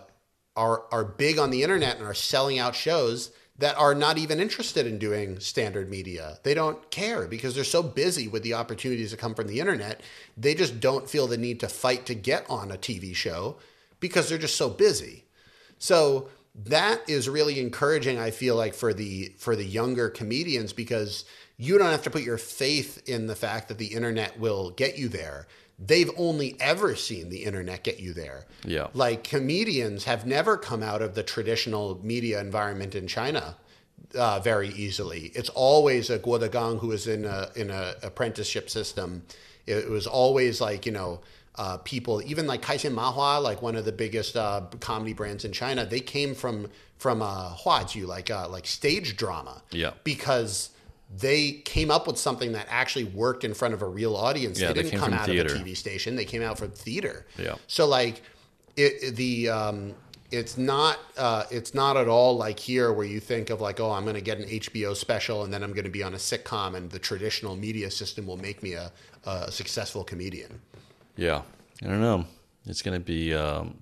are 0.55 0.83
are 0.91 1.03
big 1.03 1.39
on 1.39 1.51
the 1.51 1.63
internet 1.63 1.97
and 1.97 2.05
are 2.05 2.13
selling 2.13 2.59
out 2.59 2.75
shows 2.75 3.31
that 3.57 3.77
are 3.77 3.93
not 3.93 4.17
even 4.17 4.39
interested 4.39 4.87
in 4.87 4.97
doing 4.97 5.39
standard 5.39 5.89
media. 5.89 6.39
They 6.43 6.55
don't 6.55 6.89
care 6.89 7.27
because 7.27 7.53
they're 7.53 7.63
so 7.63 7.83
busy 7.83 8.27
with 8.27 8.41
the 8.41 8.55
opportunities 8.55 9.11
that 9.11 9.17
come 9.17 9.35
from 9.35 9.47
the 9.47 9.59
internet. 9.59 10.01
They 10.35 10.55
just 10.55 10.79
don't 10.79 11.07
feel 11.07 11.27
the 11.27 11.37
need 11.37 11.59
to 11.59 11.69
fight 11.69 12.07
to 12.07 12.15
get 12.15 12.45
on 12.49 12.71
a 12.71 12.77
TV 12.77 13.15
show 13.15 13.57
because 13.99 14.27
they're 14.27 14.39
just 14.39 14.57
so 14.57 14.69
busy. 14.69 15.25
So 15.81 16.29
that 16.53 17.01
is 17.09 17.27
really 17.27 17.59
encouraging 17.59 18.19
I 18.19 18.29
feel 18.29 18.55
like 18.55 18.75
for 18.75 18.93
the 18.93 19.33
for 19.39 19.55
the 19.55 19.65
younger 19.65 20.09
comedians 20.09 20.73
because 20.73 21.25
you 21.57 21.77
don't 21.79 21.89
have 21.89 22.03
to 22.03 22.11
put 22.11 22.21
your 22.21 22.37
faith 22.37 23.01
in 23.09 23.25
the 23.25 23.35
fact 23.35 23.67
that 23.67 23.79
the 23.79 23.87
internet 23.87 24.39
will 24.39 24.69
get 24.69 24.99
you 24.99 25.09
there. 25.09 25.47
They've 25.79 26.11
only 26.17 26.55
ever 26.59 26.95
seen 26.95 27.29
the 27.29 27.43
internet 27.45 27.83
get 27.83 27.99
you 27.99 28.13
there. 28.13 28.45
Yeah. 28.63 28.87
Like 28.93 29.23
comedians 29.23 30.03
have 30.03 30.27
never 30.27 30.55
come 30.55 30.83
out 30.83 31.01
of 31.01 31.15
the 31.15 31.23
traditional 31.23 31.99
media 32.05 32.39
environment 32.39 32.93
in 32.93 33.07
China 33.07 33.55
uh, 34.13 34.39
very 34.39 34.69
easily. 34.69 35.31
It's 35.33 35.49
always 35.49 36.11
a 36.11 36.19
Guo 36.19 36.39
Degang 36.39 36.79
who 36.79 36.91
is 36.91 37.07
in 37.07 37.25
a 37.25 37.49
in 37.55 37.71
a 37.71 37.95
apprenticeship 38.03 38.69
system. 38.69 39.23
It, 39.65 39.89
was 39.89 40.05
always 40.05 40.61
like 40.61 40.85
you 40.85 40.91
know 40.91 41.21
uh, 41.55 41.77
people, 41.77 42.21
even 42.25 42.47
like 42.47 42.61
Kaixin 42.61 42.93
Mahua, 42.93 43.41
like 43.41 43.61
one 43.61 43.75
of 43.75 43.85
the 43.85 43.91
biggest 43.91 44.35
uh, 44.37 44.61
comedy 44.79 45.13
brands 45.13 45.43
in 45.45 45.51
China. 45.51 45.85
They 45.85 45.99
came 45.99 46.33
from 46.35 46.69
from 46.97 47.21
uh, 47.21 47.55
Huaju, 47.55 48.05
like 48.07 48.29
uh, 48.31 48.47
like 48.49 48.65
stage 48.67 49.17
drama. 49.17 49.61
Yeah. 49.71 49.91
because 50.03 50.69
they 51.13 51.51
came 51.65 51.91
up 51.91 52.07
with 52.07 52.17
something 52.17 52.53
that 52.53 52.67
actually 52.69 53.03
worked 53.03 53.43
in 53.43 53.53
front 53.53 53.73
of 53.73 53.81
a 53.81 53.87
real 53.87 54.15
audience. 54.15 54.61
Yeah, 54.61 54.67
they 54.67 54.73
they 54.75 54.81
didn't 54.83 54.91
came 54.91 54.99
come 55.01 55.13
out 55.13 55.25
theater. 55.25 55.53
of 55.53 55.59
a 55.61 55.63
TV 55.63 55.75
station. 55.75 56.15
They 56.15 56.23
came 56.25 56.41
out 56.41 56.57
from 56.57 56.71
theater. 56.71 57.25
Yeah. 57.37 57.55
So 57.67 57.85
like 57.85 58.21
it, 58.77 58.93
it- 59.03 59.15
the 59.17 59.49
um, 59.49 59.93
it's 60.31 60.57
not 60.57 60.97
uh, 61.17 61.43
it's 61.51 61.73
not 61.73 61.97
at 61.97 62.07
all 62.07 62.37
like 62.37 62.57
here 62.57 62.93
where 62.93 63.05
you 63.05 63.19
think 63.19 63.49
of 63.49 63.59
like 63.59 63.81
oh 63.81 63.91
I'm 63.91 64.03
going 64.03 64.15
to 64.15 64.21
get 64.21 64.37
an 64.37 64.45
HBO 64.45 64.95
special 64.95 65.43
and 65.43 65.53
then 65.53 65.61
I'm 65.63 65.73
going 65.73 65.83
to 65.83 65.89
be 65.91 66.03
on 66.03 66.13
a 66.13 66.17
sitcom 66.17 66.75
and 66.75 66.89
the 66.89 66.99
traditional 66.99 67.57
media 67.57 67.91
system 67.91 68.25
will 68.25 68.37
make 68.37 68.63
me 68.63 68.71
a, 68.73 68.89
a 69.25 69.51
successful 69.51 70.05
comedian. 70.05 70.61
Yeah, 71.21 71.43
I 71.83 71.85
don't 71.85 72.01
know. 72.01 72.25
It's 72.65 72.81
going 72.81 72.99
to 72.99 73.05
be 73.05 73.31
um, 73.35 73.77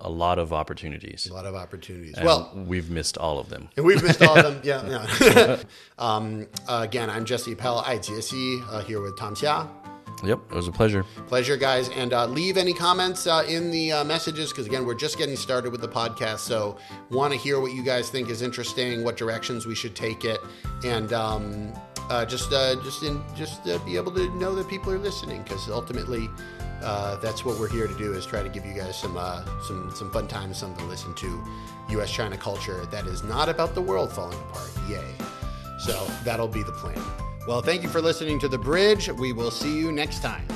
a 0.00 0.08
lot 0.08 0.38
of 0.38 0.54
opportunities. 0.54 1.26
A 1.26 1.34
lot 1.34 1.44
of 1.44 1.54
opportunities. 1.54 2.14
And 2.14 2.24
well, 2.24 2.52
we've 2.54 2.88
missed 2.88 3.18
all 3.18 3.38
of 3.38 3.50
them. 3.50 3.68
And 3.76 3.84
we've 3.84 4.02
missed 4.02 4.22
all 4.22 4.38
of 4.38 4.44
them. 4.44 4.60
Yeah. 4.64 5.06
yeah. 5.20 5.62
um, 5.98 6.46
again, 6.66 7.10
I'm 7.10 7.26
Jesse 7.26 7.52
Appell, 7.52 7.80
I 7.80 7.98
Jesse, 7.98 8.62
uh, 8.70 8.82
here 8.82 9.02
with 9.02 9.18
Tom 9.18 9.34
Xia. 9.34 9.68
Yep, 10.24 10.38
it 10.52 10.54
was 10.54 10.66
a 10.66 10.72
pleasure. 10.72 11.04
Pleasure, 11.26 11.58
guys. 11.58 11.90
And 11.90 12.14
uh, 12.14 12.24
leave 12.24 12.56
any 12.56 12.72
comments 12.72 13.26
uh, 13.26 13.44
in 13.46 13.70
the 13.70 13.92
uh, 13.92 14.04
messages 14.04 14.50
because, 14.50 14.64
again, 14.64 14.86
we're 14.86 14.94
just 14.94 15.18
getting 15.18 15.36
started 15.36 15.70
with 15.70 15.82
the 15.82 15.88
podcast. 15.88 16.38
So, 16.38 16.78
want 17.10 17.34
to 17.34 17.38
hear 17.38 17.60
what 17.60 17.74
you 17.74 17.82
guys 17.82 18.08
think 18.08 18.30
is 18.30 18.40
interesting, 18.40 19.04
what 19.04 19.18
directions 19.18 19.66
we 19.66 19.74
should 19.74 19.94
take 19.94 20.24
it, 20.24 20.40
and 20.82 21.12
um, 21.12 21.74
uh, 22.10 22.24
just 22.24 22.52
uh, 22.52 22.76
just 22.82 23.02
in, 23.02 23.22
just 23.34 23.66
uh, 23.66 23.78
be 23.78 23.96
able 23.96 24.12
to 24.12 24.30
know 24.36 24.54
that 24.54 24.68
people 24.68 24.92
are 24.92 24.98
listening 24.98 25.42
because 25.42 25.68
ultimately. 25.68 26.28
Uh, 26.84 27.16
that's 27.16 27.44
what 27.44 27.58
we're 27.58 27.68
here 27.68 27.86
to 27.86 27.94
do 27.94 28.12
is 28.12 28.26
try 28.26 28.42
to 28.42 28.48
give 28.48 28.66
you 28.66 28.74
guys 28.74 28.98
some 28.98 29.16
uh, 29.16 29.42
some 29.62 29.90
some 29.94 30.10
fun 30.10 30.28
times, 30.28 30.58
something 30.58 30.84
to 30.84 30.90
listen 30.90 31.14
to. 31.14 31.42
U.S. 31.90 32.10
China 32.10 32.36
culture 32.36 32.84
that 32.86 33.06
is 33.06 33.22
not 33.24 33.48
about 33.48 33.74
the 33.74 33.82
world 33.82 34.12
falling 34.12 34.38
apart. 34.50 34.70
Yay! 34.88 35.14
So 35.78 36.06
that'll 36.24 36.48
be 36.48 36.62
the 36.62 36.72
plan. 36.72 37.02
Well, 37.46 37.62
thank 37.62 37.82
you 37.82 37.88
for 37.88 38.00
listening 38.00 38.38
to 38.40 38.48
the 38.48 38.58
bridge. 38.58 39.08
We 39.10 39.32
will 39.32 39.50
see 39.50 39.76
you 39.76 39.92
next 39.92 40.20
time. 40.20 40.46